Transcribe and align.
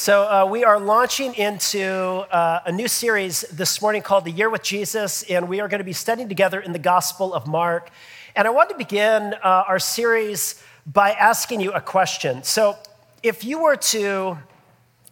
So, 0.00 0.22
uh, 0.22 0.46
we 0.46 0.64
are 0.64 0.80
launching 0.80 1.34
into 1.34 1.84
uh, 1.84 2.60
a 2.64 2.72
new 2.72 2.88
series 2.88 3.42
this 3.52 3.82
morning 3.82 4.00
called 4.00 4.24
The 4.24 4.30
Year 4.30 4.48
with 4.48 4.62
Jesus, 4.62 5.24
and 5.24 5.46
we 5.46 5.60
are 5.60 5.68
going 5.68 5.80
to 5.80 5.84
be 5.84 5.92
studying 5.92 6.26
together 6.26 6.58
in 6.58 6.72
the 6.72 6.78
Gospel 6.78 7.34
of 7.34 7.46
Mark. 7.46 7.90
And 8.34 8.48
I 8.48 8.50
want 8.50 8.70
to 8.70 8.76
begin 8.76 9.34
uh, 9.34 9.64
our 9.68 9.78
series 9.78 10.62
by 10.86 11.10
asking 11.10 11.60
you 11.60 11.72
a 11.72 11.82
question. 11.82 12.42
So, 12.44 12.78
if 13.22 13.44
you 13.44 13.62
were 13.62 13.76
to 13.76 14.38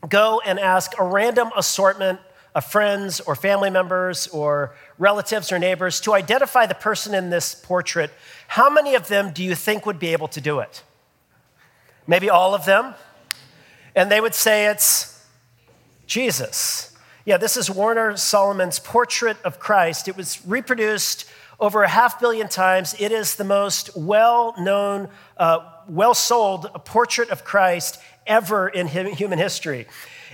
go 0.09 0.41
and 0.47 0.59
ask 0.59 0.99
a 0.99 1.05
random 1.05 1.51
assortment 1.55 2.19
of 2.55 2.65
friends 2.65 3.21
or 3.21 3.35
family 3.35 3.69
members 3.69 4.27
or 4.29 4.75
relatives 4.97 5.53
or 5.53 5.59
neighbors 5.59 6.01
to 6.01 6.15
identify 6.15 6.65
the 6.65 6.75
person 6.75 7.13
in 7.13 7.29
this 7.29 7.55
portrait, 7.55 8.11
how 8.47 8.71
many 8.71 8.95
of 8.95 9.09
them 9.09 9.35
do 9.35 9.45
you 9.45 9.55
think 9.55 9.85
would 9.85 9.99
be 9.99 10.15
able 10.15 10.29
to 10.29 10.41
do 10.41 10.61
it? 10.61 10.83
Maybe 12.07 12.31
all 12.31 12.55
of 12.55 12.65
them? 12.65 12.95
And 13.99 14.13
they 14.13 14.21
would 14.21 14.37
say 14.37 14.67
it's 14.67 15.21
Jesus. 16.07 16.97
Yeah, 17.25 17.37
this 17.37 17.57
is 17.57 17.69
Warner 17.69 18.13
Sallman's 18.13 18.79
portrait 18.79 19.37
of 19.43 19.59
Christ. 19.59 20.07
It 20.07 20.17
was 20.17 20.39
reproduced 20.47 21.29
over 21.59 21.83
a 21.83 21.89
half 21.89 22.21
billion 22.21 22.49
times. 22.49 22.95
It 23.01 23.11
is 23.11 23.35
the 23.35 23.43
most 23.43 23.97
well 23.97 24.55
known, 24.57 25.09
uh, 25.37 25.69
well 25.89 26.15
sold 26.15 26.71
portrait 26.85 27.31
of 27.31 27.43
Christ 27.43 27.99
ever 28.25 28.69
in 28.69 28.87
human 28.87 29.41
history. 29.41 29.89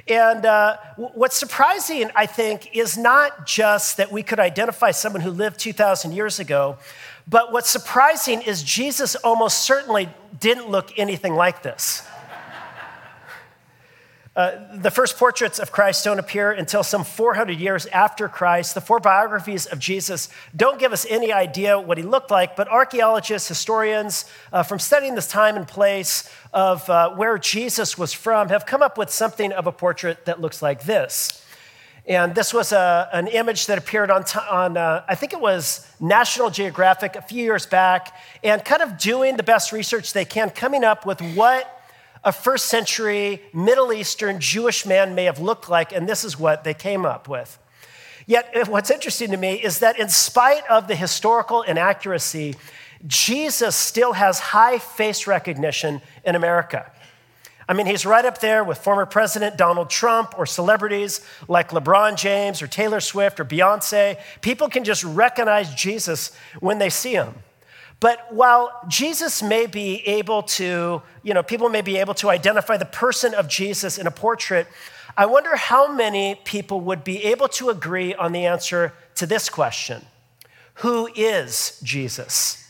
And 0.06 0.44
uh, 0.44 0.76
what's 0.96 1.38
surprising, 1.38 2.10
I 2.14 2.26
think, 2.26 2.76
is 2.76 2.98
not 2.98 3.46
just 3.46 3.96
that 3.96 4.12
we 4.12 4.22
could 4.22 4.40
identify 4.40 4.90
someone 4.90 5.22
who 5.22 5.30
lived 5.30 5.58
2,000 5.58 6.12
years 6.12 6.38
ago, 6.38 6.76
but 7.26 7.50
what's 7.50 7.70
surprising 7.70 8.42
is 8.42 8.62
Jesus 8.62 9.14
almost 9.14 9.60
certainly 9.60 10.10
didn't 10.38 10.68
look 10.68 10.92
anything 10.98 11.34
like 11.34 11.62
this. 11.62 12.02
Uh, 14.36 14.58
the 14.78 14.90
first 14.90 15.16
portraits 15.16 15.60
of 15.60 15.70
Christ 15.70 16.02
don't 16.04 16.18
appear 16.18 16.50
until 16.50 16.82
some 16.82 17.04
400 17.04 17.52
years 17.52 17.86
after 17.86 18.28
Christ. 18.28 18.74
The 18.74 18.80
four 18.80 18.98
biographies 18.98 19.66
of 19.66 19.78
Jesus 19.78 20.28
don't 20.56 20.80
give 20.80 20.92
us 20.92 21.06
any 21.08 21.32
idea 21.32 21.78
what 21.78 21.98
he 21.98 22.02
looked 22.02 22.32
like, 22.32 22.56
but 22.56 22.66
archaeologists, 22.66 23.46
historians, 23.46 24.24
uh, 24.52 24.64
from 24.64 24.80
studying 24.80 25.14
this 25.14 25.28
time 25.28 25.56
and 25.56 25.68
place 25.68 26.28
of 26.52 26.88
uh, 26.90 27.10
where 27.10 27.38
Jesus 27.38 27.96
was 27.96 28.12
from, 28.12 28.48
have 28.48 28.66
come 28.66 28.82
up 28.82 28.98
with 28.98 29.08
something 29.10 29.52
of 29.52 29.68
a 29.68 29.72
portrait 29.72 30.24
that 30.24 30.40
looks 30.40 30.60
like 30.60 30.82
this. 30.82 31.40
And 32.04 32.34
this 32.34 32.52
was 32.52 32.72
a, 32.72 33.08
an 33.12 33.28
image 33.28 33.66
that 33.66 33.78
appeared 33.78 34.10
on, 34.10 34.24
on 34.50 34.76
uh, 34.76 35.04
I 35.08 35.14
think 35.14 35.32
it 35.32 35.40
was 35.40 35.88
National 36.00 36.50
Geographic 36.50 37.14
a 37.14 37.22
few 37.22 37.42
years 37.42 37.66
back, 37.66 38.16
and 38.42 38.64
kind 38.64 38.82
of 38.82 38.98
doing 38.98 39.36
the 39.36 39.44
best 39.44 39.70
research 39.70 40.12
they 40.12 40.24
can, 40.24 40.50
coming 40.50 40.82
up 40.82 41.06
with 41.06 41.20
what 41.36 41.70
a 42.24 42.32
first 42.32 42.66
century 42.66 43.42
Middle 43.52 43.92
Eastern 43.92 44.40
Jewish 44.40 44.86
man 44.86 45.14
may 45.14 45.24
have 45.24 45.38
looked 45.38 45.68
like, 45.68 45.92
and 45.92 46.08
this 46.08 46.24
is 46.24 46.38
what 46.38 46.64
they 46.64 46.74
came 46.74 47.04
up 47.04 47.28
with. 47.28 47.58
Yet, 48.26 48.50
eh, 48.54 48.64
what's 48.66 48.90
interesting 48.90 49.30
to 49.30 49.36
me 49.36 49.54
is 49.54 49.80
that 49.80 49.98
in 49.98 50.08
spite 50.08 50.66
of 50.68 50.88
the 50.88 50.96
historical 50.96 51.62
inaccuracy, 51.62 52.56
Jesus 53.06 53.76
still 53.76 54.14
has 54.14 54.38
high 54.38 54.78
face 54.78 55.26
recognition 55.26 56.00
in 56.24 56.34
America. 56.34 56.90
I 57.68 57.72
mean, 57.72 57.86
he's 57.86 58.04
right 58.04 58.24
up 58.24 58.40
there 58.40 58.62
with 58.62 58.78
former 58.78 59.06
President 59.06 59.56
Donald 59.56 59.88
Trump 59.88 60.38
or 60.38 60.44
celebrities 60.44 61.20
like 61.48 61.70
LeBron 61.70 62.16
James 62.16 62.60
or 62.60 62.66
Taylor 62.66 63.00
Swift 63.00 63.40
or 63.40 63.44
Beyonce. 63.44 64.18
People 64.42 64.68
can 64.68 64.84
just 64.84 65.02
recognize 65.04 65.74
Jesus 65.74 66.32
when 66.60 66.78
they 66.78 66.90
see 66.90 67.12
him. 67.12 67.34
But 68.00 68.32
while 68.34 68.72
Jesus 68.88 69.42
may 69.42 69.66
be 69.66 70.06
able 70.06 70.42
to, 70.42 71.02
you 71.22 71.34
know, 71.34 71.42
people 71.42 71.68
may 71.68 71.82
be 71.82 71.96
able 71.98 72.14
to 72.14 72.30
identify 72.30 72.76
the 72.76 72.84
person 72.84 73.34
of 73.34 73.48
Jesus 73.48 73.98
in 73.98 74.06
a 74.06 74.10
portrait, 74.10 74.66
I 75.16 75.26
wonder 75.26 75.56
how 75.56 75.92
many 75.92 76.34
people 76.44 76.80
would 76.80 77.04
be 77.04 77.24
able 77.24 77.48
to 77.48 77.70
agree 77.70 78.14
on 78.14 78.32
the 78.32 78.46
answer 78.46 78.92
to 79.16 79.26
this 79.26 79.48
question 79.48 80.04
Who 80.76 81.08
is 81.14 81.80
Jesus? 81.82 82.60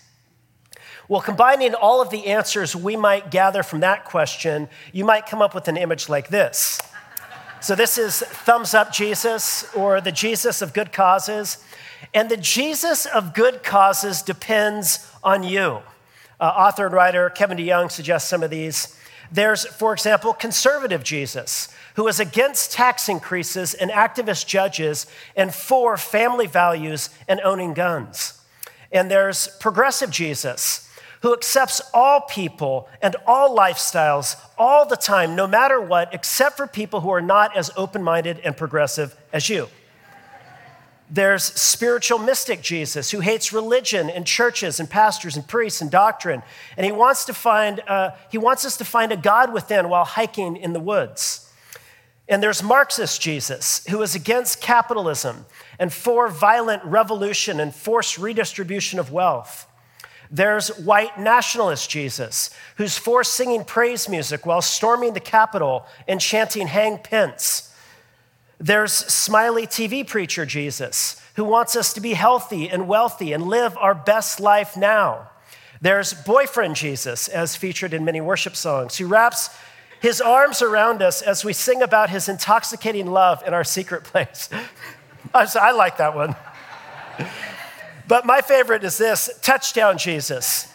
Well, 1.09 1.21
combining 1.21 1.75
all 1.75 2.01
of 2.01 2.09
the 2.09 2.27
answers 2.29 2.75
we 2.75 2.97
might 2.97 3.31
gather 3.31 3.63
from 3.63 3.81
that 3.81 4.07
question, 4.07 4.69
you 4.93 5.05
might 5.05 5.27
come 5.27 5.43
up 5.43 5.55
with 5.55 5.69
an 5.69 5.77
image 5.77 6.09
like 6.09 6.29
this. 6.29 6.81
So, 7.61 7.75
this 7.75 7.97
is 7.99 8.21
thumbs 8.21 8.75
up 8.75 8.93
Jesus 8.93 9.75
or 9.75 10.01
the 10.01 10.13
Jesus 10.13 10.61
of 10.63 10.75
good 10.75 10.93
causes. 10.93 11.65
And 12.13 12.31
the 12.31 12.37
Jesus 12.37 13.07
of 13.07 13.33
good 13.33 13.63
causes 13.63 14.21
depends 14.21 15.11
on 15.25 15.43
you. 15.43 15.81
Uh, 16.41 16.45
author 16.45 16.87
and 16.87 16.95
writer 16.95 17.31
Kevin 17.31 17.59
DeYoung 17.59 17.91
suggests 17.91 18.29
some 18.29 18.43
of 18.43 18.51
these. 18.51 18.99
There's, 19.33 19.65
for 19.67 19.93
example, 19.93 20.33
conservative 20.33 21.03
Jesus, 21.03 21.69
who 21.97 22.07
is 22.07 22.21
against 22.21 22.73
tax 22.73 23.09
increases 23.09 23.75
and 23.75 23.91
activist 23.91 24.47
judges 24.47 25.07
and 25.35 25.55
for 25.55 25.97
family 25.97 26.47
values 26.47 27.09
and 27.27 27.41
owning 27.41 27.75
guns. 27.75 28.41
And 28.93 29.11
there's 29.11 29.49
progressive 29.59 30.11
Jesus, 30.11 30.89
who 31.23 31.33
accepts 31.33 31.81
all 31.95 32.21
people 32.21 32.89
and 33.01 33.17
all 33.27 33.57
lifestyles 33.57 34.37
all 34.59 34.87
the 34.87 34.97
time, 34.97 35.35
no 35.35 35.47
matter 35.47 35.81
what, 35.81 36.13
except 36.13 36.57
for 36.57 36.67
people 36.67 37.01
who 37.01 37.11
are 37.11 37.23
not 37.23 37.57
as 37.57 37.71
open 37.77 38.03
minded 38.03 38.39
and 38.45 38.57
progressive 38.57 39.17
as 39.33 39.49
you. 39.49 39.69
There's 41.11 41.45
spiritual 41.45 42.19
mystic 42.19 42.63
Jesus 42.63 43.11
who 43.11 43.21
hates 43.21 43.53
religion 43.53 44.09
and 44.09 44.27
churches 44.27 44.81
and 44.81 44.89
pastors 44.89 45.37
and 45.37 45.47
priests 45.47 45.81
and 45.81 45.91
doctrine. 45.91 46.43
And 46.77 46.87
he 46.87 46.93
wants, 46.93 47.27
to 47.27 47.35
find, 47.35 47.81
uh, 47.87 48.11
he 48.31 48.39
wants 48.39 48.65
us 48.65 48.77
to 48.79 48.85
find 48.85 49.13
a 49.13 49.17
God 49.17 49.53
within 49.53 49.89
while 49.89 50.05
hiking 50.05 50.57
in 50.57 50.73
the 50.73 50.81
woods. 50.81 51.51
And 52.27 52.43
there's 52.43 52.63
Marxist 52.63 53.21
Jesus 53.21 53.85
who 53.91 54.01
is 54.01 54.15
against 54.15 54.63
capitalism 54.63 55.45
and 55.79 55.93
for 55.93 56.29
violent 56.29 56.83
revolution 56.85 57.61
and 57.61 57.75
forced 57.75 58.17
redistribution 58.17 58.99
of 58.99 59.13
wealth. 59.13 59.67
There's 60.31 60.69
white 60.79 61.21
nationalist 61.21 61.91
Jesus 61.91 62.49
who's 62.77 62.97
for 62.97 63.25
singing 63.25 63.63
praise 63.63 64.09
music 64.09 64.47
while 64.47 64.63
storming 64.63 65.13
the 65.13 65.21
Capitol 65.21 65.87
and 66.09 66.19
chanting 66.19 66.67
Hang 66.67 66.99
Pence. 66.99 67.74
There's 68.59 68.93
smiley 68.93 69.67
TV 69.67 70.07
preacher 70.07 70.47
Jesus, 70.47 71.21
who 71.37 71.45
wants 71.45 71.77
us 71.77 71.93
to 71.95 72.01
be 72.01 72.15
healthy 72.15 72.69
and 72.69 72.89
wealthy 72.89 73.33
and 73.33 73.47
live 73.47 73.77
our 73.79 73.95
best 73.95 74.41
life 74.41 74.77
now. 74.77 75.31
There's 75.81 76.15
boyfriend 76.15 76.77
Jesus, 76.77 77.29
as 77.29 77.57
featured 77.57 77.93
in 77.93 78.05
many 78.05 78.21
worship 78.21 78.57
songs, 78.57 78.97
who 78.97 79.07
wraps 79.07 79.51
his 80.01 80.21
arms 80.21 80.63
around 80.63 81.03
us 81.03 81.23
as 81.23 81.45
we 81.45 81.53
sing 81.53 81.83
about 81.83 82.11
his 82.11 82.29
intoxicating 82.29 83.07
love 83.07 83.43
in 83.47 83.55
our 83.55 83.65
secret 83.65 84.05
place. 84.05 84.49
I 85.35 85.73
like 85.73 85.97
that 85.97 86.15
one. 86.15 86.37
But 88.07 88.27
my 88.27 88.41
favorite 88.41 88.85
is 88.85 88.99
this 88.99 89.31
touchdown 89.43 89.99
Jesus 89.99 90.74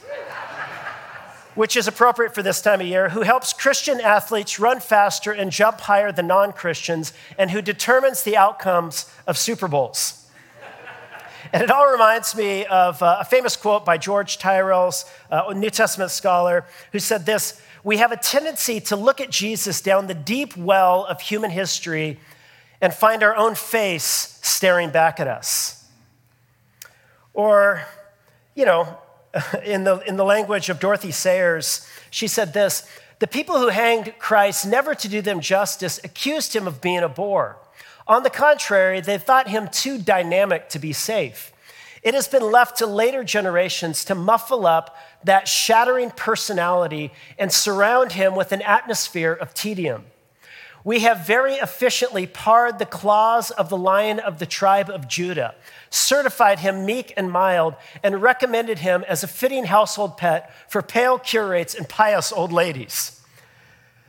which 1.56 1.76
is 1.76 1.88
appropriate 1.88 2.34
for 2.34 2.44
this 2.44 2.62
time 2.62 2.82
of 2.82 2.88
year, 2.88 3.10
who 3.10 3.22
helps 3.22 3.54
Christian 3.54 4.00
athletes 4.00 4.60
run 4.60 4.80
faster 4.80 5.32
and 5.32 5.52
jump 5.52 5.82
higher 5.82 6.12
than 6.12 6.28
non 6.28 6.54
Christians, 6.54 7.14
and 7.38 7.52
who 7.52 7.62
determines 7.62 8.24
the 8.24 8.38
outcomes 8.38 9.12
of 9.28 9.38
Super 9.38 9.68
Bowls. 9.68 10.20
And 11.52 11.64
it 11.64 11.72
all 11.72 11.92
reminds 11.92 12.36
me 12.36 12.66
of 12.66 13.02
uh, 13.02 13.18
a 13.22 13.26
famous 13.26 13.56
quote 13.56 13.84
by 13.84 13.98
George 13.98 14.38
Tyrrell's 14.38 15.06
uh, 15.32 15.52
New 15.56 15.72
Testament 15.72 16.12
scholar, 16.12 16.66
who 16.92 17.00
said 17.00 17.26
this 17.26 17.60
We 17.84 17.98
have 17.98 18.12
a 18.12 18.18
tendency 18.18 18.80
to 18.82 18.96
look 18.96 19.20
at 19.20 19.32
Jesus 19.32 19.82
down 19.82 20.08
the 20.08 20.14
deep 20.14 20.56
well 20.56 21.06
of 21.06 21.22
human 21.22 21.50
history 21.50 22.20
and 22.82 22.94
find 22.94 23.24
our 23.24 23.36
own 23.36 23.56
face 23.56 24.40
staring 24.44 24.92
back 24.92 25.20
at 25.20 25.28
us. 25.28 25.86
Or, 27.34 27.84
you 28.56 28.66
know, 28.66 28.98
in 29.64 29.84
the, 29.84 30.00
in 30.08 30.18
the 30.18 30.26
language 30.26 30.70
of 30.70 30.80
Dorothy 30.80 31.12
Sayers, 31.12 31.88
she 32.10 32.28
said 32.28 32.54
this 32.54 32.88
The 33.20 33.28
people 33.28 33.60
who 33.60 33.70
hanged 33.70 34.14
Christ, 34.20 34.66
never 34.66 34.96
to 34.96 35.08
do 35.08 35.22
them 35.22 35.40
justice, 35.40 36.00
accused 36.04 36.56
him 36.56 36.68
of 36.68 36.82
being 36.82 37.00
a 37.04 37.10
bore. 37.10 37.58
On 38.08 38.24
the 38.24 38.30
contrary, 38.30 39.02
they 39.02 39.20
thought 39.20 39.50
him 39.50 39.68
too 39.68 40.00
dynamic 40.00 40.70
to 40.70 40.80
be 40.80 40.94
safe. 40.94 41.54
It 42.02 42.14
has 42.14 42.28
been 42.28 42.52
left 42.52 42.78
to 42.78 42.88
later 42.88 43.24
generations 43.24 44.06
to 44.06 44.16
muffle 44.16 44.66
up 44.66 44.98
that 45.24 45.48
shattering 45.48 46.12
personality 46.12 47.12
and 47.38 47.52
surround 47.52 48.14
him 48.14 48.36
with 48.36 48.52
an 48.52 48.62
atmosphere 48.62 49.34
of 49.34 49.54
tedium. 49.54 50.06
We 50.84 51.02
have 51.02 51.28
very 51.28 51.56
efficiently 51.56 52.26
pared 52.26 52.80
the 52.80 52.86
claws 52.86 53.52
of 53.52 53.70
the 53.70 53.78
lion 53.78 54.20
of 54.20 54.40
the 54.40 54.46
tribe 54.46 54.90
of 54.90 55.10
Judah, 55.10 55.56
certified 55.90 56.60
him 56.60 56.86
meek 56.86 57.14
and 57.18 57.32
mild, 57.32 57.76
and 58.04 58.22
recommended 58.22 58.80
him 58.80 59.04
as 59.08 59.24
a 59.24 59.28
fitting 59.28 59.66
household 59.66 60.18
pet 60.18 60.54
for 60.70 60.82
pale 60.82 61.18
curates 61.18 61.74
and 61.74 61.88
pious 61.90 62.32
old 62.32 62.52
ladies. 62.52 63.20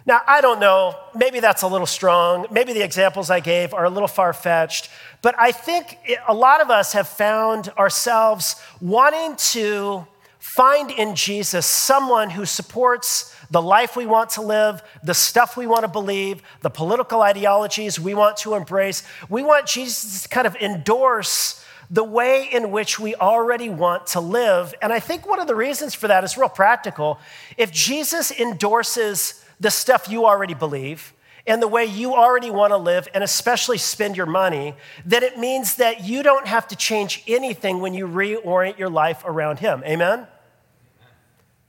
Now, 0.06 0.22
I 0.26 0.40
don't 0.40 0.60
know, 0.60 0.96
maybe 1.14 1.40
that's 1.40 1.62
a 1.62 1.68
little 1.68 1.86
strong. 1.86 2.46
Maybe 2.50 2.72
the 2.72 2.82
examples 2.82 3.30
I 3.30 3.40
gave 3.40 3.74
are 3.74 3.84
a 3.84 3.90
little 3.90 4.08
far 4.08 4.32
fetched, 4.32 4.90
but 5.22 5.34
I 5.38 5.52
think 5.52 5.98
a 6.26 6.34
lot 6.34 6.60
of 6.60 6.70
us 6.70 6.94
have 6.94 7.06
found 7.06 7.68
ourselves 7.78 8.56
wanting 8.80 9.36
to 9.36 10.06
find 10.38 10.90
in 10.90 11.14
Jesus 11.14 11.66
someone 11.66 12.30
who 12.30 12.46
supports 12.46 13.36
the 13.50 13.60
life 13.60 13.94
we 13.94 14.06
want 14.06 14.30
to 14.30 14.42
live, 14.42 14.82
the 15.02 15.12
stuff 15.12 15.56
we 15.56 15.66
want 15.66 15.82
to 15.82 15.88
believe, 15.88 16.42
the 16.62 16.70
political 16.70 17.20
ideologies 17.20 18.00
we 18.00 18.14
want 18.14 18.38
to 18.38 18.54
embrace. 18.54 19.02
We 19.28 19.42
want 19.42 19.66
Jesus 19.66 20.22
to 20.22 20.28
kind 20.28 20.46
of 20.46 20.56
endorse 20.56 21.62
the 21.90 22.04
way 22.04 22.48
in 22.50 22.70
which 22.70 23.00
we 23.00 23.14
already 23.16 23.69
want 23.69 24.06
to 24.08 24.20
live. 24.20 24.75
And 24.81 24.92
I 24.92 25.00
think 25.00 25.26
one 25.28 25.40
of 25.40 25.48
the 25.48 25.56
reasons 25.56 25.94
for 25.94 26.06
that 26.08 26.22
is 26.22 26.37
real 26.37 26.48
practical. 26.48 27.19
If 27.56 27.72
Jesus 27.72 28.31
endorses 28.31 29.44
the 29.58 29.70
stuff 29.70 30.08
you 30.08 30.25
already 30.25 30.54
believe, 30.54 31.12
and 31.46 31.60
the 31.60 31.69
way 31.69 31.84
you 31.84 32.14
already 32.14 32.50
want 32.50 32.70
to 32.70 32.76
live, 32.76 33.08
and 33.14 33.25
especially 33.25 33.78
spend 33.78 34.16
your 34.16 34.26
money, 34.26 34.75
then 35.04 35.22
it 35.22 35.38
means 35.38 35.76
that 35.76 36.04
you 36.04 36.22
don't 36.22 36.46
have 36.46 36.69
to 36.69 36.76
change 36.76 37.22
anything 37.26 37.81
when 37.81 37.94
you 37.94 38.06
reorient 38.06 38.78
your 38.78 38.90
life 38.90 39.25
around 39.25 39.58
Him. 39.58 39.82
Amen? 39.84 40.26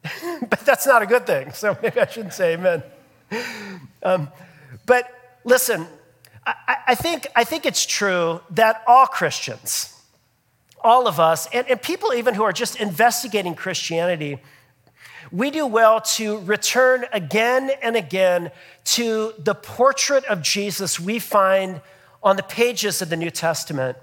but 0.49 0.59
that's 0.61 0.85
not 0.85 1.01
a 1.01 1.05
good 1.05 1.25
thing, 1.25 1.51
so 1.53 1.77
maybe 1.81 1.99
I 1.99 2.05
shouldn't 2.05 2.33
say 2.33 2.53
amen. 2.53 2.83
Um, 4.03 4.29
but 4.85 5.39
listen, 5.43 5.87
I, 6.45 6.77
I, 6.87 6.95
think, 6.95 7.27
I 7.35 7.43
think 7.43 7.65
it's 7.65 7.85
true 7.85 8.41
that 8.51 8.83
all 8.87 9.05
Christians, 9.05 10.00
all 10.83 11.07
of 11.07 11.19
us, 11.19 11.47
and, 11.53 11.67
and 11.67 11.81
people 11.81 12.13
even 12.13 12.33
who 12.33 12.43
are 12.43 12.53
just 12.53 12.79
investigating 12.79 13.55
Christianity, 13.55 14.39
we 15.31 15.51
do 15.51 15.65
well 15.65 16.01
to 16.01 16.39
return 16.39 17.05
again 17.13 17.71
and 17.81 17.95
again 17.95 18.51
to 18.83 19.33
the 19.37 19.55
portrait 19.55 20.25
of 20.25 20.41
Jesus 20.41 20.99
we 20.99 21.19
find 21.19 21.81
on 22.21 22.35
the 22.35 22.43
pages 22.43 23.01
of 23.01 23.09
the 23.09 23.17
New 23.17 23.29
Testament 23.31 23.97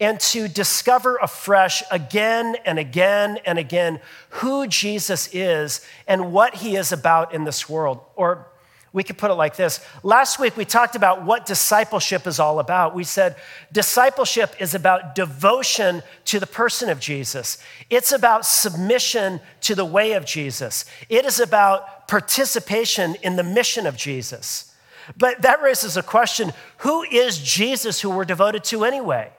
and 0.00 0.18
to 0.18 0.48
discover 0.48 1.16
afresh 1.16 1.82
again 1.90 2.56
and 2.64 2.78
again 2.78 3.38
and 3.44 3.58
again 3.58 4.00
who 4.30 4.66
Jesus 4.66 5.28
is 5.32 5.86
and 6.08 6.32
what 6.32 6.56
he 6.56 6.76
is 6.76 6.90
about 6.90 7.34
in 7.34 7.44
this 7.44 7.68
world. 7.68 8.00
Or 8.16 8.46
we 8.92 9.04
could 9.04 9.18
put 9.18 9.30
it 9.30 9.34
like 9.34 9.54
this. 9.54 9.84
Last 10.02 10.40
week, 10.40 10.56
we 10.56 10.64
talked 10.64 10.96
about 10.96 11.24
what 11.24 11.46
discipleship 11.46 12.26
is 12.26 12.40
all 12.40 12.58
about. 12.58 12.94
We 12.94 13.04
said 13.04 13.36
discipleship 13.70 14.54
is 14.58 14.74
about 14.74 15.14
devotion 15.14 16.02
to 16.26 16.40
the 16.40 16.46
person 16.46 16.88
of 16.88 16.98
Jesus, 16.98 17.58
it's 17.88 18.12
about 18.12 18.44
submission 18.44 19.40
to 19.62 19.74
the 19.74 19.84
way 19.84 20.12
of 20.12 20.24
Jesus, 20.24 20.84
it 21.08 21.24
is 21.24 21.38
about 21.38 22.08
participation 22.08 23.14
in 23.22 23.36
the 23.36 23.44
mission 23.44 23.86
of 23.86 23.96
Jesus. 23.96 24.74
But 25.16 25.42
that 25.42 25.62
raises 25.62 25.96
a 25.96 26.02
question 26.02 26.52
who 26.78 27.02
is 27.02 27.38
Jesus 27.38 28.00
who 28.00 28.10
we're 28.10 28.24
devoted 28.24 28.64
to 28.64 28.84
anyway? 28.84 29.30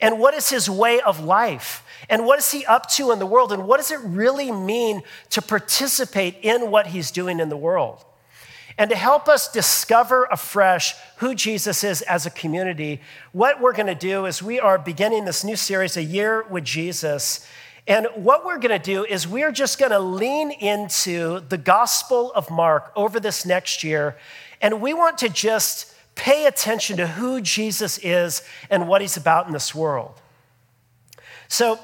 And 0.00 0.18
what 0.18 0.34
is 0.34 0.48
his 0.48 0.70
way 0.70 1.00
of 1.00 1.22
life? 1.22 1.84
And 2.08 2.24
what 2.24 2.38
is 2.38 2.50
he 2.50 2.64
up 2.64 2.88
to 2.90 3.12
in 3.12 3.18
the 3.18 3.26
world? 3.26 3.52
And 3.52 3.66
what 3.66 3.76
does 3.78 3.90
it 3.90 4.00
really 4.02 4.50
mean 4.50 5.02
to 5.30 5.42
participate 5.42 6.36
in 6.42 6.70
what 6.70 6.88
he's 6.88 7.10
doing 7.10 7.38
in 7.38 7.50
the 7.50 7.56
world? 7.56 8.04
And 8.80 8.88
to 8.88 8.96
help 8.96 9.28
us 9.28 9.52
discover 9.52 10.24
afresh 10.30 10.94
who 11.16 11.34
Jesus 11.34 11.84
is 11.84 12.00
as 12.00 12.24
a 12.24 12.30
community, 12.30 13.02
what 13.32 13.60
we're 13.60 13.74
going 13.74 13.88
to 13.88 13.94
do 13.94 14.24
is 14.24 14.42
we 14.42 14.58
are 14.58 14.78
beginning 14.78 15.26
this 15.26 15.44
new 15.44 15.54
series, 15.54 15.98
A 15.98 16.02
Year 16.02 16.46
with 16.48 16.64
Jesus. 16.64 17.46
And 17.86 18.06
what 18.14 18.42
we're 18.42 18.56
going 18.56 18.70
to 18.70 18.82
do 18.82 19.04
is 19.04 19.28
we're 19.28 19.52
just 19.52 19.78
going 19.78 19.90
to 19.90 19.98
lean 19.98 20.50
into 20.50 21.40
the 21.40 21.58
Gospel 21.58 22.32
of 22.32 22.50
Mark 22.50 22.90
over 22.96 23.20
this 23.20 23.44
next 23.44 23.84
year. 23.84 24.16
And 24.62 24.80
we 24.80 24.94
want 24.94 25.18
to 25.18 25.28
just 25.28 25.94
pay 26.14 26.46
attention 26.46 26.96
to 26.96 27.06
who 27.06 27.42
Jesus 27.42 27.98
is 27.98 28.42
and 28.70 28.88
what 28.88 29.02
he's 29.02 29.18
about 29.18 29.46
in 29.46 29.52
this 29.52 29.74
world. 29.74 30.18
So, 31.48 31.78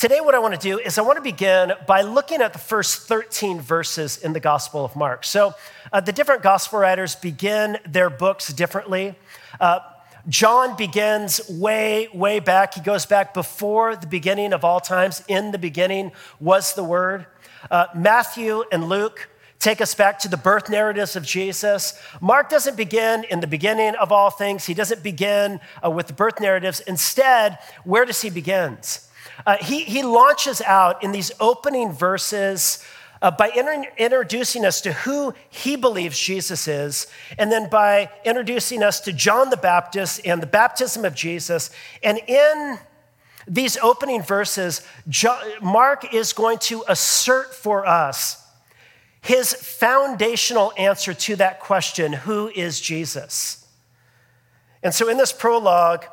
Today, 0.00 0.22
what 0.22 0.34
I 0.34 0.38
want 0.38 0.54
to 0.54 0.58
do 0.58 0.78
is 0.78 0.96
I 0.96 1.02
want 1.02 1.18
to 1.18 1.22
begin 1.22 1.74
by 1.86 2.00
looking 2.00 2.40
at 2.40 2.54
the 2.54 2.58
first 2.58 3.06
13 3.06 3.60
verses 3.60 4.16
in 4.16 4.32
the 4.32 4.40
Gospel 4.40 4.82
of 4.82 4.96
Mark. 4.96 5.24
So, 5.24 5.52
uh, 5.92 6.00
the 6.00 6.10
different 6.10 6.42
Gospel 6.42 6.78
writers 6.78 7.16
begin 7.16 7.76
their 7.86 8.08
books 8.08 8.50
differently. 8.50 9.14
Uh, 9.60 9.80
John 10.26 10.74
begins 10.74 11.46
way, 11.50 12.08
way 12.14 12.40
back. 12.40 12.72
He 12.72 12.80
goes 12.80 13.04
back 13.04 13.34
before 13.34 13.94
the 13.94 14.06
beginning 14.06 14.54
of 14.54 14.64
all 14.64 14.80
times. 14.80 15.22
In 15.28 15.50
the 15.50 15.58
beginning 15.58 16.12
was 16.40 16.72
the 16.72 16.82
Word. 16.82 17.26
Uh, 17.70 17.88
Matthew 17.94 18.64
and 18.72 18.88
Luke 18.88 19.28
take 19.58 19.82
us 19.82 19.94
back 19.94 20.18
to 20.20 20.28
the 20.28 20.38
birth 20.38 20.70
narratives 20.70 21.14
of 21.14 21.26
Jesus. 21.26 21.92
Mark 22.22 22.48
doesn't 22.48 22.78
begin 22.78 23.24
in 23.24 23.40
the 23.40 23.46
beginning 23.46 23.94
of 23.96 24.12
all 24.12 24.30
things, 24.30 24.64
he 24.64 24.72
doesn't 24.72 25.02
begin 25.02 25.60
uh, 25.84 25.90
with 25.90 26.06
the 26.06 26.14
birth 26.14 26.40
narratives. 26.40 26.80
Instead, 26.80 27.58
where 27.84 28.06
does 28.06 28.22
he 28.22 28.30
begins? 28.30 29.09
Uh, 29.46 29.56
he, 29.60 29.84
he 29.84 30.02
launches 30.02 30.60
out 30.62 31.02
in 31.02 31.12
these 31.12 31.32
opening 31.40 31.92
verses 31.92 32.84
uh, 33.22 33.30
by 33.30 33.48
inter- 33.48 33.90
introducing 33.98 34.64
us 34.64 34.80
to 34.80 34.92
who 34.92 35.34
he 35.48 35.76
believes 35.76 36.18
Jesus 36.18 36.66
is, 36.66 37.06
and 37.38 37.52
then 37.52 37.68
by 37.68 38.10
introducing 38.24 38.82
us 38.82 39.00
to 39.00 39.12
John 39.12 39.50
the 39.50 39.56
Baptist 39.56 40.20
and 40.24 40.42
the 40.42 40.46
baptism 40.46 41.04
of 41.04 41.14
Jesus. 41.14 41.70
And 42.02 42.18
in 42.26 42.78
these 43.46 43.76
opening 43.78 44.22
verses, 44.22 44.86
Mark 45.60 46.14
is 46.14 46.32
going 46.32 46.58
to 46.58 46.84
assert 46.88 47.54
for 47.54 47.86
us 47.86 48.40
his 49.22 49.52
foundational 49.52 50.72
answer 50.78 51.12
to 51.12 51.36
that 51.36 51.60
question 51.60 52.12
who 52.12 52.48
is 52.48 52.80
Jesus? 52.80 53.66
And 54.82 54.94
so 54.94 55.08
in 55.08 55.18
this 55.18 55.32
prologue, 55.32 56.06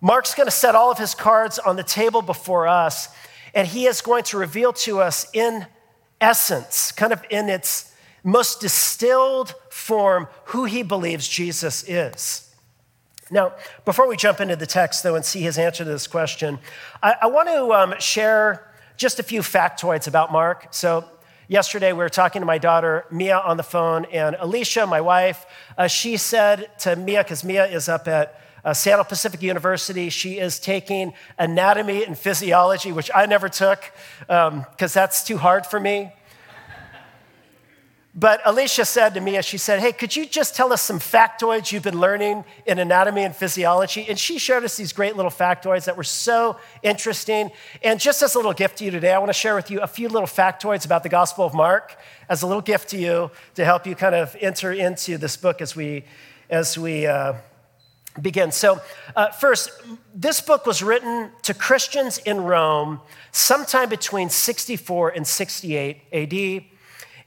Mark's 0.00 0.34
going 0.34 0.46
to 0.46 0.52
set 0.52 0.74
all 0.74 0.90
of 0.90 0.98
his 0.98 1.14
cards 1.14 1.58
on 1.58 1.76
the 1.76 1.82
table 1.82 2.22
before 2.22 2.68
us, 2.68 3.08
and 3.54 3.66
he 3.66 3.86
is 3.86 4.00
going 4.00 4.24
to 4.24 4.38
reveal 4.38 4.72
to 4.72 5.00
us 5.00 5.26
in 5.32 5.66
essence, 6.20 6.92
kind 6.92 7.12
of 7.12 7.22
in 7.30 7.48
its 7.48 7.94
most 8.22 8.60
distilled 8.60 9.54
form, 9.70 10.28
who 10.46 10.64
he 10.64 10.82
believes 10.82 11.26
Jesus 11.28 11.88
is. 11.88 12.44
Now, 13.30 13.54
before 13.84 14.08
we 14.08 14.16
jump 14.16 14.40
into 14.40 14.56
the 14.56 14.66
text, 14.66 15.02
though, 15.02 15.14
and 15.14 15.24
see 15.24 15.40
his 15.40 15.58
answer 15.58 15.84
to 15.84 15.90
this 15.90 16.06
question, 16.06 16.58
I, 17.02 17.16
I 17.22 17.26
want 17.26 17.48
to 17.48 17.72
um, 17.72 17.94
share 17.98 18.72
just 18.96 19.18
a 19.18 19.22
few 19.22 19.42
factoids 19.42 20.08
about 20.08 20.32
Mark. 20.32 20.68
So, 20.70 21.04
yesterday 21.46 21.92
we 21.92 21.98
were 21.98 22.08
talking 22.08 22.40
to 22.40 22.46
my 22.46 22.58
daughter 22.58 23.04
Mia 23.10 23.38
on 23.38 23.56
the 23.56 23.62
phone, 23.62 24.06
and 24.06 24.36
Alicia, 24.38 24.86
my 24.86 25.00
wife, 25.00 25.46
uh, 25.76 25.86
she 25.88 26.16
said 26.16 26.70
to 26.80 26.96
Mia, 26.96 27.22
because 27.22 27.44
Mia 27.44 27.66
is 27.66 27.88
up 27.88 28.08
at 28.08 28.40
uh, 28.68 28.74
Seattle 28.74 29.04
Pacific 29.04 29.40
University. 29.40 30.10
She 30.10 30.38
is 30.38 30.58
taking 30.58 31.14
anatomy 31.38 32.04
and 32.04 32.18
physiology, 32.18 32.92
which 32.92 33.10
I 33.14 33.24
never 33.24 33.48
took 33.48 33.82
because 34.20 34.52
um, 34.52 34.66
that's 34.78 35.24
too 35.24 35.38
hard 35.38 35.64
for 35.64 35.80
me. 35.80 36.12
But 38.14 38.42
Alicia 38.44 38.84
said 38.84 39.14
to 39.14 39.20
me, 39.20 39.38
as 39.38 39.46
she 39.46 39.56
said, 39.56 39.80
Hey, 39.80 39.92
could 39.92 40.14
you 40.14 40.26
just 40.26 40.54
tell 40.54 40.70
us 40.70 40.82
some 40.82 40.98
factoids 40.98 41.72
you've 41.72 41.84
been 41.84 41.98
learning 41.98 42.44
in 42.66 42.78
anatomy 42.78 43.22
and 43.22 43.34
physiology? 43.34 44.04
And 44.06 44.18
she 44.18 44.38
showed 44.38 44.64
us 44.64 44.76
these 44.76 44.92
great 44.92 45.16
little 45.16 45.30
factoids 45.30 45.86
that 45.86 45.96
were 45.96 46.04
so 46.04 46.58
interesting. 46.82 47.50
And 47.82 47.98
just 47.98 48.20
as 48.20 48.34
a 48.34 48.38
little 48.38 48.52
gift 48.52 48.78
to 48.78 48.84
you 48.84 48.90
today, 48.90 49.14
I 49.14 49.18
want 49.18 49.30
to 49.30 49.38
share 49.44 49.54
with 49.54 49.70
you 49.70 49.80
a 49.80 49.86
few 49.86 50.10
little 50.10 50.28
factoids 50.28 50.84
about 50.84 51.04
the 51.04 51.08
Gospel 51.08 51.46
of 51.46 51.54
Mark 51.54 51.96
as 52.28 52.42
a 52.42 52.46
little 52.46 52.60
gift 52.60 52.90
to 52.90 52.98
you 52.98 53.30
to 53.54 53.64
help 53.64 53.86
you 53.86 53.94
kind 53.94 54.14
of 54.14 54.36
enter 54.40 54.72
into 54.72 55.16
this 55.16 55.38
book 55.38 55.62
as 55.62 55.74
we, 55.74 56.04
as 56.50 56.76
we, 56.76 57.06
uh, 57.06 57.32
begin. 58.20 58.52
So, 58.52 58.80
uh, 59.16 59.30
first, 59.30 59.70
this 60.14 60.40
book 60.40 60.66
was 60.66 60.82
written 60.82 61.30
to 61.42 61.54
Christians 61.54 62.18
in 62.18 62.42
Rome 62.42 63.00
sometime 63.32 63.88
between 63.88 64.30
64 64.30 65.10
and 65.10 65.26
68 65.26 66.02
AD. 66.12 66.64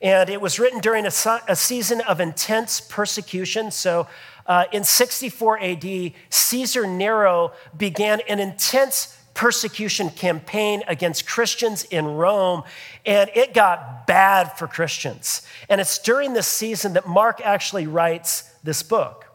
And 0.02 0.30
it 0.30 0.42
was 0.42 0.60
written 0.60 0.80
during 0.80 1.06
a, 1.06 1.12
a 1.48 1.56
season 1.56 2.02
of 2.02 2.20
intense 2.20 2.82
persecution. 2.82 3.72
So, 3.72 4.08
uh, 4.48 4.66
in 4.72 4.84
64 4.84 5.60
AD, 5.60 6.14
Caesar 6.30 6.88
Nero 6.88 7.54
began 7.78 8.22
an 8.28 8.40
intense 8.40 9.18
persecution 9.34 10.10
campaign 10.10 10.84
against 10.88 11.26
Christians 11.26 11.84
in 11.86 12.06
Rome, 12.06 12.64
and 13.06 13.30
it 13.34 13.54
got 13.54 14.06
bad 14.06 14.58
for 14.58 14.68
Christians. 14.68 15.44
And 15.70 15.80
it's 15.80 15.98
during 16.00 16.34
this 16.34 16.48
season 16.48 16.94
that 16.94 17.08
Mark 17.08 17.40
actually 17.44 17.88
writes 17.88 18.44
this 18.64 18.84
book. 18.84 19.31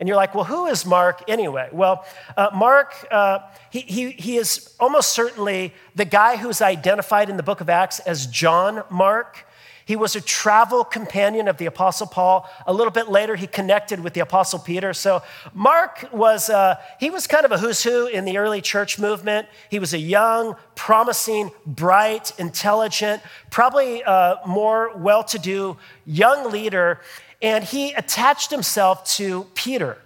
And 0.00 0.08
you're 0.08 0.16
like, 0.16 0.34
well, 0.34 0.44
who 0.44 0.66
is 0.66 0.84
Mark 0.84 1.22
anyway? 1.28 1.68
Well, 1.72 2.04
uh, 2.36 2.50
Mark, 2.54 2.94
uh, 3.10 3.40
he, 3.70 3.80
he, 3.80 4.10
he 4.12 4.36
is 4.36 4.74
almost 4.80 5.12
certainly 5.12 5.72
the 5.94 6.04
guy 6.04 6.36
who's 6.36 6.60
identified 6.60 7.30
in 7.30 7.36
the 7.36 7.42
book 7.42 7.60
of 7.60 7.68
Acts 7.68 8.00
as 8.00 8.26
John 8.26 8.82
Mark. 8.90 9.46
He 9.86 9.96
was 9.96 10.16
a 10.16 10.20
travel 10.20 10.82
companion 10.82 11.46
of 11.46 11.58
the 11.58 11.66
Apostle 11.66 12.06
Paul. 12.06 12.48
A 12.66 12.72
little 12.72 12.90
bit 12.90 13.08
later, 13.08 13.36
he 13.36 13.46
connected 13.46 14.00
with 14.00 14.14
the 14.14 14.20
Apostle 14.20 14.58
Peter. 14.58 14.94
So, 14.94 15.22
Mark 15.52 16.08
was, 16.10 16.48
uh, 16.48 16.76
he 16.98 17.10
was 17.10 17.26
kind 17.26 17.44
of 17.44 17.52
a 17.52 17.58
who's 17.58 17.82
who 17.82 18.06
in 18.06 18.24
the 18.24 18.38
early 18.38 18.62
church 18.62 18.98
movement. 18.98 19.46
He 19.68 19.78
was 19.78 19.92
a 19.92 19.98
young, 19.98 20.56
promising, 20.74 21.50
bright, 21.66 22.32
intelligent, 22.38 23.22
probably 23.50 24.02
uh, 24.02 24.36
more 24.46 24.96
well 24.96 25.22
to 25.24 25.38
do 25.38 25.76
young 26.06 26.50
leader 26.50 27.00
and 27.44 27.62
he 27.62 27.92
attached 27.92 28.50
himself 28.50 29.04
to 29.04 29.44
Peter. 29.54 29.98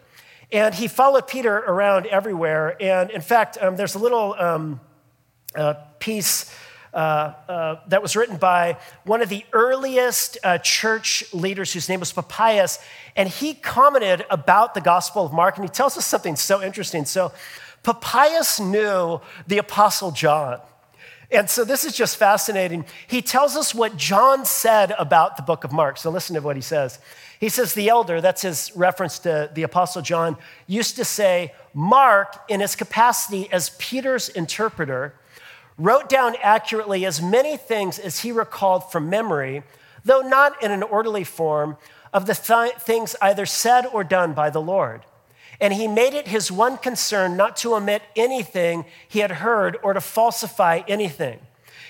And 0.51 0.75
he 0.75 0.89
followed 0.89 1.29
Peter 1.29 1.57
around 1.57 2.07
everywhere. 2.07 2.77
And 2.83 3.13
in 3.13 3.21
fact, 3.21 3.57
um, 3.61 3.77
there's 3.77 3.95
a 3.95 4.01
little 4.01 4.35
um, 4.35 4.81
uh, 5.55 5.75
piece 6.01 6.53
uh, 6.93 6.97
uh, 6.97 7.77
that 7.87 8.03
was 8.03 8.17
written 8.17 8.39
by 8.39 8.77
one 9.05 9.23
of 9.23 9.29
the 9.29 9.45
earliest 9.53 10.37
uh, 10.43 10.59
church 10.59 11.33
leaders 11.33 11.73
whose 11.73 11.89
name 11.89 12.01
was 12.01 12.13
Papias. 12.13 12.81
And 13.15 13.29
he 13.29 13.55
commented 13.55 14.27
about 14.31 14.75
the 14.75 14.81
Gospel 14.81 15.25
of 15.25 15.33
Mark, 15.33 15.59
and 15.59 15.65
he 15.65 15.69
tells 15.69 15.97
us 15.97 16.07
something 16.07 16.35
so 16.35 16.61
interesting. 16.61 17.05
So, 17.05 17.33
Papias 17.85 18.59
knew 18.59 19.21
the 19.47 19.59
Apostle 19.59 20.11
John. 20.11 20.61
And 21.31 21.49
so 21.49 21.65
this 21.65 21.85
is 21.85 21.95
just 21.95 22.17
fascinating. 22.17 22.87
He 23.07 23.21
tells 23.21 23.55
us 23.55 23.75
what 23.75 23.97
John 23.97 24.45
said 24.47 24.95
about 24.99 25.37
the 25.37 25.43
book 25.43 25.63
of 25.63 25.73
Mark. 25.73 25.99
So 25.99 26.11
listen 26.11 26.35
to 26.35 26.41
what 26.41 26.57
he 26.57 26.63
says. 26.63 26.99
He 27.41 27.49
says, 27.49 27.73
The 27.73 27.89
elder, 27.89 28.21
that's 28.21 28.43
his 28.43 28.73
reference 28.75 29.19
to 29.21 29.51
the 29.53 29.63
Apostle 29.63 30.03
John, 30.03 30.37
used 30.67 30.97
to 30.97 31.05
say, 31.05 31.53
Mark, 31.73 32.37
in 32.49 32.61
his 32.61 32.75
capacity 32.75 33.51
as 33.53 33.71
Peter's 33.79 34.29
interpreter, 34.29 35.15
wrote 35.77 36.09
down 36.09 36.35
accurately 36.43 37.07
as 37.07 37.23
many 37.23 37.57
things 37.57 37.99
as 37.99 38.21
he 38.21 38.33
recalled 38.33 38.91
from 38.91 39.09
memory, 39.09 39.63
though 40.05 40.21
not 40.21 40.61
in 40.63 40.73
an 40.73 40.83
orderly 40.83 41.25
form, 41.25 41.77
of 42.13 42.27
the 42.27 42.35
th- 42.35 42.75
things 42.75 43.15
either 43.23 43.47
said 43.47 43.87
or 43.87 44.03
done 44.03 44.33
by 44.33 44.51
the 44.51 44.61
Lord. 44.61 45.03
And 45.61 45.75
he 45.75 45.87
made 45.87 46.15
it 46.15 46.29
his 46.29 46.51
one 46.51 46.79
concern 46.79 47.37
not 47.37 47.57
to 47.59 47.75
omit 47.75 48.03
anything 48.17 48.85
he 49.07 49.21
had 49.21 49.33
heard 49.33 49.77
or 49.83 49.93
to 49.93 50.01
falsify 50.01 50.83
anything. 50.89 51.41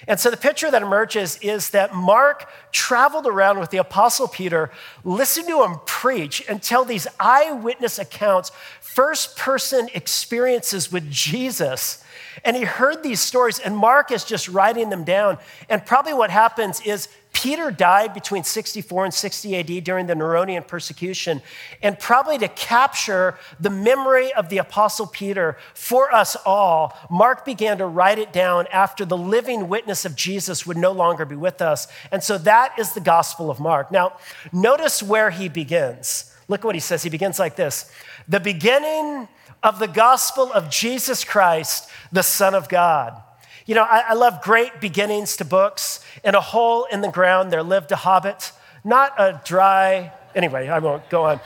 And 0.09 0.19
so 0.19 0.31
the 0.31 0.39
picture 0.39 0.71
that 0.71 0.83
emerges 0.83 1.37
is 1.43 1.71
that 1.71 1.95
Mark 1.95 2.51
traveled 2.73 3.27
around 3.27 3.61
with 3.61 3.69
the 3.69 3.77
Apostle 3.77 4.27
Peter, 4.27 4.71
listened 5.05 5.47
to 5.49 5.63
him 5.63 5.77
preach, 5.85 6.43
and 6.49 6.63
tell 6.63 6.87
these 6.87 7.07
eyewitness 7.21 7.99
accounts, 7.99 8.51
first 8.81 9.37
person 9.37 9.91
experiences 9.93 10.91
with 10.91 11.11
Jesus. 11.11 12.03
And 12.43 12.57
he 12.57 12.65
heard 12.65 13.03
these 13.03 13.21
stories, 13.21 13.59
and 13.59 13.77
Mark 13.77 14.11
is 14.11 14.25
just 14.25 14.49
writing 14.49 14.89
them 14.89 15.05
down. 15.05 15.37
And 15.69 15.85
probably 15.85 16.15
what 16.15 16.31
happens 16.31 16.81
is 16.81 17.09
Peter 17.39 17.71
died 17.71 18.15
between 18.15 18.43
64 18.43 19.05
and 19.05 19.15
60 19.15 19.57
AD 19.59 19.85
during 19.85 20.09
the 20.09 20.15
Neronian 20.15 20.67
persecution. 20.67 21.41
And 21.81 21.97
probably 21.97 22.37
to 22.39 22.49
capture 22.49 23.39
the 23.61 23.71
memory 23.71 24.33
of 24.33 24.49
the 24.49 24.59
Apostle 24.59 25.07
Peter 25.07 25.57
for 25.73 26.13
us 26.13 26.37
all, 26.45 26.99
Mark 27.09 27.45
began 27.45 27.79
to 27.79 27.87
write 27.87 28.19
it 28.19 28.33
down 28.33 28.67
after 28.73 29.05
the 29.05 29.17
living 29.17 29.69
witness 29.69 30.05
of 30.05 30.17
Jesus 30.17 30.67
would 30.67 30.77
no 30.77 30.91
longer 30.91 31.25
be 31.25 31.37
with 31.37 31.63
us. 31.63 31.87
And 32.11 32.25
so 32.25 32.39
that 32.39 32.77
is 32.77 32.95
the 32.95 33.01
Gospel 33.01 33.53
of 33.53 33.61
Mark. 33.61 33.93
Now, 33.93 34.17
notice 34.53 35.01
where 35.01 35.31
he 35.31 35.49
begins. 35.49 36.35
Look 36.49 36.65
what 36.65 36.75
he 36.75 36.81
says. 36.81 37.05
He 37.05 37.09
begins 37.09 37.39
like 37.39 37.55
this 37.55 37.89
The 38.27 38.41
beginning 38.41 39.29
of 39.63 39.79
the 39.79 39.87
gospel 39.87 40.53
of 40.53 40.71
Jesus 40.71 41.23
Christ, 41.23 41.89
the 42.11 42.25
Son 42.25 42.57
of 42.57 42.69
God. 42.69 43.23
You 43.69 43.75
know, 43.75 43.83
I, 43.83 44.03
I 44.09 44.15
love 44.15 44.41
great 44.41 44.81
beginnings 44.81 45.37
to 45.37 45.45
books. 45.45 46.01
In 46.25 46.35
a 46.35 46.41
hole 46.41 46.87
in 46.91 47.03
the 47.03 47.11
ground, 47.11 47.53
there 47.53 47.63
lived 47.63 47.93
a 47.93 47.97
hobbit, 47.97 48.51
not 48.83 49.13
a 49.19 49.43
dry, 49.45 50.11
anyway, 50.35 50.69
I 50.69 50.79
won't 50.79 51.07
go 51.11 51.25
on. 51.25 51.39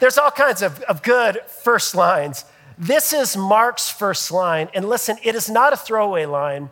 There's 0.00 0.16
all 0.16 0.30
kinds 0.30 0.62
of, 0.62 0.80
of 0.84 1.02
good 1.02 1.40
first 1.46 1.94
lines. 1.94 2.46
This 2.78 3.12
is 3.12 3.36
Mark's 3.36 3.90
first 3.90 4.32
line. 4.32 4.70
And 4.72 4.88
listen, 4.88 5.18
it 5.22 5.34
is 5.34 5.50
not 5.50 5.74
a 5.74 5.76
throwaway 5.76 6.24
line. 6.24 6.70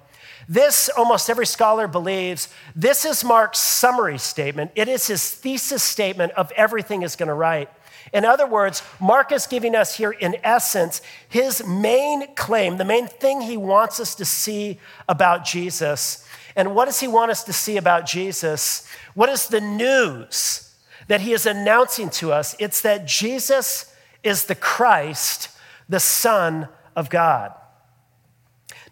This, 0.49 0.88
almost 0.97 1.28
every 1.28 1.47
scholar 1.47 1.87
believes, 1.87 2.49
this 2.75 3.04
is 3.04 3.23
Mark's 3.23 3.59
summary 3.59 4.16
statement. 4.16 4.71
It 4.75 4.88
is 4.88 5.09
his 5.09 5.30
thesis 5.30 5.83
statement 5.83 6.33
of 6.33 6.50
everything 6.52 7.02
he's 7.02 7.16
going 7.16 7.28
to 7.28 7.35
write. 7.35 7.68
In 8.14 8.25
other 8.25 8.47
words, 8.47 8.83
Mark 9.00 9.33
is 9.33 9.49
giving 9.49 9.75
us 9.75 9.97
here, 9.97 10.12
in 10.12 10.37
essence, 10.44 11.02
his 11.28 11.66
main 11.66 12.33
claim, 12.37 12.76
the 12.76 12.85
main 12.85 13.09
thing 13.09 13.40
he 13.40 13.56
wants 13.56 13.99
us 13.99 14.14
to 14.14 14.25
see 14.25 14.78
about 15.09 15.44
Jesus. 15.44 16.25
And 16.54 16.76
what 16.76 16.85
does 16.85 17.00
he 17.00 17.09
want 17.09 17.33
us 17.33 17.42
to 17.44 17.52
see 17.52 17.76
about 17.76 18.06
Jesus? 18.06 18.88
What 19.14 19.28
is 19.28 19.49
the 19.49 19.61
news 19.61 20.73
that 21.09 21.23
he 21.23 21.33
is 21.33 21.44
announcing 21.44 22.09
to 22.11 22.33
us? 22.33 22.54
It's 22.61 22.80
that 22.83 23.04
Jesus 23.04 23.92
is 24.23 24.44
the 24.44 24.54
Christ, 24.54 25.49
the 25.88 25.99
Son 25.99 26.68
of 26.94 27.11
God. 27.11 27.52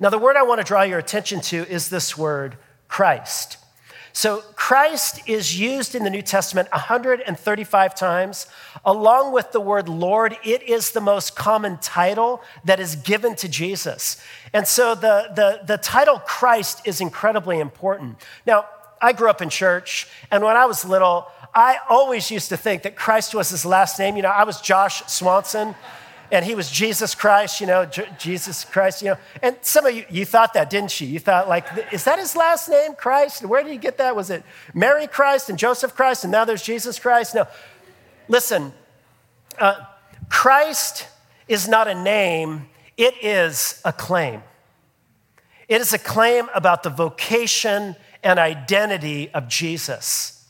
Now, 0.01 0.11
the 0.11 0.19
word 0.19 0.35
I 0.35 0.43
want 0.43 0.61
to 0.61 0.67
draw 0.67 0.83
your 0.83 0.99
attention 0.99 1.41
to 1.43 1.59
is 1.71 1.91
this 1.91 2.19
word, 2.19 2.59
Christ. 2.89 3.57
So 4.13 4.43
Christ 4.55 5.27
is 5.27 5.59
used 5.59 5.95
in 5.95 6.05
the 6.05 6.11
New 6.11 6.23
Testament 6.23 6.71
135 6.71 7.95
times. 7.95 8.47
Along 8.85 9.33
with 9.33 9.53
the 9.53 9.61
word 9.61 9.89
Lord, 9.89 10.37
it 10.45 10.63
is 10.63 10.91
the 10.91 11.01
most 11.01 11.35
common 11.35 11.79
title 11.79 12.43
that 12.65 12.79
is 12.79 12.97
given 12.97 13.35
to 13.37 13.49
Jesus. 13.49 14.23
And 14.53 14.67
so 14.67 14.95
the, 14.95 15.31
the, 15.35 15.61
the 15.67 15.79
title 15.79 16.19
Christ 16.19 16.83
is 16.85 17.01
incredibly 17.01 17.59
important. 17.59 18.19
Now, 18.47 18.67
I 19.01 19.13
grew 19.13 19.29
up 19.29 19.43
in 19.43 19.49
church, 19.49 20.07
and 20.31 20.45
when 20.45 20.57
I 20.57 20.67
was 20.67 20.85
little, 20.85 21.27
I 21.55 21.79
always 21.89 22.31
used 22.31 22.51
to 22.51 22.57
think 22.57 22.83
that 22.85 22.95
Christ 22.97 23.35
was 23.35 23.51
his 23.51 23.67
last 23.67 23.99
name. 23.99 24.17
You 24.17 24.23
know, 24.23 24.31
I 24.31 24.45
was 24.45 24.61
Josh 24.61 25.03
Swanson 25.07 25.75
and 26.33 26.47
he 26.47 26.55
was 26.55 26.71
Jesus 26.71 27.15
Christ, 27.15 27.61
you 27.61 27.67
know, 27.67 27.85
J- 27.85 28.09
Jesus 28.19 28.65
Christ, 28.65 29.03
you 29.03 29.11
know. 29.11 29.19
And 29.43 29.55
some 29.61 29.85
of 29.85 29.95
you, 29.95 30.07
you 30.09 30.25
thought 30.25 30.55
that, 30.55 30.71
didn't 30.71 30.99
you? 30.99 31.07
You 31.07 31.19
thought, 31.19 31.47
like, 31.47 31.67
is 31.93 32.05
that 32.05 32.19
his 32.19 32.35
last 32.35 32.71
name, 32.71 32.95
Christ? 32.95 33.45
Where 33.45 33.63
did 33.63 33.71
he 33.71 33.77
get 33.77 33.99
that? 33.99 34.17
Was 34.17 34.31
it 34.31 34.43
Mary 34.73 35.07
Christ 35.07 35.51
and 35.51 35.59
Joseph 35.59 35.95
Christ, 35.95 36.25
and 36.25 36.33
now 36.33 36.47
there's 36.47 36.63
Jesus 36.63 36.99
Christ? 36.99 37.35
No. 37.35 37.47
Listen, 38.29 38.73
uh, 39.59 39.85
Christ 40.31 41.07
is 41.49 41.69
not 41.69 41.87
a 41.87 41.95
name, 41.95 42.67
it 42.97 43.15
is 43.23 43.83
a 43.85 43.93
claim. 43.93 44.43
It 45.69 45.83
is 45.83 45.93
a 45.93 45.99
claim 45.99 46.49
about 46.55 46.83
the 46.83 46.91
vocation 46.91 47.95
and 48.23 48.39
identity 48.39 49.29
of 49.35 49.49
Jesus. 49.49 50.49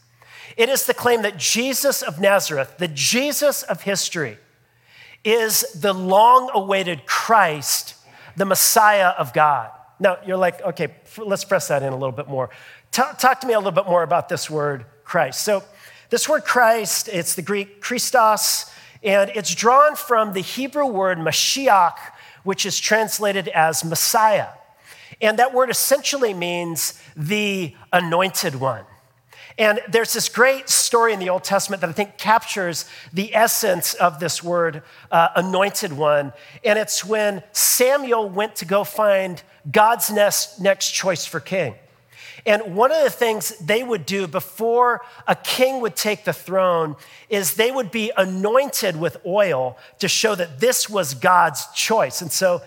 It 0.56 0.68
is 0.68 0.86
the 0.86 0.94
claim 0.94 1.22
that 1.22 1.38
Jesus 1.38 2.02
of 2.02 2.20
Nazareth, 2.20 2.76
the 2.78 2.88
Jesus 2.88 3.64
of 3.64 3.82
history, 3.82 4.38
is 5.24 5.60
the 5.74 5.92
long 5.92 6.50
awaited 6.52 7.06
Christ, 7.06 7.94
the 8.36 8.44
Messiah 8.44 9.08
of 9.08 9.32
God. 9.32 9.70
Now, 10.00 10.18
you're 10.26 10.36
like, 10.36 10.60
okay, 10.62 10.88
let's 11.18 11.44
press 11.44 11.68
that 11.68 11.82
in 11.82 11.92
a 11.92 11.96
little 11.96 12.12
bit 12.12 12.28
more. 12.28 12.50
Talk, 12.90 13.18
talk 13.18 13.40
to 13.40 13.46
me 13.46 13.54
a 13.54 13.58
little 13.58 13.72
bit 13.72 13.86
more 13.86 14.02
about 14.02 14.28
this 14.28 14.50
word 14.50 14.84
Christ. 15.04 15.44
So, 15.44 15.62
this 16.10 16.28
word 16.28 16.44
Christ, 16.44 17.08
it's 17.08 17.34
the 17.34 17.42
Greek 17.42 17.80
Christos, 17.80 18.70
and 19.02 19.30
it's 19.34 19.54
drawn 19.54 19.96
from 19.96 20.34
the 20.34 20.42
Hebrew 20.42 20.86
word 20.86 21.18
Mashiach, 21.18 21.96
which 22.42 22.66
is 22.66 22.78
translated 22.78 23.48
as 23.48 23.82
Messiah. 23.84 24.48
And 25.22 25.38
that 25.38 25.54
word 25.54 25.70
essentially 25.70 26.34
means 26.34 27.00
the 27.16 27.74
anointed 27.92 28.56
one. 28.56 28.84
And 29.58 29.80
there's 29.88 30.12
this 30.12 30.28
great 30.28 30.68
story 30.68 31.12
in 31.12 31.18
the 31.18 31.28
Old 31.28 31.44
Testament 31.44 31.80
that 31.82 31.90
I 31.90 31.92
think 31.92 32.16
captures 32.16 32.86
the 33.12 33.34
essence 33.34 33.94
of 33.94 34.18
this 34.18 34.42
word, 34.42 34.82
uh, 35.10 35.28
anointed 35.36 35.92
one. 35.92 36.32
And 36.64 36.78
it's 36.78 37.04
when 37.04 37.42
Samuel 37.52 38.28
went 38.28 38.56
to 38.56 38.64
go 38.64 38.84
find 38.84 39.42
God's 39.70 40.10
next, 40.10 40.60
next 40.60 40.90
choice 40.92 41.26
for 41.26 41.40
king. 41.40 41.74
And 42.44 42.74
one 42.74 42.90
of 42.90 43.04
the 43.04 43.10
things 43.10 43.56
they 43.58 43.84
would 43.84 44.04
do 44.04 44.26
before 44.26 45.02
a 45.28 45.36
king 45.36 45.80
would 45.80 45.94
take 45.94 46.24
the 46.24 46.32
throne 46.32 46.96
is 47.28 47.54
they 47.54 47.70
would 47.70 47.92
be 47.92 48.10
anointed 48.16 48.98
with 48.98 49.16
oil 49.24 49.76
to 50.00 50.08
show 50.08 50.34
that 50.34 50.58
this 50.58 50.90
was 50.90 51.14
God's 51.14 51.66
choice. 51.72 52.20
And 52.20 52.32
so 52.32 52.62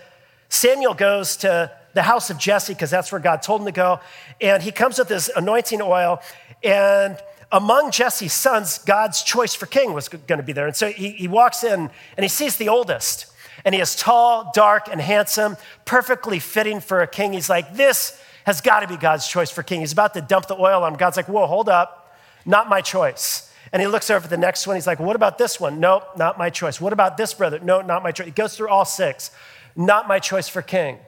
Samuel 0.48 0.94
goes 0.94 1.36
to 1.38 1.70
the 1.92 2.02
house 2.02 2.30
of 2.30 2.38
Jesse 2.38 2.72
because 2.72 2.90
that's 2.90 3.10
where 3.12 3.20
God 3.20 3.42
told 3.42 3.62
him 3.62 3.66
to 3.66 3.72
go. 3.72 4.00
And 4.40 4.62
he 4.62 4.70
comes 4.70 4.98
with 4.98 5.08
this 5.08 5.30
anointing 5.34 5.82
oil 5.82 6.20
and 6.62 7.18
among 7.52 7.90
Jesse's 7.90 8.32
sons, 8.32 8.78
God's 8.78 9.22
choice 9.22 9.54
for 9.54 9.66
king 9.66 9.92
was 9.92 10.08
going 10.08 10.38
to 10.38 10.42
be 10.42 10.52
there. 10.52 10.66
And 10.66 10.76
so 10.76 10.88
he, 10.90 11.10
he 11.10 11.28
walks 11.28 11.62
in 11.62 11.90
and 12.16 12.24
he 12.24 12.28
sees 12.28 12.56
the 12.56 12.68
oldest. 12.68 13.32
And 13.64 13.74
he 13.74 13.80
is 13.80 13.96
tall, 13.96 14.52
dark, 14.54 14.88
and 14.90 15.00
handsome, 15.00 15.56
perfectly 15.84 16.38
fitting 16.38 16.80
for 16.80 17.00
a 17.00 17.06
king. 17.06 17.32
He's 17.32 17.48
like, 17.48 17.74
This 17.74 18.20
has 18.44 18.60
got 18.60 18.80
to 18.80 18.88
be 18.88 18.96
God's 18.96 19.26
choice 19.26 19.50
for 19.50 19.62
king. 19.62 19.80
He's 19.80 19.92
about 19.92 20.14
to 20.14 20.20
dump 20.20 20.46
the 20.46 20.54
oil 20.54 20.84
on 20.84 20.92
him. 20.92 20.98
God's 20.98 21.16
like, 21.16 21.28
Whoa, 21.28 21.46
hold 21.46 21.68
up. 21.68 22.14
Not 22.44 22.68
my 22.68 22.80
choice. 22.80 23.52
And 23.72 23.82
he 23.82 23.88
looks 23.88 24.08
over 24.08 24.24
at 24.24 24.30
the 24.30 24.36
next 24.36 24.66
one. 24.66 24.76
He's 24.76 24.86
like, 24.86 25.00
What 25.00 25.16
about 25.16 25.38
this 25.38 25.58
one? 25.58 25.80
Nope, 25.80 26.04
not 26.16 26.38
my 26.38 26.50
choice. 26.50 26.80
What 26.80 26.92
about 26.92 27.16
this 27.16 27.34
brother? 27.34 27.58
No, 27.58 27.80
not 27.80 28.02
my 28.02 28.12
choice. 28.12 28.26
He 28.26 28.32
goes 28.32 28.56
through 28.56 28.68
all 28.68 28.84
six. 28.84 29.30
Not 29.74 30.06
my 30.06 30.18
choice 30.18 30.48
for 30.48 30.62
king. 30.62 30.98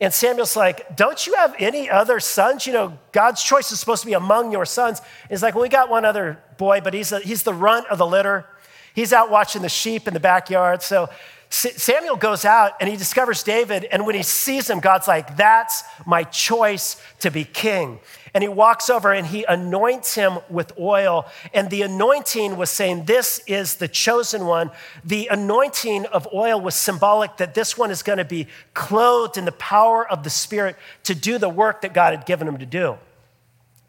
And 0.00 0.14
Samuel's 0.14 0.56
like, 0.56 0.96
Don't 0.96 1.26
you 1.26 1.34
have 1.34 1.54
any 1.58 1.90
other 1.90 2.20
sons? 2.20 2.66
You 2.66 2.72
know, 2.72 2.98
God's 3.12 3.42
choice 3.42 3.72
is 3.72 3.80
supposed 3.80 4.02
to 4.02 4.06
be 4.06 4.12
among 4.12 4.52
your 4.52 4.64
sons. 4.64 5.00
And 5.00 5.30
he's 5.30 5.42
like, 5.42 5.54
Well, 5.54 5.62
we 5.62 5.68
got 5.68 5.90
one 5.90 6.04
other 6.04 6.38
boy, 6.56 6.80
but 6.80 6.94
he's, 6.94 7.12
a, 7.12 7.20
he's 7.20 7.42
the 7.42 7.54
runt 7.54 7.86
of 7.88 7.98
the 7.98 8.06
litter. 8.06 8.46
He's 8.94 9.12
out 9.12 9.30
watching 9.30 9.62
the 9.62 9.68
sheep 9.68 10.08
in 10.08 10.14
the 10.14 10.20
backyard. 10.20 10.82
So 10.82 11.08
Samuel 11.50 12.16
goes 12.16 12.44
out 12.44 12.74
and 12.78 12.90
he 12.90 12.96
discovers 12.96 13.42
David, 13.42 13.84
and 13.84 14.04
when 14.04 14.14
he 14.14 14.22
sees 14.22 14.68
him, 14.68 14.80
God's 14.80 15.08
like, 15.08 15.36
That's 15.36 15.82
my 16.04 16.24
choice 16.24 17.00
to 17.20 17.30
be 17.30 17.44
king. 17.44 18.00
And 18.34 18.42
he 18.42 18.48
walks 18.48 18.90
over 18.90 19.12
and 19.12 19.26
he 19.26 19.44
anoints 19.44 20.14
him 20.14 20.38
with 20.50 20.72
oil. 20.78 21.26
And 21.54 21.70
the 21.70 21.82
anointing 21.82 22.56
was 22.56 22.70
saying, 22.70 23.06
This 23.06 23.40
is 23.46 23.76
the 23.76 23.88
chosen 23.88 24.44
one. 24.46 24.70
The 25.04 25.28
anointing 25.28 26.06
of 26.06 26.28
oil 26.32 26.60
was 26.60 26.74
symbolic 26.74 27.38
that 27.38 27.54
this 27.54 27.78
one 27.78 27.90
is 27.90 28.02
going 28.02 28.18
to 28.18 28.24
be 28.24 28.46
clothed 28.74 29.38
in 29.38 29.46
the 29.46 29.52
power 29.52 30.06
of 30.08 30.24
the 30.24 30.30
Spirit 30.30 30.76
to 31.04 31.14
do 31.14 31.38
the 31.38 31.48
work 31.48 31.80
that 31.82 31.94
God 31.94 32.14
had 32.14 32.26
given 32.26 32.46
him 32.46 32.58
to 32.58 32.66
do. 32.66 32.98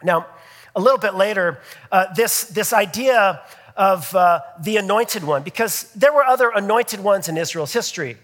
Now, 0.02 0.28
a 0.76 0.80
little 0.80 1.00
bit 1.00 1.16
later, 1.16 1.60
uh, 1.92 2.14
this, 2.14 2.46
this 2.46 2.72
idea 2.72 3.42
of 3.80 4.14
uh, 4.14 4.42
the 4.62 4.76
anointed 4.76 5.24
one, 5.24 5.42
because 5.42 5.84
there 5.94 6.12
were 6.12 6.26
other 6.26 6.52
anointed 6.54 7.00
ones 7.00 7.30
in 7.30 7.38
Israel's 7.38 7.72
history. 7.72 8.18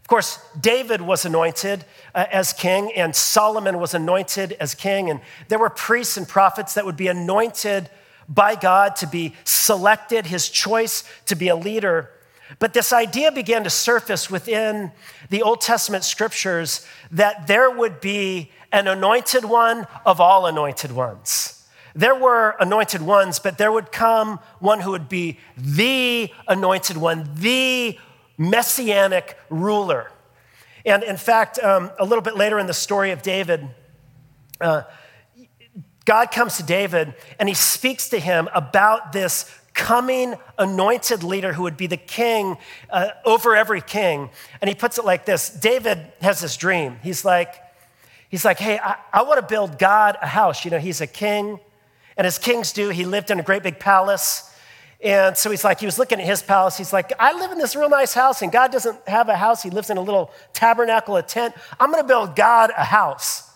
Of 0.00 0.08
course, 0.08 0.38
David 0.58 1.02
was 1.02 1.26
anointed 1.26 1.84
uh, 2.14 2.24
as 2.32 2.54
king, 2.54 2.90
and 2.96 3.14
Solomon 3.14 3.78
was 3.78 3.92
anointed 3.92 4.56
as 4.58 4.74
king, 4.74 5.10
and 5.10 5.20
there 5.48 5.58
were 5.58 5.68
priests 5.68 6.16
and 6.16 6.26
prophets 6.26 6.74
that 6.74 6.86
would 6.86 6.96
be 6.96 7.08
anointed 7.08 7.90
by 8.26 8.54
God 8.54 8.96
to 8.96 9.06
be 9.06 9.34
selected, 9.44 10.26
his 10.26 10.48
choice 10.48 11.04
to 11.26 11.36
be 11.36 11.48
a 11.48 11.56
leader. 11.56 12.08
But 12.58 12.72
this 12.72 12.90
idea 12.92 13.32
began 13.32 13.64
to 13.64 13.70
surface 13.70 14.30
within 14.30 14.92
the 15.28 15.42
Old 15.42 15.60
Testament 15.60 16.04
scriptures 16.04 16.86
that 17.10 17.46
there 17.46 17.70
would 17.70 18.00
be 18.00 18.50
an 18.72 18.88
anointed 18.88 19.44
one 19.44 19.86
of 20.06 20.20
all 20.20 20.46
anointed 20.46 20.92
ones. 20.92 21.41
There 21.94 22.14
were 22.14 22.56
anointed 22.58 23.02
ones, 23.02 23.38
but 23.38 23.58
there 23.58 23.70
would 23.70 23.92
come 23.92 24.40
one 24.58 24.80
who 24.80 24.92
would 24.92 25.08
be 25.08 25.38
the 25.56 26.30
anointed 26.48 26.96
one, 26.96 27.30
the 27.34 27.98
messianic 28.38 29.36
ruler. 29.50 30.10
And 30.84 31.02
in 31.02 31.16
fact, 31.16 31.58
um, 31.58 31.90
a 31.98 32.04
little 32.04 32.22
bit 32.22 32.36
later 32.36 32.58
in 32.58 32.66
the 32.66 32.74
story 32.74 33.10
of 33.10 33.22
David, 33.22 33.68
uh, 34.60 34.82
God 36.04 36.30
comes 36.30 36.56
to 36.56 36.62
David 36.62 37.14
and 37.38 37.48
he 37.48 37.54
speaks 37.54 38.08
to 38.08 38.18
him 38.18 38.48
about 38.54 39.12
this 39.12 39.50
coming 39.74 40.34
anointed 40.58 41.22
leader 41.22 41.52
who 41.52 41.62
would 41.62 41.76
be 41.76 41.86
the 41.86 41.96
king 41.96 42.56
uh, 42.90 43.10
over 43.24 43.54
every 43.56 43.80
king. 43.80 44.30
And 44.60 44.68
he 44.68 44.74
puts 44.74 44.98
it 44.98 45.04
like 45.04 45.24
this 45.24 45.48
David 45.48 46.12
has 46.20 46.40
this 46.40 46.56
dream. 46.56 46.98
He's 47.02 47.24
like, 47.24 47.54
he's 48.28 48.44
like, 48.44 48.58
hey, 48.58 48.78
I, 48.78 48.96
I 49.12 49.22
want 49.22 49.40
to 49.40 49.46
build 49.46 49.78
God 49.78 50.16
a 50.20 50.26
house. 50.26 50.64
You 50.64 50.70
know, 50.70 50.78
he's 50.78 51.00
a 51.00 51.06
king, 51.06 51.60
and 52.22 52.26
as 52.28 52.38
kings 52.38 52.72
do, 52.72 52.90
he 52.90 53.04
lived 53.04 53.32
in 53.32 53.40
a 53.40 53.42
great 53.42 53.64
big 53.64 53.80
palace. 53.80 54.48
And 55.02 55.36
so 55.36 55.50
he's 55.50 55.64
like, 55.64 55.80
he 55.80 55.86
was 55.86 55.98
looking 55.98 56.20
at 56.20 56.24
his 56.24 56.40
palace. 56.40 56.76
He's 56.76 56.92
like, 56.92 57.12
I 57.18 57.36
live 57.36 57.50
in 57.50 57.58
this 57.58 57.74
real 57.74 57.90
nice 57.90 58.14
house, 58.14 58.42
and 58.42 58.52
God 58.52 58.70
doesn't 58.70 58.96
have 59.08 59.28
a 59.28 59.34
house. 59.34 59.60
He 59.60 59.70
lives 59.70 59.90
in 59.90 59.96
a 59.96 60.00
little 60.00 60.30
tabernacle, 60.52 61.16
a 61.16 61.22
tent. 61.24 61.52
I'm 61.80 61.90
going 61.90 62.00
to 62.00 62.06
build 62.06 62.36
God 62.36 62.70
a 62.76 62.84
house. 62.84 63.50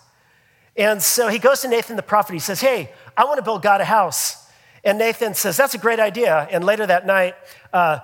And 0.75 1.01
so 1.01 1.29
he 1.29 1.39
goes 1.39 1.61
to 1.61 1.69
Nathan 1.69 1.95
the 1.95 2.01
prophet. 2.03 2.33
He 2.33 2.39
says, 2.39 2.59
Hey, 2.59 2.91
I 3.15 3.23
want 3.23 3.37
to 3.37 3.41
build 3.41 3.61
God 3.61 3.79
a 3.79 3.85
house. 3.85 4.45
And 4.83 4.97
Nathan 4.97 5.33
says, 5.33 5.55
That's 5.55 5.73
a 5.73 5.77
great 5.77 6.01
idea. 6.01 6.45
And 6.51 6.65
later 6.65 6.85
that 6.85 7.07
night, 7.07 7.35
uh, 7.71 7.99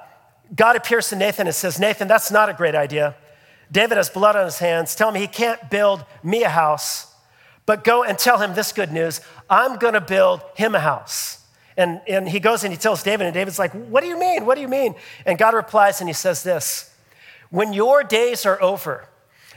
God 0.56 0.78
appears 0.78 1.10
to 1.10 1.18
Nathan 1.18 1.46
and 1.46 1.54
says, 1.54 1.78
Nathan, 1.78 2.08
that's 2.08 2.32
not 2.32 2.48
a 2.48 2.54
great 2.54 2.74
idea. 2.74 3.18
David 3.70 3.98
has 3.98 4.10
blood 4.10 4.38
on 4.38 4.46
his 4.46 4.60
hands. 4.60 4.96
Tell 4.96 5.10
him 5.10 5.16
he 5.16 5.28
can't 5.28 5.70
build 5.70 6.06
me 6.24 6.46
a 6.46 6.50
house, 6.50 7.13
but 7.66 7.84
go 7.84 8.04
and 8.04 8.18
tell 8.18 8.40
him 8.40 8.54
this 8.54 8.72
good 8.72 8.92
news 8.92 9.22
I'm 9.50 9.78
going 9.78 9.94
to 9.94 10.02
build 10.02 10.42
him 10.56 10.76
a 10.76 10.80
house. 10.80 11.40
And, 11.76 12.02
and 12.08 12.30
he 12.30 12.40
goes 12.40 12.64
and 12.64 12.72
he 12.72 12.78
tells 12.78 13.02
David, 13.02 13.26
and 13.26 13.34
David's 13.34 13.58
like, 13.58 13.72
What 13.72 14.02
do 14.02 14.08
you 14.08 14.20
mean? 14.20 14.46
What 14.46 14.56
do 14.56 14.62
you 14.62 14.68
mean? 14.68 14.96
And 15.26 15.38
God 15.38 15.54
replies 15.54 16.02
and 16.02 16.10
he 16.10 16.14
says 16.14 16.44
this 16.44 16.94
When 17.50 17.74
your 17.74 18.04
days 18.04 18.46
are 18.46 18.62
over 18.62 19.08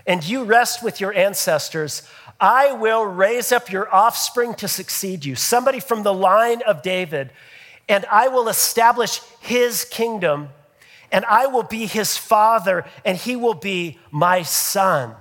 and 0.06 0.26
you 0.26 0.44
rest 0.44 0.82
with 0.82 1.00
your 1.00 1.12
ancestors, 1.12 2.08
I 2.40 2.72
will 2.72 3.04
raise 3.04 3.50
up 3.52 3.70
your 3.70 3.92
offspring 3.94 4.54
to 4.54 4.68
succeed 4.68 5.24
you, 5.24 5.34
somebody 5.34 5.80
from 5.80 6.02
the 6.02 6.14
line 6.14 6.62
of 6.62 6.82
David, 6.82 7.32
and 7.88 8.04
I 8.10 8.28
will 8.28 8.48
establish 8.48 9.20
his 9.40 9.84
kingdom, 9.84 10.50
and 11.10 11.24
I 11.24 11.46
will 11.46 11.62
be 11.62 11.86
his 11.86 12.16
father, 12.16 12.84
and 13.04 13.16
he 13.16 13.36
will 13.36 13.54
be 13.54 13.98
my 14.10 14.42
son. 14.42 15.14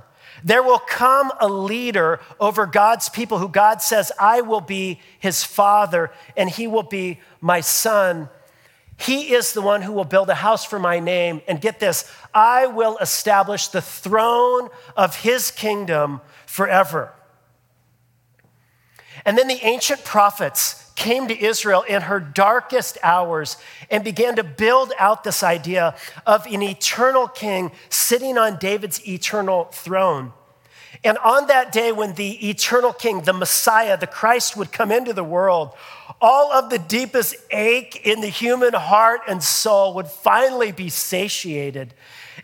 There 0.46 0.62
will 0.62 0.80
come 0.80 1.32
a 1.42 1.50
leader 1.50 2.20
over 2.40 2.68
God's 2.68 3.10
people 3.10 3.40
who 3.40 3.50
God 3.50 3.82
says, 3.82 4.12
I 4.20 4.42
will 4.42 4.62
be 4.62 5.00
his 5.18 5.44
father 5.44 6.12
and 6.38 6.48
he 6.48 6.68
will 6.68 6.84
be 6.84 7.20
my 7.42 7.62
son. 7.62 8.30
He 8.96 9.34
is 9.34 9.54
the 9.54 9.64
one 9.64 9.82
who 9.82 9.92
will 9.92 10.06
build 10.06 10.30
a 10.30 10.36
house 10.36 10.64
for 10.64 10.78
my 10.78 11.00
name. 11.00 11.42
And 11.48 11.60
get 11.60 11.80
this, 11.80 12.10
I 12.32 12.68
will 12.68 12.98
establish 13.00 13.70
the 13.70 13.82
throne 13.82 14.70
of 14.96 15.16
his 15.18 15.50
kingdom 15.50 16.22
forever. 16.46 17.12
And 19.26 19.36
then 19.36 19.48
the 19.48 19.66
ancient 19.66 20.06
prophets 20.06 20.85
came 20.96 21.28
to 21.28 21.38
Israel 21.38 21.84
in 21.84 22.04
her 22.04 22.20
darkest 22.20 22.98
hours 23.04 23.58
and 23.92 24.04
began 24.04 24.38
to 24.38 24.44
build 24.44 24.94
out 24.98 25.24
this 25.24 25.44
idea 25.44 25.96
of 26.26 26.46
an 26.46 26.62
eternal 26.62 27.28
king 27.28 27.72
sitting 27.90 28.38
on 28.38 28.58
David's 28.58 29.06
eternal 29.08 29.66
throne. 29.66 30.32
And 31.04 31.18
on 31.20 31.48
that 31.48 31.72
day, 31.72 31.92
when 31.92 32.16
the 32.16 32.50
eternal 32.50 32.94
king, 32.94 33.22
the 33.22 33.34
Messiah, 33.34 33.98
the 33.98 34.08
Christ 34.08 34.58
would 34.58 34.72
come 34.72 34.92
into 34.92 35.14
the 35.14 35.24
world, 35.24 35.72
all 36.22 36.52
of 36.52 36.70
the 36.70 36.80
deepest 36.80 37.36
ache 37.52 38.02
in 38.06 38.22
the 38.22 38.28
human 38.28 38.74
heart 38.74 39.22
and 39.28 39.44
soul 39.44 39.94
would 39.96 40.08
finally 40.08 40.72
be 40.72 40.90
satiated. 40.90 41.94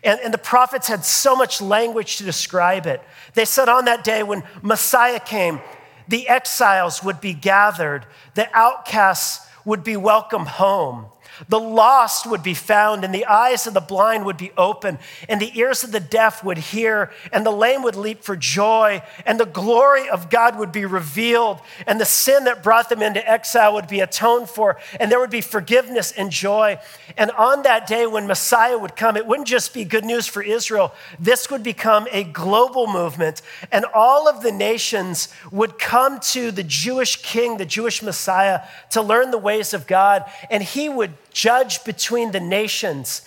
And, 0.04 0.20
and 0.20 0.32
the 0.32 0.38
prophets 0.38 0.86
had 0.86 1.04
so 1.04 1.34
much 1.34 1.60
language 1.60 2.18
to 2.18 2.24
describe 2.24 2.86
it. 2.86 3.02
They 3.34 3.44
said 3.44 3.68
on 3.68 3.86
that 3.86 4.04
day 4.04 4.22
when 4.22 4.42
Messiah 4.62 5.20
came, 5.20 5.60
the 6.08 6.28
exiles 6.28 7.02
would 7.02 7.20
be 7.20 7.34
gathered, 7.34 8.06
the 8.34 8.48
outcasts 8.56 9.46
would 9.64 9.84
be 9.84 9.96
welcomed 9.96 10.48
home. 10.48 11.06
The 11.48 11.60
lost 11.60 12.26
would 12.26 12.42
be 12.42 12.54
found, 12.54 13.04
and 13.04 13.14
the 13.14 13.26
eyes 13.26 13.66
of 13.66 13.74
the 13.74 13.80
blind 13.80 14.24
would 14.24 14.36
be 14.36 14.52
open, 14.56 14.98
and 15.28 15.40
the 15.40 15.56
ears 15.58 15.84
of 15.84 15.92
the 15.92 16.00
deaf 16.00 16.44
would 16.44 16.58
hear, 16.58 17.10
and 17.32 17.44
the 17.44 17.50
lame 17.50 17.82
would 17.82 17.96
leap 17.96 18.22
for 18.22 18.36
joy, 18.36 19.02
and 19.26 19.38
the 19.38 19.46
glory 19.46 20.08
of 20.08 20.30
God 20.30 20.58
would 20.58 20.72
be 20.72 20.84
revealed, 20.84 21.60
and 21.86 22.00
the 22.00 22.04
sin 22.04 22.44
that 22.44 22.62
brought 22.62 22.88
them 22.88 23.02
into 23.02 23.28
exile 23.28 23.74
would 23.74 23.88
be 23.88 24.00
atoned 24.00 24.48
for, 24.48 24.78
and 25.00 25.10
there 25.10 25.20
would 25.20 25.30
be 25.30 25.40
forgiveness 25.40 26.12
and 26.12 26.30
joy. 26.30 26.78
And 27.16 27.30
on 27.32 27.62
that 27.62 27.86
day 27.86 28.06
when 28.06 28.26
Messiah 28.26 28.78
would 28.78 28.96
come, 28.96 29.16
it 29.16 29.26
wouldn't 29.26 29.48
just 29.48 29.74
be 29.74 29.84
good 29.84 30.04
news 30.04 30.26
for 30.26 30.42
Israel, 30.42 30.92
this 31.18 31.50
would 31.50 31.62
become 31.62 32.06
a 32.10 32.24
global 32.24 32.86
movement, 32.86 33.42
and 33.70 33.84
all 33.94 34.28
of 34.28 34.42
the 34.42 34.52
nations 34.52 35.28
would 35.50 35.78
come 35.78 36.20
to 36.20 36.50
the 36.50 36.62
Jewish 36.62 37.16
king, 37.16 37.56
the 37.56 37.66
Jewish 37.66 38.02
Messiah, 38.02 38.60
to 38.90 39.02
learn 39.02 39.30
the 39.30 39.38
ways 39.38 39.74
of 39.74 39.86
God, 39.86 40.24
and 40.50 40.62
he 40.62 40.88
would 40.88 41.12
judge 41.32 41.84
between 41.84 42.32
the 42.32 42.40
nations. 42.40 43.22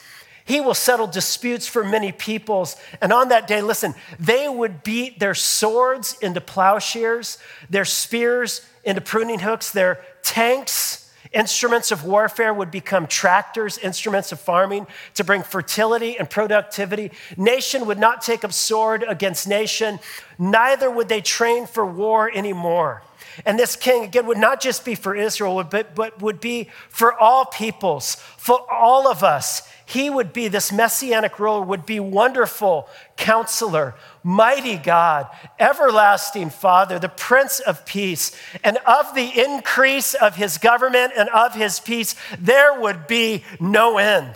He 0.45 0.61
will 0.61 0.75
settle 0.75 1.07
disputes 1.07 1.67
for 1.67 1.83
many 1.83 2.11
peoples. 2.11 2.75
And 3.01 3.11
on 3.11 3.29
that 3.29 3.47
day, 3.47 3.61
listen, 3.61 3.95
they 4.19 4.47
would 4.47 4.83
beat 4.83 5.19
their 5.19 5.33
swords 5.33 6.17
into 6.21 6.39
plowshares, 6.39 7.39
their 7.69 7.85
spears 7.85 8.61
into 8.83 9.01
pruning 9.01 9.39
hooks, 9.39 9.71
their 9.71 10.01
tanks, 10.21 11.11
instruments 11.33 11.91
of 11.91 12.05
warfare 12.05 12.53
would 12.53 12.71
become 12.71 13.07
tractors, 13.07 13.77
instruments 13.79 14.31
of 14.31 14.39
farming 14.39 14.87
to 15.15 15.23
bring 15.23 15.43
fertility 15.43 16.17
and 16.17 16.29
productivity. 16.29 17.11
Nation 17.35 17.87
would 17.87 17.99
not 17.99 18.21
take 18.21 18.43
up 18.43 18.53
sword 18.53 19.03
against 19.07 19.47
nation, 19.47 19.99
neither 20.39 20.89
would 20.89 21.09
they 21.09 21.21
train 21.21 21.65
for 21.67 21.85
war 21.85 22.31
anymore. 22.33 23.03
And 23.45 23.57
this 23.57 23.75
king, 23.75 24.03
again, 24.03 24.27
would 24.27 24.37
not 24.37 24.61
just 24.61 24.85
be 24.85 24.95
for 24.95 25.15
Israel, 25.15 25.63
but, 25.63 25.95
but 25.95 26.21
would 26.21 26.39
be 26.39 26.69
for 26.89 27.13
all 27.13 27.45
peoples, 27.45 28.15
for 28.37 28.59
all 28.71 29.07
of 29.07 29.23
us. 29.23 29.67
He 29.87 30.09
would 30.09 30.33
be, 30.33 30.47
this 30.47 30.71
messianic 30.71 31.39
ruler 31.39 31.61
would 31.61 31.85
be 31.85 31.99
wonderful 31.99 32.87
counselor, 33.17 33.95
mighty 34.23 34.77
God, 34.77 35.27
everlasting 35.59 36.49
Father, 36.49 36.97
the 36.97 37.09
Prince 37.09 37.59
of 37.59 37.85
Peace. 37.85 38.35
And 38.63 38.77
of 38.85 39.13
the 39.13 39.43
increase 39.43 40.15
of 40.15 40.35
his 40.35 40.57
government 40.57 41.13
and 41.15 41.29
of 41.29 41.53
his 41.53 41.79
peace, 41.79 42.15
there 42.39 42.79
would 42.79 43.05
be 43.05 43.43
no 43.59 43.97
end. 43.97 44.35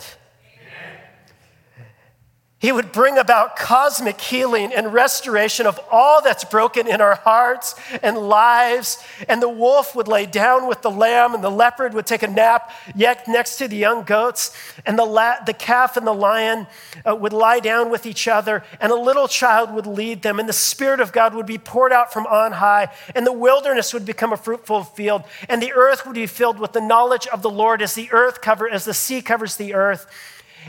He 2.60 2.72
would 2.72 2.92
bring 2.92 3.16
about 3.16 3.56
cosmic 3.56 4.20
healing 4.20 4.70
and 4.74 4.92
restoration 4.92 5.66
of 5.66 5.80
all 5.90 6.20
that's 6.20 6.44
broken 6.44 6.86
in 6.86 7.00
our 7.00 7.14
hearts 7.14 7.74
and 8.02 8.18
lives. 8.18 9.02
And 9.30 9.40
the 9.40 9.48
wolf 9.48 9.96
would 9.96 10.08
lay 10.08 10.26
down 10.26 10.68
with 10.68 10.82
the 10.82 10.90
lamb, 10.90 11.34
and 11.34 11.42
the 11.42 11.50
leopard 11.50 11.94
would 11.94 12.04
take 12.04 12.22
a 12.22 12.28
nap 12.28 12.70
yet 12.94 13.26
next 13.26 13.56
to 13.56 13.68
the 13.68 13.78
young 13.78 14.02
goats. 14.02 14.54
And 14.84 14.98
the, 14.98 15.06
la- 15.06 15.42
the 15.42 15.54
calf 15.54 15.96
and 15.96 16.06
the 16.06 16.12
lion 16.12 16.66
uh, 17.08 17.16
would 17.16 17.32
lie 17.32 17.60
down 17.60 17.90
with 17.90 18.04
each 18.04 18.28
other, 18.28 18.62
and 18.78 18.92
a 18.92 18.96
little 18.96 19.26
child 19.26 19.72
would 19.72 19.86
lead 19.86 20.20
them. 20.20 20.38
And 20.38 20.46
the 20.46 20.52
Spirit 20.52 21.00
of 21.00 21.12
God 21.12 21.34
would 21.34 21.46
be 21.46 21.56
poured 21.56 21.92
out 21.92 22.12
from 22.12 22.26
on 22.26 22.52
high, 22.52 22.90
and 23.14 23.26
the 23.26 23.32
wilderness 23.32 23.94
would 23.94 24.04
become 24.04 24.34
a 24.34 24.36
fruitful 24.36 24.84
field, 24.84 25.24
and 25.48 25.62
the 25.62 25.72
earth 25.72 26.04
would 26.04 26.14
be 26.14 26.26
filled 26.26 26.58
with 26.58 26.74
the 26.74 26.82
knowledge 26.82 27.26
of 27.28 27.40
the 27.40 27.48
Lord 27.48 27.80
as 27.80 27.94
the 27.94 28.12
earth 28.12 28.42
cover, 28.42 28.68
as 28.68 28.84
the 28.84 28.92
sea 28.92 29.22
covers 29.22 29.56
the 29.56 29.72
earth 29.72 30.06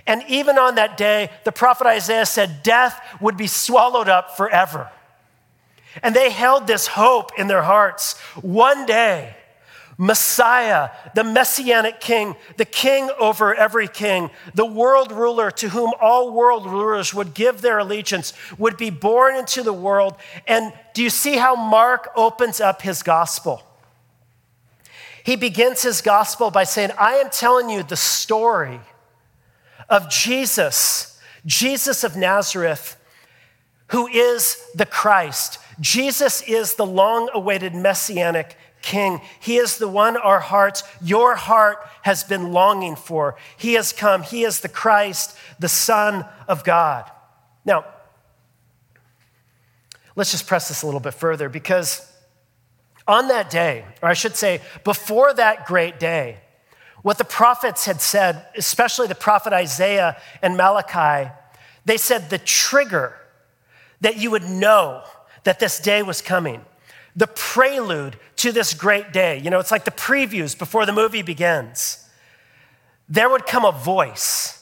And 0.08 0.24
even 0.28 0.58
on 0.58 0.76
that 0.76 0.98
day, 0.98 1.30
the 1.44 1.52
prophet 1.52 1.88
Isaiah 1.88 2.26
said 2.26 2.64
death 2.64 3.00
would 3.20 3.38
be 3.38 3.48
swallowed 3.48 4.10
up 4.10 4.36
forever. 4.38 4.90
And 6.02 6.16
they 6.16 6.30
held 6.30 6.68
this 6.68 6.88
hope 6.88 7.32
in 7.38 7.48
their 7.48 7.64
hearts. 7.64 8.18
One 8.42 8.86
day, 8.86 9.36
Messiah, 9.98 10.90
the 11.14 11.24
messianic 11.24 12.00
king, 12.00 12.36
the 12.58 12.66
king 12.66 13.10
over 13.20 13.54
every 13.54 13.88
king, 13.88 14.32
the 14.56 14.66
world 14.66 15.12
ruler 15.12 15.52
to 15.52 15.70
whom 15.70 15.92
all 16.02 16.32
world 16.32 16.66
rulers 16.66 17.14
would 17.14 17.34
give 17.34 17.62
their 17.62 17.78
allegiance, 17.78 18.34
would 18.58 18.78
be 18.78 18.90
born 18.90 19.36
into 19.36 19.62
the 19.62 19.74
world. 19.74 20.16
And 20.48 20.74
do 20.96 21.04
you 21.04 21.12
see 21.12 21.36
how 21.36 21.56
Mark 21.56 22.10
opens 22.16 22.60
up 22.60 22.82
his 22.82 23.04
gospel? 23.04 23.62
He 25.24 25.36
begins 25.36 25.84
his 25.84 26.02
gospel 26.02 26.50
by 26.50 26.64
saying, 26.64 26.90
I 26.98 27.18
am 27.18 27.30
telling 27.30 27.70
you 27.70 27.84
the 27.84 27.96
story 27.96 28.80
of 29.92 30.10
Jesus, 30.10 31.20
Jesus 31.46 32.04
of 32.04 32.16
Nazareth, 32.16 32.96
who 33.88 34.08
is 34.08 34.58
the 34.74 34.86
Christ. 34.86 35.60
Jesus 35.82 36.42
is 36.44 36.76
the 36.76 36.86
long 36.86 37.30
awaited 37.34 37.76
messianic 37.76 38.56
king. 38.82 39.20
He 39.42 39.58
is 39.58 39.78
the 39.78 39.90
one 39.90 40.16
our 40.16 40.40
hearts, 40.40 40.84
your 41.02 41.36
heart 41.36 41.78
has 42.04 42.24
been 42.24 42.54
longing 42.54 42.96
for. 42.96 43.36
He 43.58 43.74
has 43.74 43.92
come. 43.92 44.24
He 44.24 44.44
is 44.44 44.62
the 44.62 44.70
Christ, 44.70 45.38
the 45.60 45.70
Son 45.70 46.26
of 46.48 46.64
God. 46.64 47.12
Now, 47.66 47.86
let's 50.16 50.32
just 50.32 50.48
press 50.48 50.70
this 50.70 50.84
a 50.84 50.86
little 50.86 51.02
bit 51.02 51.14
further 51.14 51.50
because 51.50 52.10
on 53.08 53.28
that 53.28 53.50
day, 53.50 53.86
or 54.02 54.08
I 54.08 54.14
should 54.14 54.38
say, 54.38 54.62
before 54.86 55.34
that 55.34 55.66
great 55.66 56.00
day, 56.00 56.38
what 57.02 57.18
the 57.18 57.26
prophets 57.26 57.86
had 57.86 58.02
said, 58.02 58.46
especially 58.56 59.08
the 59.08 59.16
prophet 59.16 59.54
Isaiah 59.54 60.22
and 60.42 60.56
Malachi, 60.56 61.32
they 61.86 61.98
said 61.98 62.30
the 62.30 62.38
trigger 62.38 63.16
that 64.02 64.18
you 64.18 64.32
would 64.32 64.44
know 64.44 65.04
that 65.44 65.60
this 65.60 65.80
day 65.80 66.04
was 66.04 66.22
coming, 66.22 66.62
the 67.16 67.28
prelude 67.28 68.18
to 68.38 68.52
this 68.52 68.74
great 68.74 69.12
day. 69.12 69.40
You 69.40 69.50
know, 69.50 69.60
it's 69.60 69.72
like 69.72 69.86
the 69.86 69.92
previews 69.92 70.58
before 70.58 70.86
the 70.86 70.94
movie 70.94 71.24
begins. 71.24 72.08
There 73.10 73.30
would 73.30 73.46
come 73.46 73.66
a 73.66 73.72
voice. 73.72 74.58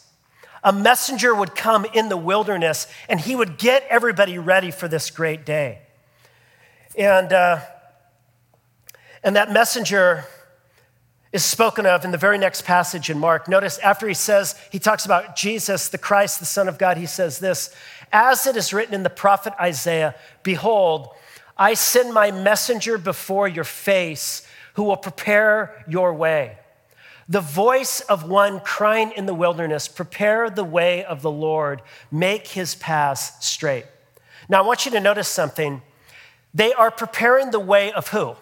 A 0.64 0.74
messenger 0.74 1.34
would 1.34 1.56
come 1.56 1.86
in 1.94 2.10
the 2.10 2.18
wilderness 2.18 2.88
and 3.08 3.20
he 3.20 3.36
would 3.36 3.58
get 3.58 3.86
everybody 3.90 4.38
ready 4.38 4.72
for 4.72 4.88
this 4.88 5.10
great 5.10 5.46
day. 5.46 5.80
And, 6.98 7.32
uh, 7.32 7.60
and 9.24 9.36
that 9.36 9.52
messenger 9.52 10.26
is 11.32 11.46
spoken 11.46 11.86
of 11.86 12.04
in 12.04 12.12
the 12.12 12.18
very 12.18 12.38
next 12.38 12.64
passage 12.64 13.10
in 13.10 13.20
Mark. 13.20 13.48
Notice 13.48 13.78
after 13.80 14.08
he 14.08 14.14
says, 14.14 14.56
he 14.72 14.80
talks 14.80 15.06
about 15.06 15.36
Jesus, 15.36 15.90
the 15.90 15.98
Christ, 15.98 16.40
the 16.40 16.46
Son 16.46 16.68
of 16.68 16.80
God, 16.80 16.98
he 16.98 17.06
says 17.06 17.40
this 17.40 17.74
As 18.12 18.48
it 18.48 18.56
is 18.56 18.74
written 18.74 18.96
in 18.96 19.04
the 19.04 19.10
prophet 19.10 19.54
Isaiah, 19.60 20.16
Behold, 20.42 21.10
I 21.56 21.76
send 21.76 22.14
my 22.14 22.32
messenger 22.32 22.98
before 22.98 23.48
your 23.48 23.64
face 23.64 24.48
who 24.74 24.84
will 24.84 24.98
prepare 24.98 25.84
your 25.88 26.14
way. 26.14 26.58
The 27.28 27.42
voice 27.42 28.02
of 28.02 28.28
one 28.28 28.60
crying 28.60 29.12
in 29.16 29.28
the 29.28 29.36
wilderness, 29.36 29.88
Prepare 29.88 30.50
the 30.50 30.64
way 30.64 31.06
of 31.06 31.22
the 31.22 31.30
Lord, 31.30 31.84
make 32.12 32.48
his 32.48 32.74
paths 32.74 33.46
straight. 33.46 33.86
Now, 34.48 34.64
I 34.64 34.66
want 34.66 34.86
you 34.86 34.92
to 34.94 35.00
notice 35.00 35.28
something. 35.28 35.84
They 36.56 36.74
are 36.74 36.90
preparing 36.90 37.52
the 37.52 37.60
way 37.60 37.92
of 37.92 38.08
who? 38.08 38.36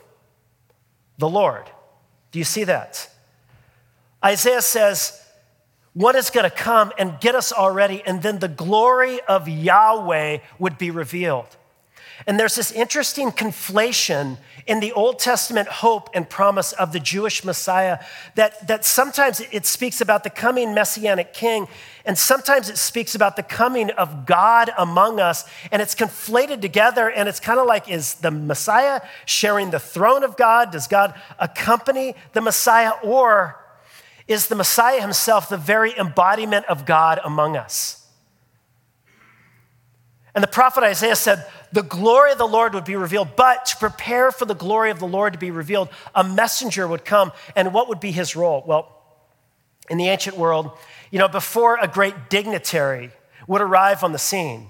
The 1.18 1.28
Lord. 1.28 1.70
Do 2.38 2.40
you 2.40 2.46
see 2.46 2.66
that? 2.66 3.10
Isaiah 4.24 4.62
says, 4.62 5.20
one 5.94 6.16
is 6.16 6.30
going 6.30 6.44
to 6.44 6.56
come 6.56 6.92
and 7.00 7.20
get 7.20 7.34
us 7.34 7.52
already, 7.52 8.04
and 8.06 8.22
then 8.22 8.38
the 8.38 8.48
glory 8.48 9.20
of 9.28 9.50
Yahweh 9.50 10.38
would 10.60 10.78
be 10.78 10.92
revealed. 10.92 11.48
And 12.26 12.40
there's 12.40 12.56
this 12.56 12.72
interesting 12.72 13.32
conflation 13.32 14.38
in 14.66 14.80
the 14.80 14.92
Old 14.92 15.20
Testament 15.20 15.68
hope 15.68 16.10
and 16.14 16.30
promise 16.30 16.74
of 16.74 16.92
the 16.92 17.00
Jewish 17.00 17.44
Messiah 17.44 18.00
that, 18.36 18.68
that 18.68 18.84
sometimes 18.84 19.42
it 19.52 19.66
speaks 19.66 20.02
about 20.02 20.24
the 20.24 20.30
coming 20.30 20.74
messianic 20.74 21.34
king, 21.34 21.68
and 22.06 22.18
sometimes 22.18 22.70
it 22.70 22.78
speaks 22.78 23.16
about 23.16 23.36
the 23.36 23.44
coming 23.44 23.92
of 23.92 24.26
God 24.26 24.72
among 24.78 25.20
us, 25.20 25.46
and 25.72 25.82
it's 25.82 25.96
conflated 25.96 26.62
together. 26.62 27.10
And 27.10 27.30
it's 27.30 27.40
kind 27.40 27.60
of 27.60 27.68
like 27.68 27.90
is 27.90 28.16
the 28.16 28.32
Messiah 28.32 29.02
sharing 29.26 29.70
the 29.70 29.80
throne 29.80 30.24
of 30.24 30.38
God? 30.38 30.72
Does 30.72 30.88
God 30.88 31.14
accompany 31.40 32.16
the 32.34 32.42
Messiah? 32.42 32.94
Or 33.04 33.58
is 34.28 34.48
the 34.48 34.56
Messiah 34.56 35.02
himself 35.02 35.50
the 35.50 35.58
very 35.58 35.98
embodiment 35.98 36.66
of 36.66 36.86
God 36.86 37.20
among 37.24 37.56
us? 37.56 37.97
And 40.38 40.44
the 40.44 40.48
prophet 40.48 40.84
Isaiah 40.84 41.16
said, 41.16 41.48
the 41.72 41.82
glory 41.82 42.32
of 42.32 42.38
the 42.38 42.48
Lord 42.48 42.76
would 42.76 42.86
be 42.86 42.96
revealed, 42.96 43.30
but 43.36 43.66
to 43.66 43.78
prepare 43.78 44.30
for 44.32 44.46
the 44.46 44.54
glory 44.54 44.92
of 44.92 45.00
the 45.00 45.08
Lord 45.08 45.34
to 45.34 45.40
be 45.40 45.50
revealed, 45.50 45.90
a 46.14 46.24
messenger 46.24 46.88
would 46.88 47.04
come. 47.04 47.32
And 47.56 47.74
what 47.74 47.90
would 47.90 48.00
be 48.00 48.12
his 48.12 48.36
role? 48.36 48.64
Well, 48.64 49.02
in 49.90 49.98
the 49.98 50.10
ancient 50.10 50.38
world, 50.38 50.78
you 51.10 51.18
know, 51.18 51.28
before 51.28 51.80
a 51.82 51.88
great 51.88 52.30
dignitary 52.30 53.10
would 53.48 53.62
arrive 53.62 54.04
on 54.04 54.12
the 54.12 54.20
scene, 54.20 54.70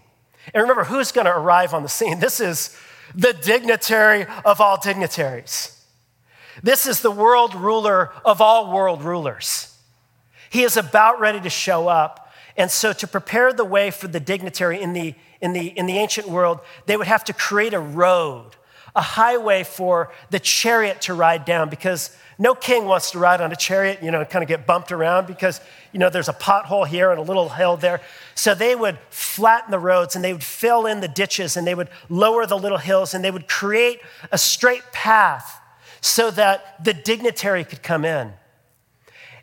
and 0.54 0.62
remember, 0.62 0.86
who's 0.86 1.12
going 1.12 1.26
to 1.26 1.38
arrive 1.38 1.74
on 1.74 1.84
the 1.84 1.90
scene? 1.90 2.20
This 2.22 2.40
is 2.40 2.74
the 3.14 3.34
dignitary 3.34 4.26
of 4.46 4.62
all 4.62 4.80
dignitaries. 4.80 5.84
This 6.64 6.88
is 6.88 7.02
the 7.02 7.12
world 7.12 7.54
ruler 7.54 8.14
of 8.24 8.40
all 8.40 8.72
world 8.72 9.04
rulers. 9.04 9.78
He 10.50 10.64
is 10.64 10.78
about 10.78 11.20
ready 11.20 11.42
to 11.42 11.50
show 11.50 11.90
up. 11.90 12.32
And 12.56 12.72
so, 12.72 12.94
to 12.94 13.06
prepare 13.06 13.52
the 13.52 13.66
way 13.66 13.92
for 13.92 14.08
the 14.08 14.22
dignitary 14.22 14.82
in 14.82 14.94
the 14.94 15.14
in 15.42 15.54
the, 15.54 15.68
in 15.68 15.86
the 15.86 15.98
ancient 15.98 16.28
world, 16.28 16.60
they 16.86 16.98
would 16.98 17.08
have 17.08 17.24
to 17.26 17.34
create 17.34 17.74
a 17.74 17.80
road, 17.80 18.52
a 18.96 19.02
highway 19.02 19.64
for 19.64 20.12
the 20.30 20.40
chariot 20.40 21.02
to 21.02 21.14
ride 21.14 21.46
down 21.46 21.70
because 21.70 22.16
no 22.40 22.54
king 22.54 22.86
wants 22.86 23.12
to 23.12 23.20
ride 23.20 23.42
on 23.42 23.52
a 23.52 23.56
chariot, 23.56 24.04
you 24.04 24.12
know, 24.12 24.24
kind 24.24 24.44
of 24.44 24.48
get 24.48 24.68
bumped 24.68 24.92
around 24.92 25.26
because, 25.26 25.60
you 25.92 26.00
know, 26.00 26.10
there's 26.10 26.30
a 26.30 26.34
pothole 26.34 26.86
here 26.86 27.10
and 27.10 27.20
a 27.20 27.24
little 27.24 27.50
hill 27.50 27.78
there. 27.78 28.02
So 28.36 28.54
they 28.54 28.76
would 28.76 29.00
flatten 29.10 29.72
the 29.72 29.80
roads 29.80 30.16
and 30.16 30.24
they 30.24 30.34
would 30.34 30.44
fill 30.44 30.86
in 30.86 31.00
the 31.00 31.08
ditches 31.08 31.58
and 31.58 31.66
they 31.66 31.74
would 31.74 31.90
lower 32.10 32.46
the 32.46 32.58
little 32.58 32.78
hills 32.78 33.14
and 33.14 33.24
they 33.24 33.32
would 33.32 33.48
create 33.48 34.02
a 34.32 34.38
straight 34.38 34.84
path 34.92 35.60
so 36.02 36.30
that 36.32 36.84
the 36.84 36.94
dignitary 36.94 37.64
could 37.64 37.82
come 37.82 38.06
in. 38.06 38.34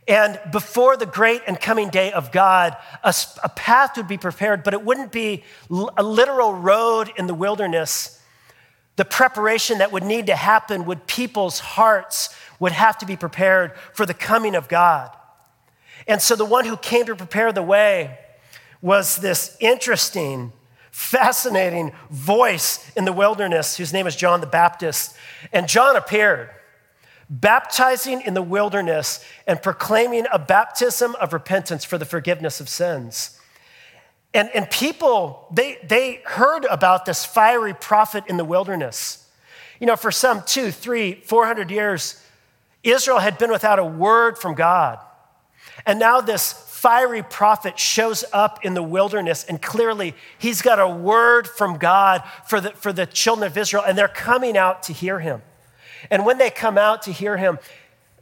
And 0.06 0.38
before 0.52 0.96
the 0.96 1.06
great 1.06 1.42
and 1.46 1.58
coming 1.58 1.88
day 1.88 2.12
of 2.12 2.30
God, 2.30 2.76
a, 3.02 3.14
a, 3.42 3.48
path 3.48 3.96
would 3.96 4.06
be 4.06 4.18
prepared, 4.18 4.62
but 4.62 4.74
it 4.74 4.84
wouldn't 4.84 5.12
be 5.12 5.44
a 5.96 6.02
literal 6.02 6.52
road 6.52 7.10
in 7.16 7.26
the 7.26 7.32
wilderness. 7.32 8.20
The 8.96 9.06
preparation 9.06 9.78
that 9.78 9.92
would 9.92 10.02
need 10.02 10.26
to 10.26 10.36
happen 10.36 10.84
would 10.84 11.06
people's 11.06 11.58
hearts 11.58 12.36
would 12.60 12.72
have 12.72 12.98
to 12.98 13.06
be 13.06 13.16
prepared 13.16 13.72
for 13.94 14.04
the 14.04 14.12
coming 14.12 14.54
of 14.54 14.68
God. 14.68 15.10
And 16.06 16.20
so 16.20 16.36
the 16.36 16.44
one 16.44 16.66
who 16.66 16.76
came 16.76 17.06
to 17.06 17.16
prepare 17.16 17.50
the 17.50 17.62
way 17.62 18.18
was 18.82 19.16
this 19.16 19.56
interesting, 19.58 20.52
fascinating 20.90 21.92
voice 22.10 22.90
in 22.94 23.06
the 23.06 23.12
wilderness 23.12 23.78
whose 23.78 23.94
name 23.94 24.06
is 24.06 24.14
John 24.14 24.42
the 24.42 24.46
Baptist. 24.46 25.16
And 25.50 25.66
John 25.66 25.96
appeared 25.96 26.50
baptizing 27.28 28.20
in 28.20 28.34
the 28.34 28.42
wilderness 28.42 29.24
and 29.46 29.62
proclaiming 29.62 30.26
a 30.32 30.38
baptism 30.38 31.14
of 31.16 31.32
repentance 31.32 31.84
for 31.84 31.98
the 31.98 32.04
forgiveness 32.04 32.60
of 32.60 32.68
sins. 32.68 33.40
And, 34.32 34.50
and 34.54 34.68
people, 34.70 35.46
they, 35.52 35.78
they 35.84 36.20
heard 36.24 36.64
about 36.64 37.04
this 37.04 37.24
fiery 37.24 37.74
prophet 37.74 38.24
in 38.26 38.36
the 38.36 38.44
wilderness. 38.44 39.26
You 39.80 39.86
know, 39.86 39.96
for 39.96 40.10
some 40.10 40.42
two, 40.44 40.70
three, 40.70 41.14
four 41.14 41.46
hundred 41.46 41.70
years, 41.70 42.20
Israel 42.82 43.18
had 43.18 43.38
been 43.38 43.50
without 43.50 43.78
a 43.78 43.84
word 43.84 44.36
from 44.36 44.54
God. 44.54 44.98
And 45.86 45.98
now 45.98 46.20
this 46.20 46.52
fiery 46.52 47.22
prophet 47.22 47.78
shows 47.78 48.24
up 48.32 48.64
in 48.64 48.74
the 48.74 48.82
wilderness, 48.82 49.44
and 49.44 49.62
clearly 49.62 50.14
he's 50.38 50.62
got 50.62 50.78
a 50.78 50.88
word 50.88 51.48
from 51.48 51.78
God 51.78 52.22
for 52.46 52.60
the, 52.60 52.70
for 52.72 52.92
the 52.92 53.06
children 53.06 53.46
of 53.46 53.56
Israel, 53.56 53.82
and 53.86 53.96
they're 53.96 54.08
coming 54.08 54.56
out 54.56 54.82
to 54.84 54.92
hear 54.92 55.20
him. 55.20 55.42
And 56.10 56.24
when 56.24 56.38
they 56.38 56.50
come 56.50 56.78
out 56.78 57.02
to 57.02 57.12
hear 57.12 57.36
him, 57.36 57.58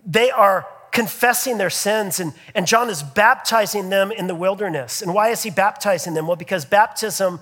they 0.05 0.31
are 0.31 0.67
confessing 0.93 1.57
their 1.57 1.71
sins, 1.71 2.21
and, 2.21 2.35
and 2.55 2.67
John 2.67 2.91
is 2.91 3.03
baptizing 3.03 3.89
them 3.89 4.13
in 4.13 4.27
the 4.27 4.35
wilderness. 4.35 5.01
And 5.01 5.15
why 5.15 5.31
is 5.31 5.43
he 5.43 5.51
baptizing 5.51 6.13
them? 6.15 6.27
Well, 6.27 6.37
because 6.37 6.67
baptism 6.67 7.41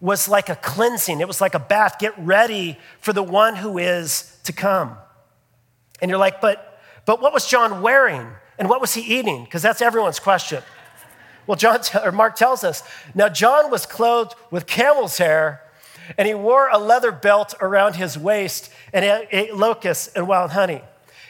was 0.00 0.28
like 0.28 0.48
a 0.48 0.56
cleansing, 0.56 1.20
it 1.20 1.28
was 1.28 1.40
like 1.40 1.54
a 1.54 1.58
bath. 1.58 1.98
Get 1.98 2.14
ready 2.18 2.78
for 3.00 3.12
the 3.12 3.22
one 3.22 3.56
who 3.56 3.78
is 3.78 4.38
to 4.44 4.52
come. 4.52 4.96
And 6.00 6.10
you're 6.10 6.18
like, 6.18 6.40
but, 6.40 6.80
but 7.06 7.20
what 7.20 7.32
was 7.32 7.46
John 7.46 7.82
wearing? 7.82 8.26
And 8.58 8.68
what 8.68 8.80
was 8.80 8.94
he 8.94 9.18
eating? 9.18 9.44
Because 9.44 9.62
that's 9.62 9.82
everyone's 9.82 10.20
question. 10.20 10.62
Well, 11.46 11.56
John 11.56 11.80
or 12.04 12.12
Mark 12.12 12.36
tells 12.36 12.64
us. 12.64 12.82
Now, 13.14 13.28
John 13.28 13.70
was 13.70 13.86
clothed 13.86 14.34
with 14.50 14.66
camel's 14.66 15.18
hair 15.18 15.62
and 16.18 16.26
he 16.26 16.34
wore 16.34 16.68
a 16.68 16.78
leather 16.78 17.12
belt 17.12 17.54
around 17.60 17.96
his 17.96 18.18
waist 18.18 18.72
and 18.92 19.04
ate 19.30 19.54
locusts 19.54 20.08
and 20.14 20.26
wild 20.26 20.52
honey. 20.52 20.82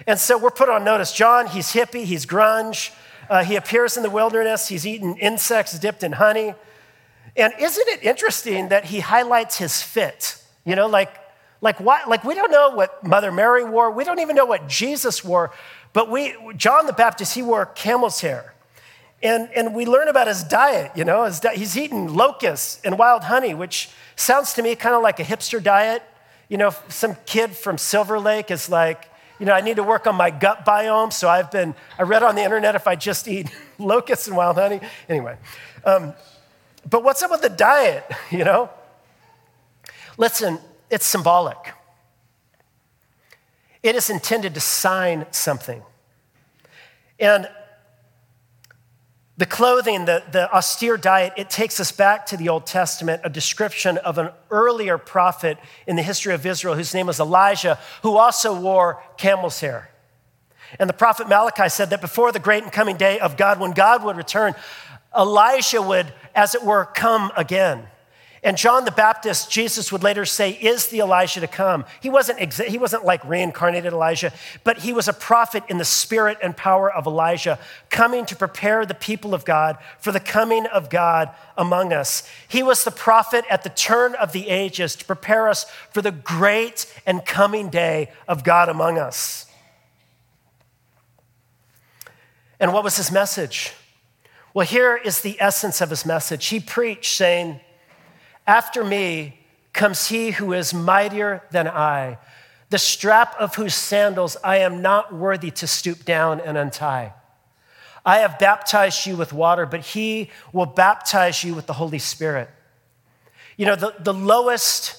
And 0.06 0.18
so 0.18 0.38
we're 0.38 0.50
put 0.50 0.68
on 0.68 0.84
notice. 0.84 1.12
John, 1.12 1.46
he's 1.46 1.72
hippie, 1.72 2.04
he's 2.04 2.26
grunge. 2.26 2.92
Uh, 3.28 3.44
he 3.44 3.56
appears 3.56 3.96
in 3.96 4.02
the 4.02 4.10
wilderness. 4.10 4.68
He's 4.68 4.86
eaten 4.86 5.16
insects 5.16 5.78
dipped 5.78 6.02
in 6.02 6.12
honey. 6.12 6.54
And 7.36 7.52
isn't 7.60 7.88
it 7.88 8.02
interesting 8.02 8.68
that 8.68 8.86
he 8.86 9.00
highlights 9.00 9.58
his 9.58 9.82
fit? 9.82 10.42
You 10.64 10.74
know, 10.74 10.88
like, 10.88 11.14
like, 11.60 11.78
why, 11.78 12.02
like 12.06 12.24
we 12.24 12.34
don't 12.34 12.50
know 12.50 12.70
what 12.70 13.04
Mother 13.04 13.30
Mary 13.30 13.64
wore. 13.64 13.90
We 13.90 14.04
don't 14.04 14.18
even 14.18 14.34
know 14.34 14.46
what 14.46 14.68
Jesus 14.68 15.22
wore. 15.22 15.52
But 15.92 16.10
we, 16.10 16.34
John 16.56 16.86
the 16.86 16.92
Baptist, 16.92 17.34
he 17.34 17.42
wore 17.42 17.66
camel's 17.66 18.20
hair. 18.20 18.54
And, 19.22 19.50
and 19.54 19.74
we 19.74 19.84
learn 19.84 20.08
about 20.08 20.28
his 20.28 20.42
diet, 20.42 20.92
you 20.94 21.04
know, 21.04 21.30
di- 21.30 21.56
he's 21.56 21.76
eating 21.76 22.14
locusts 22.14 22.80
and 22.84 22.98
wild 22.98 23.24
honey, 23.24 23.52
which 23.52 23.90
sounds 24.16 24.54
to 24.54 24.62
me 24.62 24.74
kind 24.76 24.94
of 24.94 25.02
like 25.02 25.20
a 25.20 25.24
hipster 25.24 25.62
diet. 25.62 26.02
You 26.48 26.56
know, 26.56 26.74
some 26.88 27.16
kid 27.26 27.54
from 27.54 27.76
Silver 27.76 28.18
Lake 28.18 28.50
is 28.50 28.70
like, 28.70 29.10
you 29.38 29.46
know, 29.46 29.52
I 29.52 29.60
need 29.60 29.76
to 29.76 29.82
work 29.82 30.06
on 30.06 30.16
my 30.16 30.30
gut 30.30 30.64
biome. 30.64 31.12
So 31.12 31.28
I've 31.28 31.50
been, 31.50 31.74
I 31.98 32.02
read 32.02 32.22
on 32.22 32.34
the 32.34 32.42
internet 32.42 32.74
if 32.74 32.86
I 32.86 32.96
just 32.96 33.28
eat 33.28 33.50
locusts 33.78 34.26
and 34.26 34.36
wild 34.36 34.56
honey. 34.56 34.80
Anyway, 35.08 35.36
um, 35.84 36.14
but 36.88 37.04
what's 37.04 37.22
up 37.22 37.30
with 37.30 37.42
the 37.42 37.50
diet, 37.50 38.10
you 38.30 38.44
know? 38.44 38.70
Listen, 40.16 40.58
it's 40.88 41.06
symbolic. 41.06 41.74
It 43.82 43.96
is 43.96 44.10
intended 44.10 44.54
to 44.54 44.60
sign 44.60 45.26
something. 45.30 45.82
And 47.18 47.48
the 49.40 49.46
clothing, 49.46 50.04
the, 50.04 50.22
the 50.32 50.54
austere 50.54 50.98
diet, 50.98 51.32
it 51.38 51.48
takes 51.48 51.80
us 51.80 51.92
back 51.92 52.26
to 52.26 52.36
the 52.36 52.50
Old 52.50 52.66
Testament, 52.66 53.22
a 53.24 53.30
description 53.30 53.96
of 53.96 54.18
an 54.18 54.28
earlier 54.50 54.98
prophet 54.98 55.56
in 55.86 55.96
the 55.96 56.02
history 56.02 56.34
of 56.34 56.44
Israel 56.44 56.74
whose 56.74 56.92
name 56.92 57.06
was 57.06 57.20
Elijah, 57.20 57.78
who 58.02 58.18
also 58.18 58.54
wore 58.60 59.02
camel's 59.16 59.58
hair. 59.58 59.90
And 60.78 60.90
the 60.90 60.94
prophet 60.94 61.26
Malachi 61.26 61.70
said 61.70 61.88
that 61.88 62.02
before 62.02 62.32
the 62.32 62.38
great 62.38 62.64
and 62.64 62.70
coming 62.70 62.98
day 62.98 63.18
of 63.18 63.38
God, 63.38 63.58
when 63.58 63.70
God 63.70 64.04
would 64.04 64.18
return, 64.18 64.54
Elijah 65.18 65.80
would, 65.80 66.12
as 66.34 66.54
it 66.54 66.62
were, 66.62 66.84
come 66.84 67.32
again. 67.34 67.86
And 68.42 68.56
John 68.56 68.86
the 68.86 68.90
Baptist, 68.90 69.50
Jesus 69.50 69.92
would 69.92 70.02
later 70.02 70.24
say, 70.24 70.52
is 70.52 70.88
the 70.88 71.00
Elijah 71.00 71.40
to 71.40 71.46
come. 71.46 71.84
He 72.00 72.08
wasn't, 72.08 72.38
exa- 72.38 72.68
he 72.68 72.78
wasn't 72.78 73.04
like 73.04 73.22
reincarnated 73.26 73.92
Elijah, 73.92 74.32
but 74.64 74.78
he 74.78 74.94
was 74.94 75.08
a 75.08 75.12
prophet 75.12 75.62
in 75.68 75.76
the 75.76 75.84
spirit 75.84 76.38
and 76.42 76.56
power 76.56 76.90
of 76.90 77.06
Elijah, 77.06 77.58
coming 77.90 78.24
to 78.24 78.34
prepare 78.34 78.86
the 78.86 78.94
people 78.94 79.34
of 79.34 79.44
God 79.44 79.76
for 79.98 80.10
the 80.10 80.20
coming 80.20 80.64
of 80.66 80.88
God 80.88 81.28
among 81.58 81.92
us. 81.92 82.26
He 82.48 82.62
was 82.62 82.82
the 82.82 82.90
prophet 82.90 83.44
at 83.50 83.62
the 83.62 83.68
turn 83.68 84.14
of 84.14 84.32
the 84.32 84.48
ages 84.48 84.96
to 84.96 85.04
prepare 85.04 85.46
us 85.46 85.66
for 85.90 86.00
the 86.00 86.10
great 86.10 86.90
and 87.04 87.26
coming 87.26 87.68
day 87.68 88.10
of 88.26 88.42
God 88.42 88.70
among 88.70 88.96
us. 88.96 89.44
And 92.58 92.72
what 92.72 92.84
was 92.84 92.96
his 92.96 93.12
message? 93.12 93.74
Well, 94.54 94.66
here 94.66 94.96
is 94.96 95.20
the 95.20 95.36
essence 95.40 95.82
of 95.82 95.90
his 95.90 96.06
message. 96.06 96.46
He 96.46 96.58
preached 96.58 97.12
saying, 97.12 97.60
after 98.50 98.82
me 98.82 99.38
comes 99.72 100.08
he 100.08 100.32
who 100.32 100.52
is 100.52 100.74
mightier 100.74 101.40
than 101.52 101.68
I, 101.68 102.18
the 102.68 102.78
strap 102.78 103.36
of 103.38 103.54
whose 103.54 103.76
sandals 103.76 104.36
I 104.42 104.56
am 104.56 104.82
not 104.82 105.14
worthy 105.14 105.52
to 105.52 105.68
stoop 105.68 106.04
down 106.04 106.40
and 106.40 106.58
untie. 106.58 107.12
I 108.04 108.18
have 108.18 108.40
baptized 108.40 109.06
you 109.06 109.16
with 109.16 109.32
water, 109.32 109.66
but 109.66 109.82
he 109.82 110.30
will 110.52 110.66
baptize 110.66 111.44
you 111.44 111.54
with 111.54 111.68
the 111.68 111.74
Holy 111.74 112.00
Spirit. 112.00 112.50
You 113.56 113.66
know, 113.66 113.76
the, 113.76 113.94
the 114.00 114.12
lowest 114.12 114.96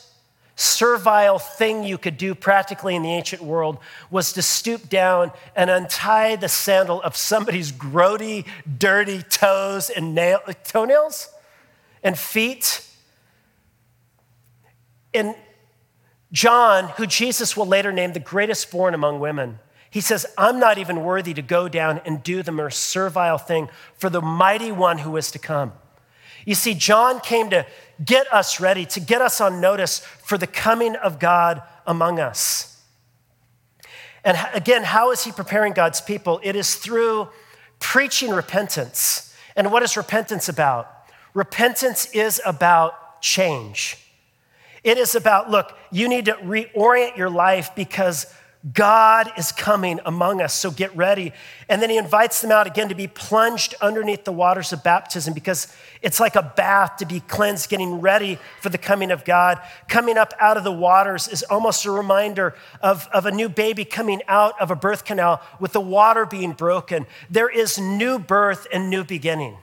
servile 0.55 1.37
thing 1.37 1.83
you 1.83 1.97
could 1.97 2.17
do 2.17 2.33
practically 2.33 2.95
in 2.95 3.03
the 3.03 3.11
ancient 3.11 3.41
world 3.41 3.79
was 4.09 4.31
to 4.31 4.41
stoop 4.41 4.87
down 4.87 5.33
and 5.57 5.69
untie 5.69 6.37
the 6.37 6.47
sandal 6.47 7.01
of 7.01 7.17
somebody's 7.17 7.73
grody, 7.73 8.45
dirty 8.77 9.23
toes 9.23 9.89
and 9.89 10.15
nail, 10.15 10.39
toenails 10.63 11.27
and 12.01 12.17
feet 12.17 12.87
in 15.13 15.35
John, 16.31 16.89
who 16.97 17.05
Jesus 17.05 17.57
will 17.57 17.65
later 17.65 17.91
name 17.91 18.13
the 18.13 18.19
greatest 18.19 18.71
born 18.71 18.93
among 18.93 19.19
women, 19.19 19.59
he 19.89 19.99
says, 19.99 20.25
I'm 20.37 20.59
not 20.59 20.77
even 20.77 21.03
worthy 21.03 21.33
to 21.33 21.41
go 21.41 21.67
down 21.67 21.99
and 22.05 22.23
do 22.23 22.41
the 22.43 22.51
most 22.51 22.79
servile 22.79 23.37
thing 23.37 23.69
for 23.97 24.09
the 24.09 24.21
mighty 24.21 24.71
one 24.71 24.99
who 24.99 25.17
is 25.17 25.31
to 25.31 25.39
come. 25.39 25.73
You 26.45 26.55
see, 26.55 26.73
John 26.73 27.19
came 27.19 27.49
to 27.49 27.65
get 28.03 28.31
us 28.31 28.59
ready, 28.59 28.85
to 28.85 28.99
get 28.99 29.21
us 29.21 29.41
on 29.41 29.59
notice 29.59 29.99
for 29.99 30.37
the 30.37 30.47
coming 30.47 30.95
of 30.95 31.19
God 31.19 31.61
among 31.85 32.19
us. 32.19 32.81
And 34.23 34.37
again, 34.53 34.83
how 34.83 35.11
is 35.11 35.23
he 35.23 35.31
preparing 35.31 35.73
God's 35.73 35.99
people? 35.99 36.39
It 36.43 36.55
is 36.55 36.75
through 36.75 37.27
preaching 37.79 38.31
repentance. 38.31 39.35
And 39.55 39.71
what 39.71 39.83
is 39.83 39.97
repentance 39.97 40.47
about? 40.47 40.89
Repentance 41.33 42.05
is 42.13 42.41
about 42.45 43.21
change. 43.21 43.97
It 44.83 44.97
is 44.97 45.15
about, 45.15 45.49
look, 45.49 45.77
you 45.91 46.09
need 46.09 46.25
to 46.25 46.33
reorient 46.33 47.15
your 47.15 47.29
life 47.29 47.71
because 47.75 48.25
God 48.73 49.31
is 49.37 49.51
coming 49.51 49.99
among 50.05 50.39
us, 50.39 50.53
so 50.53 50.69
get 50.69 50.95
ready. 50.95 51.33
And 51.67 51.81
then 51.81 51.89
he 51.89 51.97
invites 51.97 52.41
them 52.41 52.51
out 52.51 52.67
again 52.67 52.89
to 52.89 52.95
be 52.95 53.07
plunged 53.07 53.73
underneath 53.81 54.23
the 54.23 54.31
waters 54.31 54.71
of 54.71 54.83
baptism 54.83 55.33
because 55.33 55.75
it's 56.03 56.19
like 56.19 56.35
a 56.35 56.53
bath 56.55 56.97
to 56.97 57.05
be 57.05 57.21
cleansed, 57.21 57.69
getting 57.69 58.01
ready 58.01 58.37
for 58.61 58.69
the 58.69 58.77
coming 58.77 59.09
of 59.09 59.25
God. 59.25 59.59
Coming 59.87 60.15
up 60.15 60.33
out 60.39 60.57
of 60.57 60.63
the 60.63 60.71
waters 60.71 61.27
is 61.27 61.41
almost 61.43 61.85
a 61.85 61.91
reminder 61.91 62.53
of, 62.81 63.07
of 63.11 63.25
a 63.25 63.31
new 63.31 63.49
baby 63.49 63.83
coming 63.83 64.21
out 64.27 64.59
of 64.61 64.69
a 64.69 64.75
birth 64.75 65.05
canal 65.05 65.41
with 65.59 65.73
the 65.73 65.81
water 65.81 66.27
being 66.27 66.53
broken. 66.53 67.07
There 67.31 67.49
is 67.49 67.79
new 67.79 68.19
birth 68.19 68.67
and 68.71 68.91
new 68.91 69.03
beginning. 69.03 69.57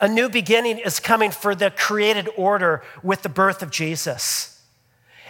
A 0.00 0.08
new 0.08 0.28
beginning 0.28 0.78
is 0.78 0.98
coming 0.98 1.30
for 1.30 1.54
the 1.54 1.70
created 1.70 2.28
order 2.36 2.82
with 3.02 3.22
the 3.22 3.28
birth 3.28 3.62
of 3.62 3.70
Jesus. 3.70 4.62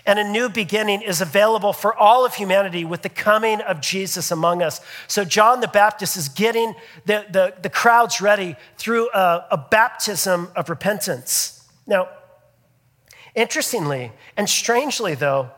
And 0.06 0.18
a 0.18 0.24
new 0.24 0.48
beginning 0.48 1.02
is 1.02 1.20
available 1.20 1.72
for 1.72 1.94
all 1.94 2.24
of 2.24 2.34
humanity 2.34 2.84
with 2.84 3.02
the 3.02 3.08
coming 3.08 3.60
of 3.60 3.80
Jesus 3.80 4.30
among 4.30 4.62
us. 4.62 4.80
So, 5.08 5.24
John 5.24 5.60
the 5.60 5.68
Baptist 5.68 6.16
is 6.16 6.28
getting 6.28 6.74
the, 7.04 7.26
the, 7.30 7.54
the 7.60 7.68
crowds 7.68 8.20
ready 8.20 8.56
through 8.78 9.10
a, 9.10 9.46
a 9.50 9.58
baptism 9.58 10.48
of 10.56 10.70
repentance. 10.70 11.68
Now, 11.86 12.08
interestingly 13.34 14.12
and 14.36 14.48
strangely, 14.48 15.14
though, 15.14 15.50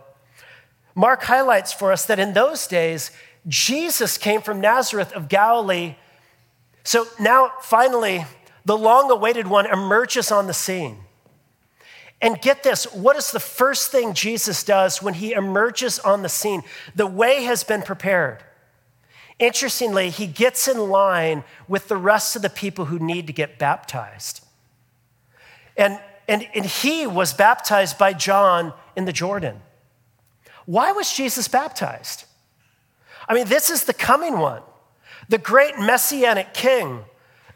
Mark 0.94 1.22
highlights 1.22 1.72
for 1.72 1.92
us 1.92 2.04
that 2.06 2.18
in 2.18 2.32
those 2.32 2.66
days, 2.66 3.10
Jesus 3.46 4.18
came 4.18 4.42
from 4.42 4.60
Nazareth 4.60 5.12
of 5.12 5.28
Galilee. 5.28 5.96
So 6.84 7.06
now, 7.20 7.52
finally, 7.60 8.26
the 8.64 8.76
long 8.76 9.10
awaited 9.10 9.46
one 9.46 9.66
emerges 9.66 10.30
on 10.30 10.46
the 10.46 10.54
scene. 10.54 10.98
And 12.20 12.40
get 12.40 12.62
this 12.62 12.84
what 12.92 13.16
is 13.16 13.32
the 13.32 13.40
first 13.40 13.90
thing 13.90 14.14
Jesus 14.14 14.62
does 14.62 15.02
when 15.02 15.14
he 15.14 15.32
emerges 15.32 15.98
on 15.98 16.22
the 16.22 16.28
scene? 16.28 16.62
The 16.94 17.06
way 17.06 17.42
has 17.42 17.64
been 17.64 17.82
prepared. 17.82 18.44
Interestingly, 19.38 20.10
he 20.10 20.28
gets 20.28 20.68
in 20.68 20.78
line 20.78 21.42
with 21.66 21.88
the 21.88 21.96
rest 21.96 22.36
of 22.36 22.42
the 22.42 22.50
people 22.50 22.84
who 22.84 22.98
need 23.00 23.26
to 23.26 23.32
get 23.32 23.58
baptized. 23.58 24.44
And, 25.76 25.98
and, 26.28 26.46
and 26.54 26.64
he 26.64 27.08
was 27.08 27.32
baptized 27.34 27.98
by 27.98 28.12
John 28.12 28.72
in 28.94 29.04
the 29.04 29.12
Jordan. 29.12 29.60
Why 30.64 30.92
was 30.92 31.12
Jesus 31.12 31.48
baptized? 31.48 32.24
I 33.28 33.34
mean, 33.34 33.48
this 33.48 33.68
is 33.68 33.84
the 33.84 33.94
coming 33.94 34.38
one, 34.38 34.62
the 35.28 35.38
great 35.38 35.76
messianic 35.76 36.54
king 36.54 37.04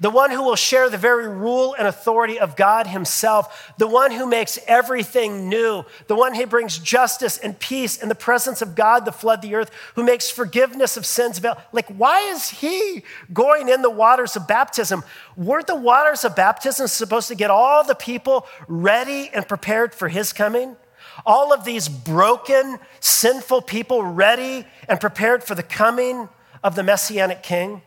the 0.00 0.10
one 0.10 0.30
who 0.30 0.42
will 0.42 0.56
share 0.56 0.90
the 0.90 0.98
very 0.98 1.28
rule 1.28 1.74
and 1.78 1.86
authority 1.86 2.38
of 2.38 2.56
God 2.56 2.86
Himself, 2.86 3.72
the 3.78 3.86
one 3.86 4.10
who 4.10 4.26
makes 4.26 4.58
everything 4.66 5.48
new, 5.48 5.84
the 6.06 6.14
one 6.14 6.34
who 6.34 6.46
brings 6.46 6.78
justice 6.78 7.38
and 7.38 7.58
peace 7.58 8.02
in 8.02 8.08
the 8.08 8.14
presence 8.14 8.62
of 8.62 8.74
God 8.74 9.04
to 9.04 9.12
flood 9.12 9.42
the 9.42 9.54
earth, 9.54 9.70
who 9.94 10.04
makes 10.04 10.30
forgiveness 10.30 10.96
of 10.96 11.06
sins 11.06 11.38
available. 11.38 11.62
Like, 11.72 11.88
why 11.88 12.20
is 12.30 12.50
He 12.50 13.02
going 13.32 13.68
in 13.68 13.82
the 13.82 13.90
waters 13.90 14.36
of 14.36 14.46
baptism? 14.46 15.02
Weren't 15.36 15.66
the 15.66 15.76
waters 15.76 16.24
of 16.24 16.36
baptism 16.36 16.86
supposed 16.88 17.28
to 17.28 17.34
get 17.34 17.50
all 17.50 17.84
the 17.84 17.94
people 17.94 18.46
ready 18.68 19.30
and 19.32 19.46
prepared 19.48 19.94
for 19.94 20.08
His 20.08 20.32
coming? 20.32 20.76
All 21.24 21.52
of 21.52 21.64
these 21.64 21.88
broken, 21.88 22.78
sinful 23.00 23.62
people 23.62 24.02
ready 24.02 24.66
and 24.88 25.00
prepared 25.00 25.42
for 25.42 25.54
the 25.54 25.62
coming 25.62 26.28
of 26.62 26.74
the 26.74 26.82
Messianic 26.82 27.42
King? 27.42 27.80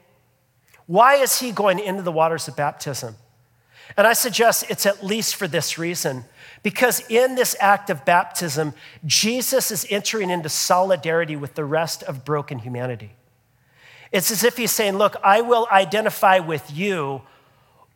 Why 0.90 1.18
is 1.18 1.38
he 1.38 1.52
going 1.52 1.78
into 1.78 2.02
the 2.02 2.12
waters 2.12 2.48
of 2.48 2.56
baptism? 2.56 3.16
And 3.96 4.08
I 4.08 4.14
suggest 4.14 4.66
it's 4.70 4.88
at 4.88 5.06
least 5.06 5.36
for 5.36 5.48
this 5.48 5.78
reason. 5.78 6.26
Because 6.64 7.08
in 7.12 7.36
this 7.36 7.56
act 7.60 7.92
of 7.92 8.06
baptism, 8.06 8.74
Jesus 9.06 9.70
is 9.70 9.86
entering 9.92 10.32
into 10.32 10.50
solidarity 10.50 11.36
with 11.36 11.54
the 11.54 11.64
rest 11.64 12.02
of 12.02 12.26
broken 12.26 12.58
humanity. 12.58 13.12
It's 14.12 14.32
as 14.32 14.44
if 14.44 14.58
he's 14.58 14.72
saying, 14.72 14.98
Look, 14.98 15.16
I 15.24 15.42
will 15.42 15.68
identify 15.72 16.40
with 16.40 16.72
you 16.72 17.22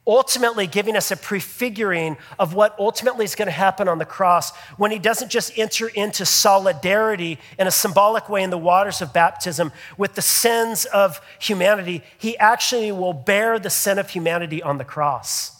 ultimately 0.05 0.67
giving 0.67 0.95
us 0.95 1.11
a 1.11 1.17
prefiguring 1.17 2.17
of 2.37 2.53
what 2.53 2.75
ultimately 2.77 3.23
is 3.23 3.35
going 3.35 3.47
to 3.47 3.51
happen 3.51 3.87
on 3.87 3.99
the 3.99 4.05
cross 4.05 4.55
when 4.77 4.91
he 4.91 4.99
doesn't 4.99 5.29
just 5.29 5.57
enter 5.57 5.87
into 5.87 6.25
solidarity 6.25 7.39
in 7.57 7.67
a 7.67 7.71
symbolic 7.71 8.27
way 8.27 8.43
in 8.43 8.49
the 8.49 8.57
waters 8.57 9.01
of 9.01 9.13
baptism 9.13 9.71
with 9.97 10.15
the 10.15 10.21
sins 10.21 10.85
of 10.85 11.21
humanity, 11.39 12.03
he 12.17 12.37
actually 12.37 12.91
will 12.91 13.13
bear 13.13 13.59
the 13.59 13.69
sin 13.69 13.97
of 13.97 14.09
humanity 14.09 14.61
on 14.61 14.77
the 14.77 14.83
cross. 14.83 15.57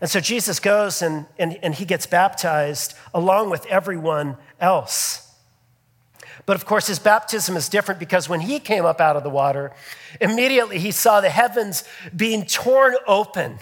And 0.00 0.08
so 0.08 0.20
Jesus 0.20 0.60
goes 0.60 1.02
and, 1.02 1.26
and, 1.38 1.58
and 1.62 1.74
he 1.74 1.84
gets 1.84 2.06
baptized 2.06 2.94
along 3.12 3.50
with 3.50 3.66
everyone 3.66 4.36
else. 4.60 5.27
But 6.48 6.56
of 6.56 6.64
course, 6.64 6.86
his 6.86 6.98
baptism 6.98 7.58
is 7.58 7.68
different 7.68 8.00
because 8.00 8.26
when 8.26 8.40
he 8.40 8.58
came 8.58 8.86
up 8.86 9.02
out 9.02 9.16
of 9.16 9.22
the 9.22 9.28
water, 9.28 9.70
immediately 10.18 10.78
he 10.78 10.92
saw 10.92 11.20
the 11.20 11.28
heavens 11.28 11.84
being 12.16 12.46
torn 12.46 12.94
open, 13.06 13.58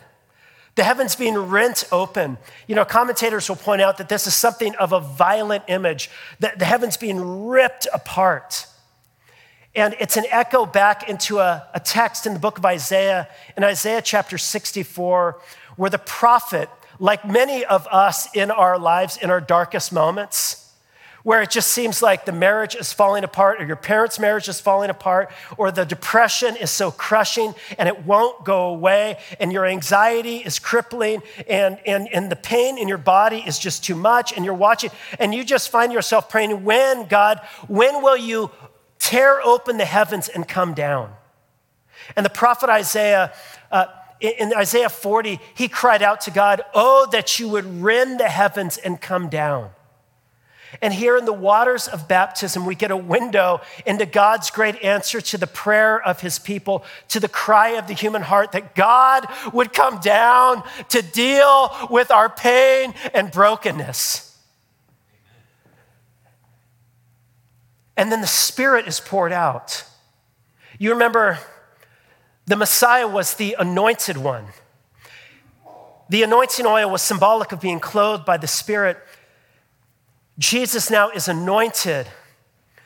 the 0.77 0.85
heavens 0.85 1.16
being 1.16 1.37
rent 1.37 1.83
open. 1.90 2.38
You 2.68 2.77
know, 2.77 2.85
commentators 2.85 3.49
will 3.49 3.57
point 3.57 3.83
out 3.83 3.99
that 3.99 4.09
this 4.09 4.29
is 4.29 4.37
something 4.37 4.77
of 4.77 4.92
a 4.92 5.01
violent 5.01 5.64
image, 5.66 6.11
that 6.38 6.61
the 6.61 6.64
heavens 6.64 6.96
being 6.96 7.49
ripped 7.49 7.88
apart. 7.92 8.68
And 9.75 9.96
it's 9.99 10.16
an 10.16 10.27
echo 10.31 10.64
back 10.64 11.09
into 11.09 11.40
a, 11.40 11.66
a 11.75 11.81
text 11.81 12.25
in 12.25 12.35
the 12.35 12.38
book 12.38 12.57
of 12.57 12.64
Isaiah, 12.64 13.27
in 13.57 13.64
Isaiah 13.64 14.01
chapter 14.01 14.38
64, 14.38 15.40
where 15.75 15.90
the 15.90 15.99
prophet, 15.99 16.70
like 17.01 17.27
many 17.27 17.64
of 17.64 17.88
us 17.88 18.29
in 18.33 18.53
our 18.53 18.79
lives 18.79 19.16
in 19.16 19.29
our 19.29 19.40
darkest 19.40 19.92
moments, 19.92 20.65
where 21.27 21.43
it 21.43 21.51
just 21.51 21.73
seems 21.73 22.03
like 22.03 22.25
the 22.25 22.31
marriage 22.31 22.77
is 22.77 22.93
falling 22.93 23.25
apart, 23.25 23.61
or 23.61 23.67
your 23.67 23.75
parents' 23.75 24.21
marriage 24.21 24.49
is 24.49 24.61
falling 24.61 24.91
apart, 24.91 25.29
or 25.57 25.73
the 25.73 25.85
depression 25.85 26.55
is 26.55 26.71
so 26.71 26.93
crushing 26.93 27.53
and 27.79 27.89
it 27.89 28.07
won't 28.07 28.45
go 28.45 28.69
away, 28.69 29.19
and 29.41 29.53
your 29.53 29.67
anxiety 29.67 30.37
is 30.37 30.61
crippling, 30.61 31.21
and, 31.49 31.81
and, 31.85 32.07
and 32.15 32.31
the 32.31 32.37
pain 32.37 32.79
in 32.79 32.87
your 32.87 32.97
body 32.97 33.39
is 33.45 33.59
just 33.59 33.83
too 33.83 33.97
much, 33.97 34.33
and 34.37 34.45
you're 34.45 34.55
watching, 34.55 34.89
and 35.19 35.35
you 35.35 35.43
just 35.43 35.69
find 35.69 35.93
yourself 35.93 36.29
praying, 36.29 36.62
When, 36.62 37.07
God, 37.07 37.41
when 37.67 38.05
will 38.05 38.17
you 38.17 38.53
tear 39.01 39.43
open 39.43 39.79
the 39.79 39.85
heavens 39.85 40.29
and 40.29 40.47
come 40.47 40.75
down? 40.75 41.12
And 42.15 42.25
the 42.25 42.31
prophet 42.31 42.71
Isaiah, 42.71 43.33
uh, 43.73 43.87
in 44.21 44.55
Isaiah 44.55 44.89
40, 44.89 45.41
he 45.57 45.67
cried 45.67 46.03
out 46.03 46.21
to 46.21 46.31
God, 46.31 46.62
Oh, 46.73 47.09
that 47.11 47.41
you 47.41 47.49
would 47.49 47.83
rend 47.83 48.21
the 48.21 48.29
heavens 48.29 48.77
and 48.79 49.01
come 49.01 49.29
down. 49.29 49.71
And 50.83 50.92
here 50.92 51.16
in 51.16 51.24
the 51.24 51.33
waters 51.33 51.88
of 51.88 52.09
baptism, 52.09 52.66
we 52.66 52.74
get 52.74 52.90
a 52.90 52.96
window 52.96 53.61
into 53.87 54.05
God's 54.05 54.50
great 54.50 54.83
answer 54.83 55.20
to 55.20 55.38
the 55.38 55.46
prayer 55.46 56.00
of 56.00 56.20
his 56.20 56.38
people, 56.38 56.85
to 57.09 57.20
the 57.20 57.29
cry 57.29 57.70
of 57.70 57.87
the 57.87 57.94
human 57.94 58.22
heart 58.22 58.52
that 58.52 58.74
God 58.74 59.26
would 59.52 59.72
come 59.72 60.00
down 60.00 60.62
to 60.90 61.02
deal 61.02 61.70
with 61.90 62.11
our 62.11 62.29
pain 62.29 62.94
and 63.14 63.31
brokenness. 63.31 64.37
And 67.96 68.12
then 68.12 68.20
the 68.20 68.26
Spirit 68.26 68.87
is 68.87 69.00
poured 69.00 69.33
out. 69.33 69.85
You 70.79 70.90
remember 70.90 71.38
the 72.44 72.57
Messiah 72.57 73.09
was 73.09 73.35
the 73.35 73.57
anointed 73.59 74.18
one. 74.18 74.46
The 76.09 76.22
anointing 76.22 76.66
oil 76.66 76.90
was 76.90 77.02
symbolic 77.02 77.50
of 77.52 77.61
being 77.61 77.81
clothed 77.81 78.24
by 78.24 78.37
the 78.37 78.46
Spirit. 78.46 78.98
Jesus 80.38 80.90
now 80.90 81.11
is 81.11 81.29
anointed 81.29 82.09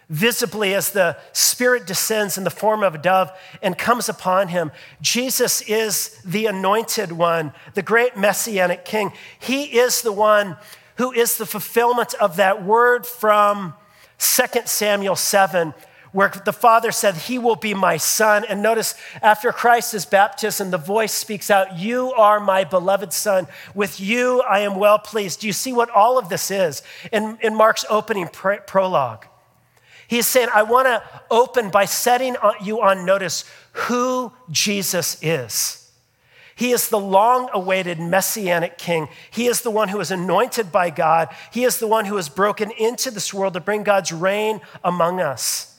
visibly 0.09 0.75
as 0.75 0.91
the 0.91 1.17
Spirit 1.33 1.87
descends 1.87 2.37
in 2.37 2.45
the 2.45 2.51
form 2.51 2.83
of 2.83 2.97
a 2.97 2.99
dove 2.99 3.31
and 3.63 3.79
comes 3.79 4.09
upon 4.09 4.49
him. 4.49 4.73
Jesus 5.01 5.63
is 5.63 6.21
the 6.25 6.47
anointed 6.47 7.13
one, 7.13 7.53
the 7.75 7.83
great 7.83 8.17
messianic 8.17 8.85
king. 8.85 9.13
He 9.39 9.79
is 9.79 10.03
the 10.03 10.13
one 10.13 10.57
who 10.97 11.13
is 11.13 11.39
the 11.39 11.47
fulfillment 11.47 12.13
of 12.15 12.37
that 12.37 12.63
word 12.63 13.07
from 13.07 13.75
2 14.19 14.45
Samuel 14.67 15.17
7 15.17 15.73
where 16.13 16.33
the 16.45 16.53
Father 16.53 16.91
said, 16.91 17.15
He 17.15 17.39
will 17.39 17.57
be 17.57 17.75
my 17.75 17.97
Son. 17.97 18.45
And 18.49 18.63
notice, 18.63 18.95
after 19.23 19.53
Christ's 19.53 20.05
baptism, 20.05 20.71
the 20.71 20.79
voice 20.79 21.13
speaks 21.13 21.51
out, 21.51 21.79
You 21.79 22.13
are 22.13 22.41
my 22.41 22.65
beloved 22.65 23.13
Son. 23.13 23.47
With 23.75 24.01
you 24.01 24.41
I 24.43 24.61
am 24.61 24.77
well 24.77 24.99
pleased. 24.99 25.41
Do 25.41 25.47
you 25.47 25.53
see 25.53 25.73
what 25.73 25.91
all 25.91 26.19
of 26.19 26.29
this 26.29 26.51
is 26.51 26.83
in, 27.13 27.39
in 27.41 27.55
Mark's 27.55 27.85
opening 27.89 28.29
prologue? 28.29 29.27
He's 30.09 30.27
saying, 30.27 30.49
I 30.53 30.65
want 30.65 30.87
to 30.87 31.03
open 31.31 31.71
by 31.71 31.85
setting 31.85 32.35
you 32.61 32.83
on 32.83 33.07
notice 33.07 33.45
who 33.73 34.33
Jesus 34.51 35.17
is. 35.23 35.77
He 36.57 36.73
is 36.73 36.89
the 36.89 36.99
long 36.99 37.49
awaited 37.55 38.01
messianic 38.01 38.77
king. 38.77 39.09
He 39.31 39.47
is 39.47 39.63
the 39.63 39.71
one 39.71 39.89
who 39.89 40.01
is 40.01 40.11
anointed 40.11 40.73
by 40.73 40.91
God. 40.91 41.29
He 41.53 41.65
is 41.65 41.79
the 41.79 41.87
one 41.87 42.05
who 42.05 42.17
has 42.17 42.29
broken 42.29 42.71
into 42.73 43.11
this 43.11 43.33
world 43.33 43.55
to 43.55 43.61
bring 43.61 43.83
God's 43.85 44.13
reign 44.13 44.61
among 44.85 45.21
us. 45.21 45.70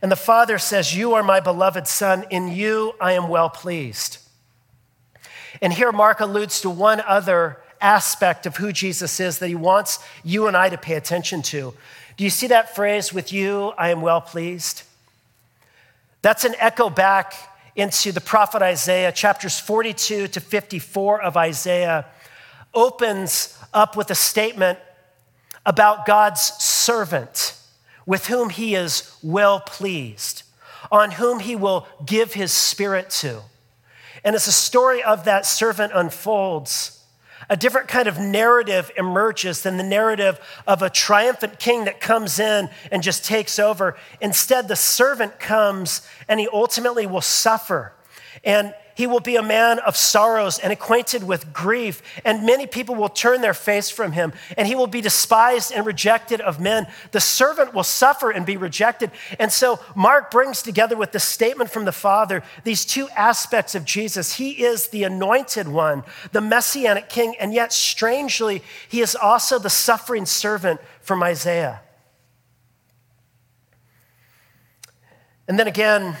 And 0.00 0.12
the 0.12 0.16
Father 0.16 0.58
says, 0.58 0.96
You 0.96 1.14
are 1.14 1.22
my 1.22 1.40
beloved 1.40 1.86
Son, 1.86 2.24
in 2.30 2.48
you 2.48 2.94
I 3.00 3.12
am 3.12 3.28
well 3.28 3.50
pleased. 3.50 4.18
And 5.60 5.72
here 5.72 5.92
Mark 5.92 6.20
alludes 6.20 6.60
to 6.60 6.70
one 6.70 7.00
other 7.00 7.60
aspect 7.80 8.46
of 8.46 8.56
who 8.56 8.72
Jesus 8.72 9.20
is 9.20 9.38
that 9.38 9.48
he 9.48 9.54
wants 9.54 9.98
you 10.24 10.46
and 10.46 10.56
I 10.56 10.68
to 10.68 10.78
pay 10.78 10.94
attention 10.94 11.42
to. 11.42 11.74
Do 12.16 12.24
you 12.24 12.30
see 12.30 12.48
that 12.48 12.74
phrase, 12.74 13.12
with 13.12 13.32
you 13.32 13.72
I 13.78 13.90
am 13.90 14.00
well 14.00 14.20
pleased? 14.20 14.82
That's 16.22 16.44
an 16.44 16.54
echo 16.58 16.90
back 16.90 17.34
into 17.76 18.10
the 18.10 18.20
prophet 18.20 18.60
Isaiah, 18.60 19.12
chapters 19.12 19.58
42 19.58 20.28
to 20.28 20.40
54 20.40 21.22
of 21.22 21.36
Isaiah, 21.36 22.06
opens 22.74 23.56
up 23.72 23.96
with 23.96 24.10
a 24.10 24.16
statement 24.16 24.78
about 25.64 26.06
God's 26.06 26.40
servant 26.40 27.57
with 28.08 28.28
whom 28.28 28.48
he 28.48 28.74
is 28.74 29.14
well 29.22 29.60
pleased, 29.60 30.42
on 30.90 31.10
whom 31.10 31.40
he 31.40 31.54
will 31.54 31.86
give 32.06 32.32
his 32.32 32.50
spirit 32.50 33.10
to. 33.10 33.42
And 34.24 34.34
as 34.34 34.46
the 34.46 34.50
story 34.50 35.02
of 35.02 35.26
that 35.26 35.44
servant 35.44 35.92
unfolds, 35.94 37.04
a 37.50 37.56
different 37.56 37.86
kind 37.86 38.08
of 38.08 38.18
narrative 38.18 38.90
emerges 38.96 39.62
than 39.62 39.76
the 39.76 39.82
narrative 39.82 40.40
of 40.66 40.80
a 40.80 40.88
triumphant 40.88 41.58
king 41.58 41.84
that 41.84 42.00
comes 42.00 42.38
in 42.38 42.70
and 42.90 43.02
just 43.02 43.26
takes 43.26 43.58
over. 43.58 43.94
Instead, 44.22 44.68
the 44.68 44.76
servant 44.76 45.38
comes 45.38 46.00
and 46.28 46.40
he 46.40 46.48
ultimately 46.50 47.06
will 47.06 47.20
suffer. 47.20 47.92
And 48.42 48.72
he 48.98 49.06
will 49.06 49.20
be 49.20 49.36
a 49.36 49.42
man 49.44 49.78
of 49.78 49.96
sorrows 49.96 50.58
and 50.58 50.72
acquainted 50.72 51.22
with 51.22 51.52
grief, 51.52 52.02
and 52.24 52.44
many 52.44 52.66
people 52.66 52.96
will 52.96 53.08
turn 53.08 53.42
their 53.42 53.54
face 53.54 53.88
from 53.88 54.10
him, 54.10 54.32
and 54.56 54.66
he 54.66 54.74
will 54.74 54.88
be 54.88 55.00
despised 55.00 55.70
and 55.70 55.86
rejected 55.86 56.40
of 56.40 56.58
men. 56.58 56.84
The 57.12 57.20
servant 57.20 57.72
will 57.72 57.84
suffer 57.84 58.32
and 58.32 58.44
be 58.44 58.56
rejected. 58.56 59.12
And 59.38 59.52
so, 59.52 59.78
Mark 59.94 60.32
brings 60.32 60.62
together 60.62 60.96
with 60.96 61.12
the 61.12 61.20
statement 61.20 61.70
from 61.70 61.84
the 61.84 61.92
Father 61.92 62.42
these 62.64 62.84
two 62.84 63.08
aspects 63.10 63.76
of 63.76 63.84
Jesus. 63.84 64.34
He 64.34 64.64
is 64.64 64.88
the 64.88 65.04
anointed 65.04 65.68
one, 65.68 66.02
the 66.32 66.40
messianic 66.40 67.08
king, 67.08 67.36
and 67.38 67.54
yet, 67.54 67.72
strangely, 67.72 68.64
he 68.88 69.00
is 69.00 69.14
also 69.14 69.60
the 69.60 69.70
suffering 69.70 70.26
servant 70.26 70.80
from 71.02 71.22
Isaiah. 71.22 71.82
And 75.46 75.56
then 75.56 75.68
again, 75.68 76.16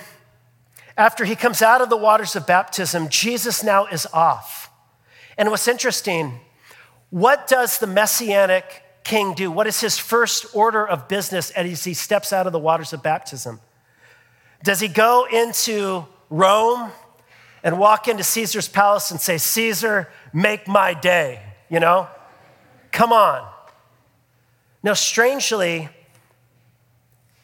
after 0.98 1.24
he 1.24 1.36
comes 1.36 1.62
out 1.62 1.80
of 1.80 1.88
the 1.88 1.96
waters 1.96 2.34
of 2.34 2.44
baptism, 2.44 3.08
Jesus 3.08 3.62
now 3.62 3.86
is 3.86 4.04
off. 4.12 4.68
And 5.38 5.48
what's 5.50 5.68
interesting, 5.68 6.40
what 7.10 7.46
does 7.46 7.78
the 7.78 7.86
messianic 7.86 8.82
king 9.04 9.32
do? 9.32 9.50
What 9.50 9.68
is 9.68 9.80
his 9.80 9.96
first 9.96 10.54
order 10.56 10.86
of 10.86 11.06
business 11.06 11.50
as 11.52 11.84
he 11.84 11.94
steps 11.94 12.32
out 12.32 12.48
of 12.48 12.52
the 12.52 12.58
waters 12.58 12.92
of 12.92 13.00
baptism? 13.00 13.60
Does 14.64 14.80
he 14.80 14.88
go 14.88 15.28
into 15.32 16.04
Rome 16.30 16.90
and 17.62 17.78
walk 17.78 18.08
into 18.08 18.24
Caesar's 18.24 18.68
palace 18.68 19.12
and 19.12 19.20
say, 19.20 19.38
Caesar, 19.38 20.10
make 20.32 20.66
my 20.66 20.94
day? 20.94 21.40
You 21.70 21.78
know? 21.78 22.08
Come 22.90 23.12
on. 23.12 23.48
Now, 24.82 24.94
strangely, 24.94 25.88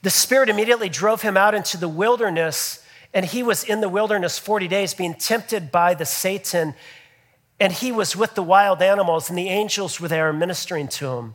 the 0.03 0.11
Spirit 0.11 0.49
immediately 0.49 0.89
drove 0.89 1.23
him 1.23 1.37
out 1.37 1.55
into 1.55 1.77
the 1.77 1.89
wilderness 1.89 2.84
and 3.15 3.25
he 3.25 3.45
was 3.45 3.63
in 3.63 3.81
the 3.81 3.89
wilderness 3.89 4.39
40 4.39 4.67
days 4.67 4.93
being 4.93 5.15
tempted 5.15 5.71
by 5.71 5.95
the 5.95 6.05
Satan. 6.05 6.75
And 7.61 7.73
he 7.73 7.93
was 7.93 8.17
with 8.17 8.35
the 8.35 8.43
wild 8.43 8.83
animals, 8.83 9.31
and 9.31 9.39
the 9.39 9.49
angels 9.49 10.01
were 10.01 10.09
there 10.09 10.33
ministering 10.33 10.89
to 10.89 11.07
him. 11.07 11.35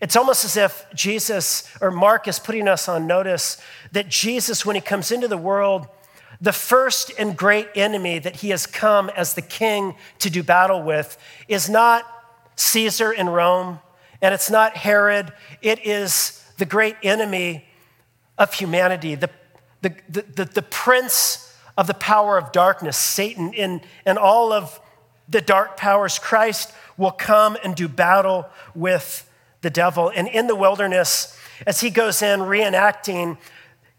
It's 0.00 0.14
almost 0.14 0.44
as 0.44 0.56
if 0.56 0.86
Jesus 0.94 1.68
or 1.80 1.90
Mark 1.90 2.28
is 2.28 2.38
putting 2.38 2.68
us 2.68 2.88
on 2.88 3.08
notice 3.08 3.60
that 3.90 4.08
Jesus, 4.08 4.64
when 4.64 4.76
he 4.76 4.80
comes 4.80 5.10
into 5.10 5.26
the 5.26 5.36
world, 5.36 5.88
the 6.40 6.52
first 6.52 7.10
and 7.18 7.36
great 7.36 7.68
enemy 7.74 8.20
that 8.20 8.36
he 8.36 8.50
has 8.50 8.64
come 8.64 9.10
as 9.10 9.34
the 9.34 9.42
king 9.42 9.96
to 10.20 10.30
do 10.30 10.44
battle 10.44 10.84
with 10.84 11.18
is 11.48 11.68
not 11.68 12.04
Caesar 12.54 13.10
in 13.10 13.28
Rome, 13.28 13.80
and 14.22 14.32
it's 14.32 14.50
not 14.50 14.76
Herod. 14.76 15.32
It 15.62 15.84
is 15.84 16.44
the 16.58 16.64
great 16.64 16.94
enemy 17.02 17.64
of 18.36 18.54
humanity, 18.54 19.16
the 19.16 19.30
the, 19.82 19.94
the, 20.08 20.44
the, 20.44 20.62
prince 20.62 21.56
of 21.76 21.86
the 21.86 21.94
power 21.94 22.36
of 22.36 22.50
darkness, 22.52 22.96
Satan, 22.96 23.52
in, 23.52 23.80
and 24.04 24.18
all 24.18 24.52
of 24.52 24.80
the 25.28 25.40
dark 25.40 25.76
powers, 25.76 26.18
Christ 26.18 26.72
will 26.96 27.12
come 27.12 27.56
and 27.62 27.76
do 27.76 27.86
battle 27.86 28.46
with 28.74 29.30
the 29.60 29.70
devil. 29.70 30.10
And 30.14 30.26
in 30.26 30.46
the 30.46 30.56
wilderness, 30.56 31.38
as 31.66 31.80
he 31.80 31.90
goes 31.90 32.22
in 32.22 32.40
reenacting 32.40 33.38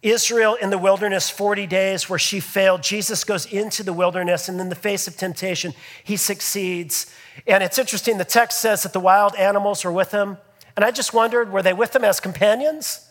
Israel 0.02 0.56
in 0.56 0.70
the 0.70 0.78
wilderness 0.78 1.30
40 1.30 1.68
days 1.68 2.10
where 2.10 2.20
she 2.20 2.40
failed, 2.40 2.84
Jesus 2.84 3.24
goes 3.24 3.46
into 3.46 3.84
the 3.84 3.94
wilderness, 3.94 4.48
and 4.48 4.60
in 4.62 4.70
the 4.70 4.76
face 4.76 5.08
of 5.08 5.18
temptation, 5.18 5.74
he 6.04 6.16
succeeds. 6.16 7.14
And 7.46 7.64
it's 7.64 7.78
interesting, 7.78 8.18
the 8.18 8.26
text 8.26 8.60
says 8.60 8.84
that 8.84 8.94
the 8.94 9.00
wild 9.00 9.36
animals 9.36 9.84
were 9.84 9.92
with 9.92 10.12
him. 10.12 10.38
And 10.76 10.86
I 10.86 10.92
just 10.92 11.14
wondered 11.14 11.52
were 11.52 11.62
they 11.62 11.74
with 11.74 11.94
him 11.94 12.06
as 12.06 12.22
companions 12.22 13.10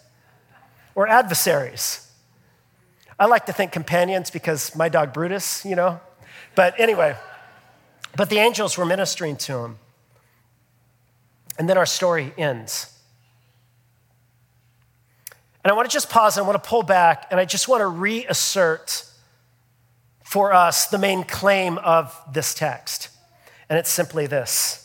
or 0.95 1.07
adversaries? 1.07 2.08
I 3.19 3.27
like 3.27 3.47
to 3.47 3.53
think 3.53 3.73
companions 3.73 4.31
because 4.31 4.77
my 4.77 4.89
dog 4.89 5.13
Brutus, 5.13 5.65
you 5.65 5.75
know. 5.75 6.01
But 6.55 6.79
anyway, 6.79 7.17
but 8.17 8.31
the 8.31 8.39
angels 8.39 8.79
were 8.79 8.85
ministering 8.85 9.37
to 9.37 9.59
him. 9.59 9.79
And 11.59 11.69
then 11.69 11.77
our 11.77 11.87
story 11.87 12.33
ends. 12.39 12.95
And 15.65 15.73
I 15.73 15.75
want 15.75 15.91
to 15.91 15.93
just 15.93 16.09
pause, 16.09 16.39
I 16.39 16.43
want 16.43 16.63
to 16.63 16.69
pull 16.69 16.85
back, 16.85 17.27
and 17.31 17.41
I 17.41 17.45
just 17.45 17.67
want 17.67 17.81
to 17.81 17.87
reassert 17.87 19.05
for 20.25 20.53
us 20.53 20.87
the 20.87 20.99
main 20.99 21.25
claim 21.25 21.79
of 21.79 22.17
this 22.33 22.55
text. 22.55 23.09
And 23.69 23.79
it's 23.79 23.91
simply 23.91 24.27
this 24.27 24.85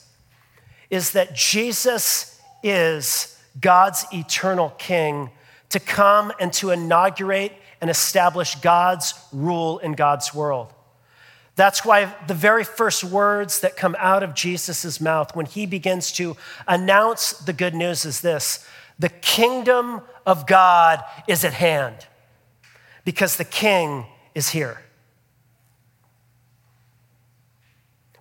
is 0.90 1.12
that 1.14 1.34
Jesus 1.36 2.40
is 2.62 3.40
God's 3.60 4.06
eternal 4.14 4.70
king 4.78 5.32
to 5.70 5.80
come 5.80 6.32
and 6.40 6.54
to 6.54 6.70
inaugurate 6.70 7.52
and 7.84 7.90
establish 7.90 8.56
God's 8.56 9.14
rule 9.34 9.78
in 9.80 9.92
God's 9.92 10.34
world. 10.34 10.74
That's 11.58 11.84
why 11.84 12.16
the 12.28 12.34
very 12.34 12.64
first 12.64 13.04
words 13.04 13.60
that 13.60 13.76
come 13.76 13.94
out 14.00 14.24
of 14.24 14.34
Jesus' 14.34 15.02
mouth 15.02 15.36
when 15.36 15.46
he 15.46 15.66
begins 15.66 16.14
to 16.14 16.38
announce 16.66 17.34
the 17.34 17.52
good 17.52 17.76
news 17.76 18.06
is 18.06 18.22
this 18.22 18.66
the 18.98 19.10
kingdom 19.10 20.00
of 20.26 20.48
God 20.48 21.04
is 21.28 21.44
at 21.44 21.52
hand 21.52 22.08
because 23.04 23.36
the 23.36 23.44
king 23.44 24.06
is 24.34 24.48
here. 24.48 24.80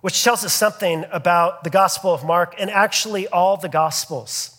Which 0.01 0.25
tells 0.25 0.43
us 0.43 0.53
something 0.53 1.05
about 1.09 1.63
the 1.63 1.69
Gospel 1.69 2.13
of 2.13 2.25
Mark 2.25 2.53
and 2.59 2.69
actually 2.69 3.29
all 3.29 3.55
the 3.55 3.69
Gospels. 3.69 4.52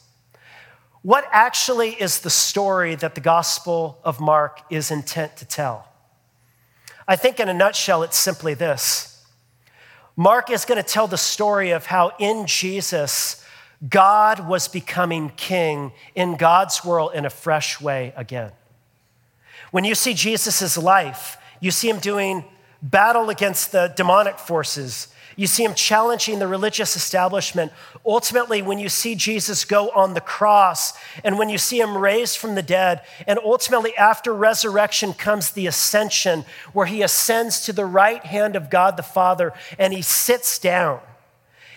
What 1.05 1.29
actually 1.33 1.91
is 1.91 2.21
the 2.21 2.31
story 2.31 2.95
that 2.95 3.15
the 3.15 3.21
Gospel 3.21 3.99
of 4.05 4.21
Mark 4.21 4.63
is 4.71 4.91
intent 4.91 5.37
to 5.37 5.45
tell? 5.45 5.87
I 7.07 7.15
think, 7.15 7.39
in 7.39 7.51
a 7.51 7.53
nutshell, 7.53 8.03
it's 8.03 8.17
simply 8.17 8.55
this 8.55 9.23
Mark 10.17 10.49
is 10.49 10.65
going 10.65 10.83
to 10.83 10.89
tell 10.89 11.07
the 11.07 11.19
story 11.19 11.73
of 11.73 11.85
how 11.85 12.13
in 12.19 12.47
Jesus, 12.47 13.45
God 13.87 14.49
was 14.49 14.67
becoming 14.67 15.29
king 15.37 15.93
in 16.15 16.37
God's 16.39 16.83
world 16.87 17.11
in 17.15 17.27
a 17.27 17.31
fresh 17.31 17.83
way 17.83 18.15
again. 18.17 18.53
When 19.73 19.85
you 19.85 19.95
see 19.95 20.15
Jesus' 20.15 20.79
life, 20.79 21.37
you 21.61 21.71
see 21.71 21.91
him 21.91 21.99
doing 21.99 22.47
battle 22.81 23.29
against 23.29 23.73
the 23.73 23.93
demonic 23.95 24.39
forces, 24.39 25.09
you 25.37 25.47
see 25.47 25.65
him 25.65 25.75
challenging 25.75 26.39
the 26.39 26.47
religious 26.47 26.97
establishment. 26.97 27.73
Ultimately, 28.05 28.63
when 28.63 28.79
you 28.79 28.89
see 28.89 29.15
Jesus 29.15 29.65
go 29.65 29.91
on 29.91 30.15
the 30.15 30.21
cross 30.21 30.93
and 31.23 31.39
when 31.39 31.49
you 31.49 31.59
see 31.59 31.81
him 31.81 31.97
raised 31.97 32.39
from 32.39 32.55
the 32.55 32.63
dead, 32.63 33.03
and 33.27 33.39
ultimately 33.43 33.97
after 33.97 34.33
resurrection 34.33 35.13
comes 35.13 35.51
the 35.51 35.67
ascension, 35.67 36.45
where 36.73 36.87
he 36.87 37.03
ascends 37.03 37.65
to 37.67 37.73
the 37.73 37.87
right 37.87 38.25
hand 38.25 38.57
of 38.57 38.71
God 38.71 38.97
the 38.97 39.03
Father 39.03 39.53
and 39.79 39.93
he 39.93 40.03
sits 40.03 40.59
down. 40.59 41.01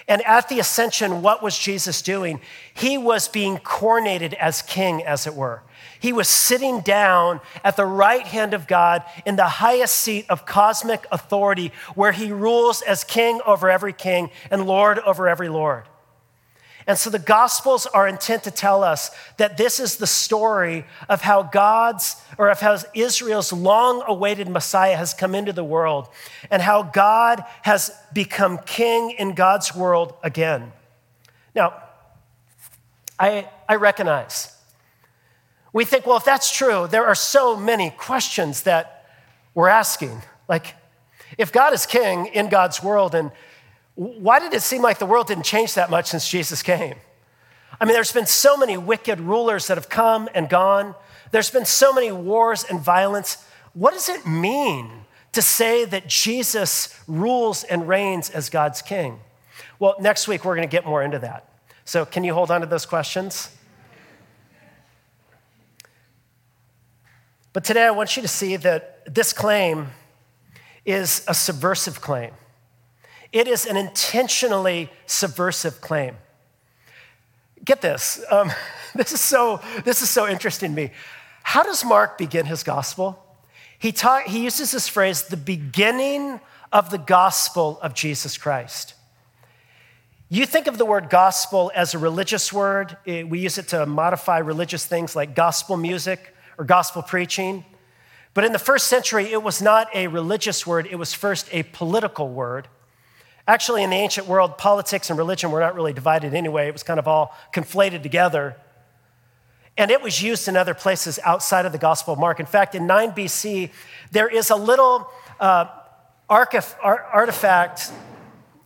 And 0.08 0.22
at 0.26 0.48
the 0.48 0.60
ascension, 0.60 1.22
what 1.22 1.44
was 1.44 1.58
Jesus 1.58 2.02
doing? 2.02 2.40
He 2.74 2.98
was 2.98 3.28
being 3.28 3.58
coronated 3.58 4.34
as 4.34 4.62
king, 4.62 5.04
as 5.04 5.28
it 5.28 5.36
were. 5.36 5.64
He 6.00 6.14
was 6.14 6.30
sitting 6.30 6.80
down 6.82 7.42
at 7.64 7.76
the 7.76 7.86
right 7.86 8.26
hand 8.26 8.54
of 8.54 8.68
God 8.68 9.04
in 9.26 9.36
the 9.36 9.46
highest 9.46 9.96
seat 9.98 10.26
of 10.30 10.46
cosmic 10.46 11.06
authority, 11.12 11.74
where 11.96 12.14
he 12.14 12.32
rules 12.32 12.82
as 12.82 13.04
king 13.04 13.42
over 13.46 13.70
every 13.70 13.94
king 13.94 14.30
and 14.50 14.66
lord 14.66 15.00
over 15.00 15.28
every 15.28 15.50
lord. 15.50 15.84
And 16.88 16.98
so 16.98 17.10
the 17.10 17.20
Gospels 17.20 17.86
are 17.86 18.08
intent 18.08 18.44
to 18.44 18.52
tell 18.52 18.82
us 18.82 19.12
that 19.36 19.58
this 19.58 19.78
is 19.78 19.98
the 19.98 20.08
story 20.08 20.86
of 21.10 21.22
how 21.22 21.44
God's, 21.44 22.16
or 22.38 22.50
of 22.50 22.62
how 22.62 22.78
Israel's 22.94 23.52
long 23.52 24.04
awaited 24.08 24.48
Messiah 24.48 24.96
has 24.96 25.14
come 25.14 25.36
into 25.36 25.52
the 25.52 25.66
world 25.66 26.08
and 26.50 26.62
how 26.62 26.84
God 26.84 27.44
has 27.64 27.92
become 28.14 28.58
king 28.60 29.12
in 29.12 29.36
God's 29.36 29.76
world 29.76 30.14
again. 30.24 30.72
Now, 31.54 31.74
I, 33.20 33.50
I 33.68 33.76
recognize 33.76 34.56
we 35.74 35.84
think, 35.84 36.08
well, 36.08 36.18
if 36.18 36.24
that's 36.26 36.56
true, 36.56 36.88
there 36.88 37.06
are 37.06 37.16
so 37.16 37.58
many 37.58 37.90
questions 37.90 38.64
that 38.64 39.10
we're 39.54 39.68
asking. 39.68 40.22
Like, 40.48 40.76
if 41.38 41.52
God 41.52 41.74
is 41.74 41.86
king 41.86 42.28
in 42.28 42.48
God's 42.48 42.82
world, 42.82 43.14
and 43.14 43.32
why 43.98 44.38
did 44.38 44.54
it 44.54 44.62
seem 44.62 44.84
like 44.84 45.00
the 45.00 45.08
world 45.08 45.26
didn't 45.26 45.46
change 45.46 45.74
that 45.74 45.90
much 45.90 46.06
since 46.12 46.30
Jesus 46.30 46.62
came? 46.62 46.94
I 47.82 47.86
mean, 47.86 47.96
there's 47.96 48.12
been 48.12 48.28
so 48.28 48.56
many 48.56 48.78
wicked 48.78 49.20
rulers 49.20 49.66
that 49.68 49.78
have 49.78 49.90
come 49.90 50.30
and 50.36 50.48
gone. 50.48 50.94
There's 51.32 51.50
been 51.50 51.66
so 51.66 51.92
many 51.92 52.12
wars 52.12 52.64
and 52.64 52.80
violence. 52.80 53.44
What 53.74 53.96
does 53.96 54.08
it 54.08 54.28
mean 54.28 54.88
to 55.32 55.42
say 55.42 55.84
that 55.86 56.08
Jesus 56.08 56.96
rules 57.08 57.64
and 57.64 57.88
reigns 57.88 58.30
as 58.30 58.52
God's 58.52 58.84
king? 58.84 59.20
Well, 59.80 59.96
next 60.00 60.28
week 60.28 60.46
we're 60.46 60.56
going 60.56 60.68
to 60.68 60.72
get 60.72 60.86
more 60.86 61.02
into 61.02 61.18
that. 61.20 61.50
So, 61.84 62.06
can 62.06 62.24
you 62.24 62.36
hold 62.36 62.52
on 62.52 62.62
to 62.62 62.68
those 62.68 62.86
questions? 62.86 63.50
But 67.52 67.64
today 67.64 67.86
I 67.86 67.92
want 67.92 68.16
you 68.16 68.22
to 68.22 68.28
see 68.28 68.58
that 68.58 69.12
this 69.12 69.34
claim 69.34 69.88
is 70.86 71.26
a 71.28 71.34
subversive 71.34 72.00
claim. 72.00 72.34
It 73.32 73.48
is 73.48 73.66
an 73.66 73.78
intentionally 73.78 74.90
subversive 75.06 75.82
claim. 75.82 76.16
Get 77.64 77.82
this. 77.82 78.24
Um, 78.30 78.52
this, 78.96 79.12
is 79.12 79.22
so, 79.22 79.62
this 79.84 80.02
is 80.02 80.10
so 80.10 80.28
interesting 80.28 80.72
to 80.72 80.76
me. 80.76 80.92
How 81.44 81.64
does 81.64 81.84
Mark 81.86 82.18
begin 82.18 82.46
his 82.46 82.64
gospel? 82.64 83.24
He, 83.80 83.92
talk, 83.92 84.24
he 84.26 84.44
uses 84.44 84.72
this 84.72 84.88
phrase, 84.88 85.24
the 85.24 85.38
beginning 85.38 86.40
of 86.72 86.90
the 86.90 86.98
gospel 86.98 87.80
of 87.82 87.94
Jesus 87.94 88.38
Christ. 88.38 88.96
You 90.30 90.46
think 90.46 90.68
of 90.68 90.78
the 90.78 90.86
word 90.86 91.10
gospel 91.10 91.72
as 91.74 91.94
a 91.94 91.98
religious 91.98 92.52
word. 92.52 92.98
We 93.06 93.40
use 93.40 93.58
it 93.58 93.70
to 93.70 93.86
modify 93.86 94.40
religious 94.40 94.86
things 94.86 95.16
like 95.16 95.36
gospel 95.36 95.78
music 95.78 96.36
or 96.58 96.66
gospel 96.66 97.02
preaching. 97.02 97.64
But 98.34 98.44
in 98.44 98.52
the 98.52 98.60
first 98.60 98.88
century, 98.88 99.32
it 99.32 99.42
was 99.42 99.62
not 99.62 99.88
a 99.96 100.08
religious 100.08 100.68
word, 100.68 100.88
it 100.92 100.96
was 100.96 101.14
first 101.14 101.48
a 101.54 101.64
political 101.64 102.28
word. 102.30 102.68
Actually, 103.48 103.84
in 103.84 103.92
the 103.92 103.96
ancient 103.96 104.28
world, 104.28 104.58
politics 104.58 105.10
and 105.10 105.18
religion 105.18 105.52
were 105.52 105.62
not 105.62 105.74
really 105.74 105.94
divided 105.94 106.34
anyway, 106.34 106.68
it 106.68 106.74
was 106.74 106.84
kind 106.84 107.00
of 107.00 107.08
all 107.08 107.34
conflated 107.54 108.04
together. 108.04 108.58
And 109.78 109.90
it 109.90 110.02
was 110.02 110.22
used 110.22 110.48
in 110.48 110.58
other 110.58 110.74
places 110.74 111.20
outside 111.24 111.66
of 111.66 111.72
the 111.72 111.78
Gospel 111.78 112.14
of 112.14 112.20
Mark. 112.20 112.40
In 112.40 112.46
fact, 112.46 112.76
in 112.76 112.88
9 112.88 113.12
BC, 113.12 113.72
there 114.12 114.28
is 114.28 114.50
a 114.50 114.56
little 114.56 115.08
uh, 115.40 115.68
artifact, 116.28 117.92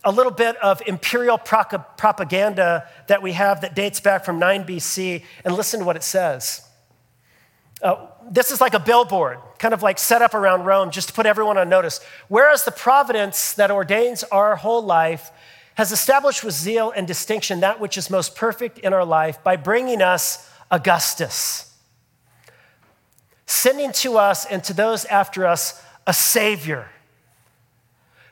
a 0.02 0.10
little 0.10 0.32
bit 0.32 0.56
of 0.56 0.82
imperial 0.86 1.38
propaganda 1.38 2.88
that 3.06 3.22
we 3.22 3.32
have 3.32 3.60
that 3.60 3.76
dates 3.76 4.00
back 4.00 4.24
from 4.24 4.38
9 4.38 4.64
BC. 4.64 5.22
And 5.44 5.54
listen 5.54 5.80
to 5.80 5.86
what 5.86 5.96
it 5.96 6.02
says. 6.02 6.66
Uh, 7.82 8.06
this 8.30 8.52
is 8.52 8.60
like 8.60 8.74
a 8.74 8.78
billboard, 8.78 9.38
kind 9.58 9.74
of 9.74 9.82
like 9.82 9.98
set 9.98 10.22
up 10.22 10.34
around 10.34 10.64
Rome 10.64 10.90
just 10.90 11.08
to 11.08 11.14
put 11.14 11.26
everyone 11.26 11.58
on 11.58 11.68
notice. 11.68 12.00
Whereas 12.28 12.64
the 12.64 12.70
providence 12.70 13.54
that 13.54 13.70
ordains 13.70 14.22
our 14.24 14.54
whole 14.56 14.82
life 14.82 15.30
has 15.74 15.90
established 15.90 16.44
with 16.44 16.54
zeal 16.54 16.92
and 16.94 17.06
distinction 17.06 17.60
that 17.60 17.80
which 17.80 17.98
is 17.98 18.08
most 18.08 18.36
perfect 18.36 18.78
in 18.78 18.92
our 18.92 19.04
life 19.04 19.42
by 19.42 19.56
bringing 19.56 20.00
us 20.00 20.48
Augustus, 20.70 21.74
sending 23.46 23.90
to 23.92 24.16
us 24.16 24.46
and 24.46 24.62
to 24.64 24.72
those 24.72 25.04
after 25.06 25.46
us 25.46 25.82
a 26.06 26.12
Savior 26.12 26.88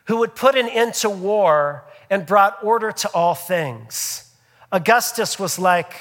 who 0.05 0.19
would 0.19 0.35
put 0.35 0.57
an 0.57 0.69
end 0.69 0.95
to 0.95 1.11
war 1.11 1.85
and 2.09 2.27
brought 2.27 2.63
order 2.63 2.93
to 2.93 3.09
all 3.13 3.35
things. 3.35 4.33
Augustus 4.73 5.39
was 5.39 5.59
like, 5.59 5.95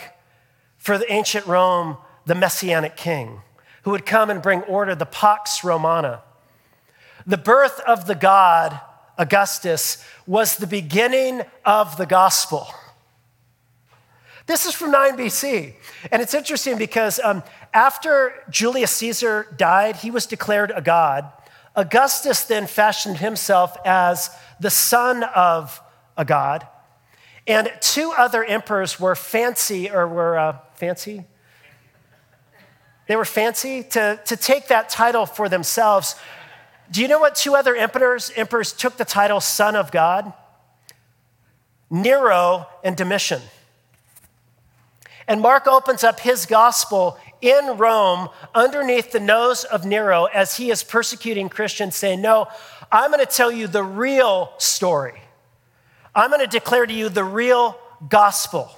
for 0.77 0.97
the 0.97 1.11
ancient 1.11 1.45
Rome, 1.45 1.97
the 2.29 2.35
messianic 2.35 2.95
king 2.95 3.41
who 3.81 3.89
would 3.89 4.05
come 4.05 4.29
and 4.29 4.39
bring 4.39 4.61
order, 4.61 4.93
the 4.93 5.05
Pax 5.05 5.63
Romana. 5.63 6.21
The 7.25 7.39
birth 7.39 7.79
of 7.87 8.05
the 8.05 8.13
God, 8.13 8.79
Augustus, 9.17 10.05
was 10.27 10.57
the 10.57 10.67
beginning 10.67 11.41
of 11.65 11.97
the 11.97 12.05
gospel. 12.05 12.67
This 14.45 14.67
is 14.67 14.75
from 14.75 14.91
9 14.91 15.17
BC. 15.17 15.73
And 16.11 16.21
it's 16.21 16.35
interesting 16.35 16.77
because 16.77 17.19
um, 17.23 17.41
after 17.73 18.33
Julius 18.51 18.91
Caesar 18.91 19.47
died, 19.57 19.95
he 19.95 20.11
was 20.11 20.27
declared 20.27 20.71
a 20.75 20.81
god. 20.81 21.31
Augustus 21.75 22.43
then 22.43 22.67
fashioned 22.67 23.17
himself 23.17 23.75
as 23.83 24.29
the 24.59 24.69
son 24.69 25.23
of 25.23 25.81
a 26.15 26.25
god. 26.25 26.67
And 27.47 27.71
two 27.81 28.13
other 28.15 28.43
emperors 28.43 28.99
were 28.99 29.15
fancy, 29.15 29.89
or 29.89 30.07
were 30.07 30.37
uh, 30.37 30.57
fancy? 30.75 31.25
They 33.09 33.15
were 33.15 33.25
fancy 33.25 33.81
to, 33.81 34.19
to 34.23 34.37
take 34.37 34.67
that 34.67 34.89
title 34.89 35.25
for 35.25 35.49
themselves. 35.49 36.15
Do 36.91 37.01
you 37.01 37.07
know 37.07 37.17
what 37.17 37.33
two 37.33 37.55
other 37.55 37.75
emperors, 37.75 38.31
emperors 38.35 38.71
took 38.71 38.97
the 38.97 39.03
title 39.03 39.39
Son 39.39 39.75
of 39.75 39.91
God? 39.91 40.31
Nero 41.89 42.67
and 42.83 42.95
Domitian. 42.95 43.41
And 45.27 45.41
Mark 45.41 45.65
opens 45.65 46.03
up 46.03 46.19
his 46.19 46.45
gospel 46.45 47.17
in 47.41 47.77
Rome 47.77 48.29
underneath 48.53 49.11
the 49.11 49.19
nose 49.19 49.63
of 49.63 49.87
Nero 49.87 50.25
as 50.25 50.57
he 50.57 50.69
is 50.69 50.83
persecuting 50.83 51.49
Christians, 51.49 51.95
saying, 51.95 52.21
No, 52.21 52.47
I'm 52.91 53.09
going 53.09 53.25
to 53.25 53.31
tell 53.31 53.51
you 53.51 53.65
the 53.65 53.81
real 53.81 54.53
story. 54.59 55.19
I'm 56.13 56.29
going 56.29 56.41
to 56.41 56.47
declare 56.47 56.85
to 56.85 56.93
you 56.93 57.09
the 57.09 57.23
real 57.23 57.75
gospel. 58.07 58.69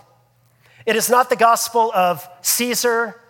It 0.86 0.96
is 0.96 1.10
not 1.10 1.30
the 1.30 1.36
gospel 1.36 1.92
of 1.94 2.26
Caesar. 2.44 3.21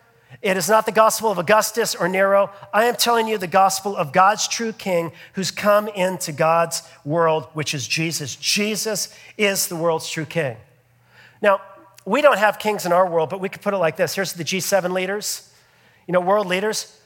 It 0.41 0.57
is 0.57 0.69
not 0.69 0.86
the 0.86 0.91
gospel 0.91 1.29
of 1.29 1.38
Augustus 1.38 1.93
or 1.93 2.07
Nero. 2.07 2.49
I 2.73 2.86
am 2.86 2.95
telling 2.95 3.27
you 3.27 3.38
the 3.38 3.47
gospel 3.47 3.95
of 3.95 4.11
God's 4.11 4.47
true 4.47 4.71
king 4.71 5.11
who's 5.34 5.51
come 5.51 5.88
into 5.89 6.32
God's 6.32 6.84
world, 7.03 7.47
which 7.53 7.73
is 7.73 7.88
Jesus. 7.88 8.36
Jesus 8.36 9.13
is 9.38 9.67
the 9.67 9.75
world's 9.75 10.09
true 10.09 10.25
king. 10.25 10.57
Now, 11.41 11.61
we 12.05 12.21
don't 12.21 12.39
have 12.39 12.59
kings 12.59 12.86
in 12.86 12.91
our 12.91 13.07
world, 13.07 13.29
but 13.29 13.39
we 13.39 13.49
could 13.49 13.61
put 13.61 13.73
it 13.73 13.77
like 13.77 13.97
this 13.97 14.15
here's 14.15 14.34
the 14.34 14.43
G7 14.43 14.91
leaders, 14.93 15.51
you 16.07 16.13
know, 16.13 16.21
world 16.21 16.47
leaders. 16.47 16.97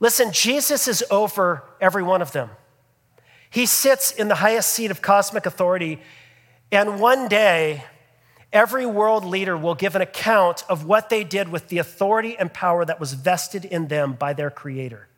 Listen, 0.00 0.32
Jesus 0.32 0.88
is 0.88 1.04
over 1.10 1.62
every 1.80 2.02
one 2.02 2.22
of 2.22 2.32
them. 2.32 2.50
He 3.50 3.66
sits 3.66 4.10
in 4.10 4.28
the 4.28 4.36
highest 4.36 4.70
seat 4.70 4.90
of 4.90 5.02
cosmic 5.02 5.44
authority, 5.44 6.00
and 6.72 7.00
one 7.00 7.28
day, 7.28 7.84
every 8.52 8.86
world 8.86 9.24
leader 9.24 9.56
will 9.56 9.74
give 9.74 9.94
an 9.94 10.02
account 10.02 10.64
of 10.68 10.84
what 10.84 11.08
they 11.08 11.24
did 11.24 11.48
with 11.48 11.68
the 11.68 11.78
authority 11.78 12.36
and 12.38 12.52
power 12.52 12.84
that 12.84 13.00
was 13.00 13.12
vested 13.14 13.64
in 13.64 13.88
them 13.88 14.12
by 14.14 14.32
their 14.32 14.50
Creator. 14.50 15.08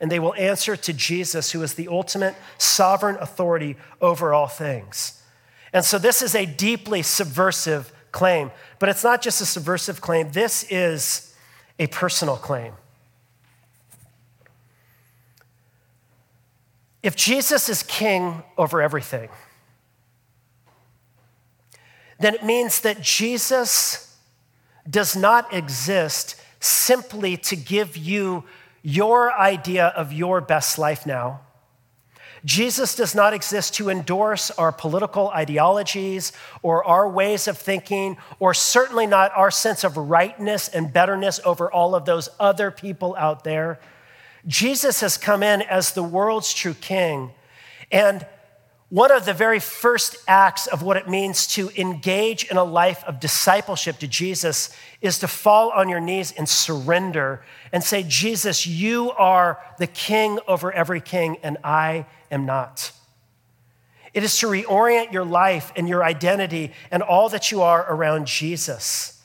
And 0.00 0.10
they 0.10 0.18
will 0.18 0.34
answer 0.34 0.76
to 0.76 0.92
Jesus, 0.92 1.52
who 1.52 1.62
is 1.62 1.74
the 1.74 1.88
ultimate 1.88 2.34
sovereign 2.58 3.16
authority 3.20 3.76
over 4.00 4.34
all 4.34 4.46
things. 4.46 5.22
And 5.72 5.84
so, 5.84 5.98
this 5.98 6.22
is 6.22 6.34
a 6.34 6.46
deeply 6.46 7.02
subversive 7.02 7.92
claim, 8.12 8.50
but 8.78 8.88
it's 8.88 9.04
not 9.04 9.22
just 9.22 9.40
a 9.40 9.46
subversive 9.46 10.00
claim, 10.00 10.30
this 10.32 10.64
is 10.70 11.34
a 11.78 11.86
personal 11.88 12.36
claim. 12.36 12.72
If 17.02 17.14
Jesus 17.14 17.68
is 17.68 17.82
king 17.84 18.42
over 18.58 18.82
everything, 18.82 19.28
then 22.18 22.34
it 22.34 22.44
means 22.44 22.80
that 22.80 23.00
Jesus 23.00 24.16
does 24.88 25.16
not 25.16 25.52
exist 25.52 26.40
simply 26.60 27.36
to 27.36 27.56
give 27.56 27.96
you 27.96 28.44
your 28.82 29.32
idea 29.32 29.86
of 29.88 30.12
your 30.12 30.40
best 30.40 30.78
life 30.78 31.06
now. 31.06 31.40
Jesus 32.44 32.94
does 32.94 33.14
not 33.14 33.34
exist 33.34 33.74
to 33.74 33.90
endorse 33.90 34.52
our 34.52 34.70
political 34.70 35.30
ideologies 35.30 36.32
or 36.62 36.84
our 36.84 37.08
ways 37.08 37.48
of 37.48 37.58
thinking, 37.58 38.16
or 38.38 38.54
certainly 38.54 39.06
not 39.06 39.32
our 39.34 39.50
sense 39.50 39.82
of 39.82 39.96
rightness 39.96 40.68
and 40.68 40.92
betterness 40.92 41.40
over 41.44 41.70
all 41.70 41.96
of 41.96 42.04
those 42.04 42.28
other 42.38 42.70
people 42.70 43.16
out 43.18 43.42
there. 43.42 43.80
Jesus 44.46 45.00
has 45.00 45.18
come 45.18 45.42
in 45.42 45.60
as 45.62 45.92
the 45.92 46.04
world's 46.04 46.54
true 46.54 46.74
king. 46.74 47.32
And 47.90 48.24
one 48.88 49.10
of 49.10 49.24
the 49.24 49.34
very 49.34 49.58
first 49.58 50.16
acts 50.28 50.68
of 50.68 50.80
what 50.80 50.96
it 50.96 51.08
means 51.08 51.48
to 51.48 51.70
engage 51.76 52.44
in 52.44 52.56
a 52.56 52.62
life 52.62 53.02
of 53.04 53.18
discipleship 53.18 53.98
to 53.98 54.06
Jesus 54.06 54.70
is 55.00 55.18
to 55.18 55.28
fall 55.28 55.70
on 55.72 55.88
your 55.88 55.98
knees 55.98 56.32
and 56.32 56.48
surrender 56.48 57.44
and 57.72 57.82
say, 57.82 58.04
Jesus, 58.06 58.64
you 58.64 59.10
are 59.12 59.60
the 59.78 59.88
king 59.88 60.38
over 60.46 60.70
every 60.70 61.00
king, 61.00 61.36
and 61.42 61.58
I 61.64 62.06
am 62.30 62.46
not. 62.46 62.92
It 64.14 64.22
is 64.22 64.38
to 64.38 64.46
reorient 64.46 65.12
your 65.12 65.24
life 65.24 65.72
and 65.74 65.88
your 65.88 66.04
identity 66.04 66.72
and 66.90 67.02
all 67.02 67.28
that 67.30 67.50
you 67.50 67.62
are 67.62 67.92
around 67.92 68.28
Jesus. 68.28 69.20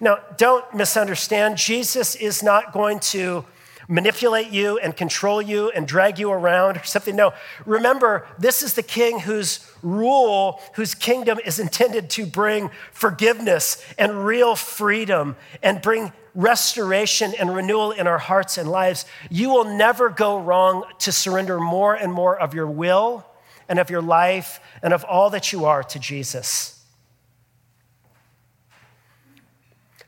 Now, 0.00 0.18
don't 0.38 0.74
misunderstand. 0.74 1.58
Jesus 1.58 2.14
is 2.16 2.42
not 2.42 2.72
going 2.72 3.00
to 3.00 3.44
manipulate 3.88 4.50
you 4.50 4.78
and 4.78 4.96
control 4.96 5.40
you 5.40 5.70
and 5.70 5.86
drag 5.86 6.18
you 6.18 6.30
around 6.30 6.76
or 6.76 6.84
something. 6.84 7.16
No, 7.16 7.32
remember, 7.64 8.26
this 8.38 8.62
is 8.62 8.74
the 8.74 8.82
king 8.82 9.20
whose 9.20 9.70
rule, 9.82 10.60
whose 10.74 10.94
kingdom 10.94 11.38
is 11.44 11.58
intended 11.58 12.10
to 12.10 12.26
bring 12.26 12.70
forgiveness 12.92 13.84
and 13.98 14.26
real 14.26 14.56
freedom 14.56 15.36
and 15.62 15.80
bring 15.80 16.12
restoration 16.34 17.32
and 17.38 17.54
renewal 17.54 17.92
in 17.92 18.06
our 18.06 18.18
hearts 18.18 18.58
and 18.58 18.70
lives. 18.70 19.06
You 19.30 19.50
will 19.50 19.76
never 19.76 20.10
go 20.10 20.38
wrong 20.38 20.84
to 21.00 21.12
surrender 21.12 21.58
more 21.58 21.94
and 21.94 22.12
more 22.12 22.38
of 22.38 22.54
your 22.54 22.66
will 22.66 23.24
and 23.68 23.78
of 23.78 23.90
your 23.90 24.02
life 24.02 24.60
and 24.82 24.92
of 24.92 25.04
all 25.04 25.30
that 25.30 25.52
you 25.52 25.64
are 25.64 25.82
to 25.82 25.98
Jesus. 25.98 26.72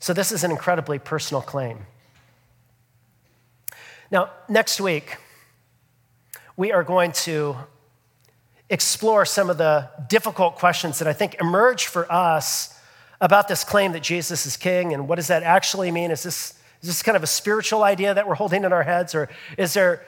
So, 0.01 0.13
this 0.13 0.31
is 0.31 0.45
an 0.45 0.51
incredibly 0.51 0.99
personal 0.99 1.43
claim. 1.43 1.87
Now, 4.11 4.31
next 4.49 4.81
week, 4.81 5.19
we 6.57 6.73
are 6.73 6.83
going 6.83 7.13
to 7.13 7.57
explore 8.71 9.27
some 9.27 9.51
of 9.51 9.59
the 9.59 9.91
difficult 10.09 10.57
questions 10.57 10.99
that 11.01 11.09
I 11.09 11.13
think 11.13 11.37
emerge 11.41 11.87
for 11.87 12.11
us 12.11 12.79
about 13.21 13.49
this 13.49 13.65
claim 13.65 13.93
that 13.93 14.03
Jesus 14.03 14.47
is 14.47 14.57
king 14.57 14.95
and 14.95 15.09
what 15.09 15.17
does 15.17 15.27
that 15.27 15.43
actually 15.43 15.91
mean? 15.91 16.11
Is 16.11 16.23
this, 16.23 16.55
is 16.81 16.89
this 16.89 17.03
kind 17.03 17.17
of 17.17 17.23
a 17.23 17.27
spiritual 17.27 17.83
idea 17.83 18.15
that 18.15 18.27
we're 18.27 18.35
holding 18.35 18.65
in 18.65 18.73
our 18.73 18.83
heads, 18.83 19.15
or 19.15 19.29
is 19.59 19.75
there, 19.75 20.07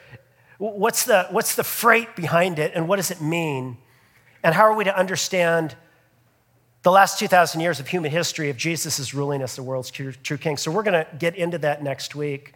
what's 0.57 1.05
the, 1.05 1.27
what's 1.31 1.55
the 1.55 1.65
freight 1.65 2.17
behind 2.17 2.59
it 2.59 2.73
and 2.75 2.89
what 2.89 2.97
does 2.97 3.11
it 3.11 3.21
mean? 3.21 3.77
And 4.43 4.55
how 4.55 4.63
are 4.63 4.75
we 4.75 4.85
to 4.85 4.97
understand 4.97 5.77
the 6.85 6.91
last 6.91 7.19
2,000 7.19 7.61
years 7.61 7.81
of 7.81 7.89
human 7.89 8.11
history 8.11 8.49
of 8.49 8.57
Jesus' 8.57 9.13
ruling 9.13 9.43
as 9.43 9.57
the 9.57 9.63
world's 9.63 9.91
true, 9.91 10.13
true 10.13 10.39
king? 10.39 10.57
So 10.57 10.71
we're 10.71 10.85
going 10.85 11.05
to 11.05 11.07
get 11.19 11.37
into 11.37 11.59
that 11.59 11.83
next 11.83 12.15
week. 12.15 12.55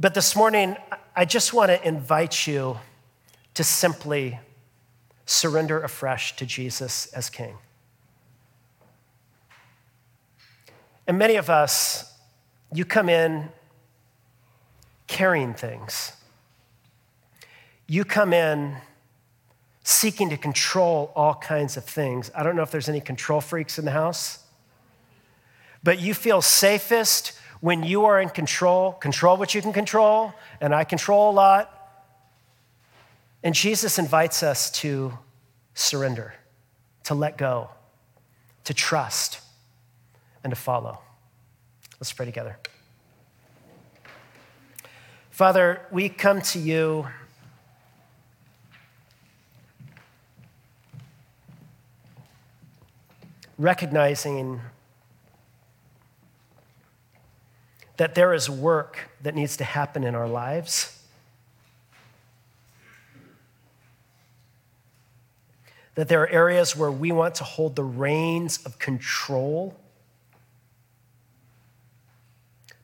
But 0.00 0.14
this 0.14 0.36
morning, 0.36 0.76
I 1.16 1.24
just 1.24 1.52
want 1.52 1.70
to 1.72 1.86
invite 1.86 2.46
you 2.46 2.78
to 3.54 3.64
simply 3.64 4.38
surrender 5.26 5.82
afresh 5.82 6.36
to 6.36 6.46
Jesus 6.46 7.06
as 7.06 7.28
King. 7.28 7.58
And 11.08 11.18
many 11.18 11.34
of 11.34 11.50
us, 11.50 12.14
you 12.72 12.84
come 12.84 13.08
in 13.08 13.48
carrying 15.08 15.52
things. 15.52 16.12
You 17.88 18.04
come 18.04 18.32
in 18.32 18.76
seeking 19.82 20.30
to 20.30 20.36
control 20.36 21.10
all 21.16 21.34
kinds 21.34 21.76
of 21.76 21.84
things. 21.84 22.30
I 22.36 22.44
don't 22.44 22.54
know 22.54 22.62
if 22.62 22.70
there's 22.70 22.88
any 22.88 23.00
control 23.00 23.40
freaks 23.40 23.80
in 23.80 23.84
the 23.84 23.90
house, 23.90 24.44
but 25.82 26.00
you 26.00 26.14
feel 26.14 26.40
safest 26.40 27.32
when 27.60 27.82
you 27.82 28.04
are 28.04 28.20
in 28.20 28.28
control, 28.28 28.92
control 28.92 29.36
what 29.36 29.54
you 29.54 29.62
can 29.62 29.72
control, 29.72 30.32
and 30.60 30.74
I 30.74 30.84
control 30.84 31.30
a 31.30 31.32
lot. 31.32 31.74
And 33.42 33.54
Jesus 33.54 33.98
invites 33.98 34.42
us 34.42 34.70
to 34.72 35.16
surrender, 35.74 36.34
to 37.04 37.14
let 37.14 37.38
go, 37.38 37.70
to 38.64 38.74
trust, 38.74 39.40
and 40.42 40.50
to 40.50 40.56
follow. 40.56 41.00
Let's 42.00 42.12
pray 42.12 42.26
together. 42.26 42.58
Father, 45.30 45.86
we 45.92 46.08
come 46.08 46.40
to 46.42 46.58
you. 46.58 47.06
Recognizing 53.56 54.60
that 57.98 58.14
there 58.14 58.32
is 58.32 58.48
work 58.48 59.10
that 59.22 59.34
needs 59.34 59.56
to 59.58 59.64
happen 59.64 60.04
in 60.04 60.14
our 60.14 60.28
lives. 60.28 61.02
That 65.96 66.08
there 66.08 66.22
are 66.22 66.28
areas 66.28 66.76
where 66.76 66.92
we 66.92 67.10
want 67.10 67.34
to 67.36 67.44
hold 67.44 67.74
the 67.74 67.82
reins 67.82 68.64
of 68.64 68.78
control. 68.78 69.76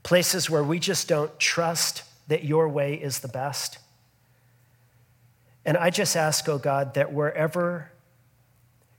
Places 0.02 0.50
where 0.50 0.64
we 0.64 0.80
just 0.80 1.06
don't 1.06 1.38
trust 1.38 2.02
that 2.26 2.42
your 2.42 2.68
way 2.68 2.94
is 2.94 3.20
the 3.20 3.28
best. 3.28 3.78
And 5.64 5.76
I 5.76 5.90
just 5.90 6.16
ask, 6.16 6.48
oh 6.48 6.58
God, 6.58 6.94
that 6.94 7.12
wherever 7.12 7.92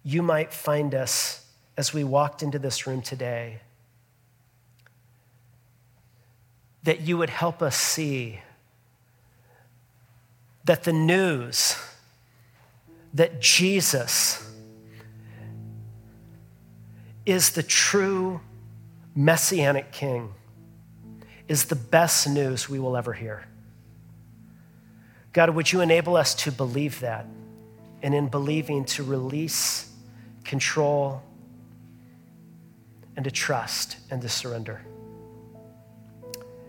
you 0.02 0.22
might 0.22 0.54
find 0.54 0.96
us 0.96 1.46
as 1.76 1.94
we 1.94 2.06
walked 2.06 2.42
into 2.42 2.58
this 2.58 2.88
room 2.88 3.02
today 3.02 3.60
that 6.86 7.02
you 7.02 7.18
would 7.18 7.32
help 7.32 7.62
us 7.62 7.76
see 7.76 8.40
that 10.66 10.84
the 10.84 10.94
news 10.94 11.78
that 13.14 13.42
Jesus 13.42 14.48
is 17.26 17.52
the 17.52 17.64
true 17.64 18.40
messianic 19.16 19.92
king 19.92 20.34
is 21.48 21.66
the 21.66 21.76
best 21.76 22.30
news 22.30 22.70
we 22.70 22.80
will 22.80 22.96
ever 22.96 23.14
hear. 23.14 23.48
God, 25.34 25.50
would 25.52 25.72
you 25.72 25.82
enable 25.82 26.16
us 26.16 26.36
to 26.36 26.52
believe 26.52 27.00
that? 27.00 27.26
And 28.04 28.14
in 28.14 28.28
believing, 28.28 28.86
to 28.86 29.04
release 29.04 29.92
control 30.44 31.24
and 33.16 33.26
to 33.26 33.32
trust 33.32 33.98
and 34.12 34.22
to 34.22 34.30
surrender. 34.30 34.86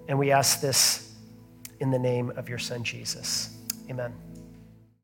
And 0.08 0.18
we 0.18 0.30
ask 0.30 0.60
this 0.60 1.14
in 1.80 1.90
the 1.90 1.98
name 1.98 2.30
of 2.36 2.48
your 2.48 2.58
son, 2.58 2.84
Jesus. 2.84 3.56
Amen. 3.90 4.25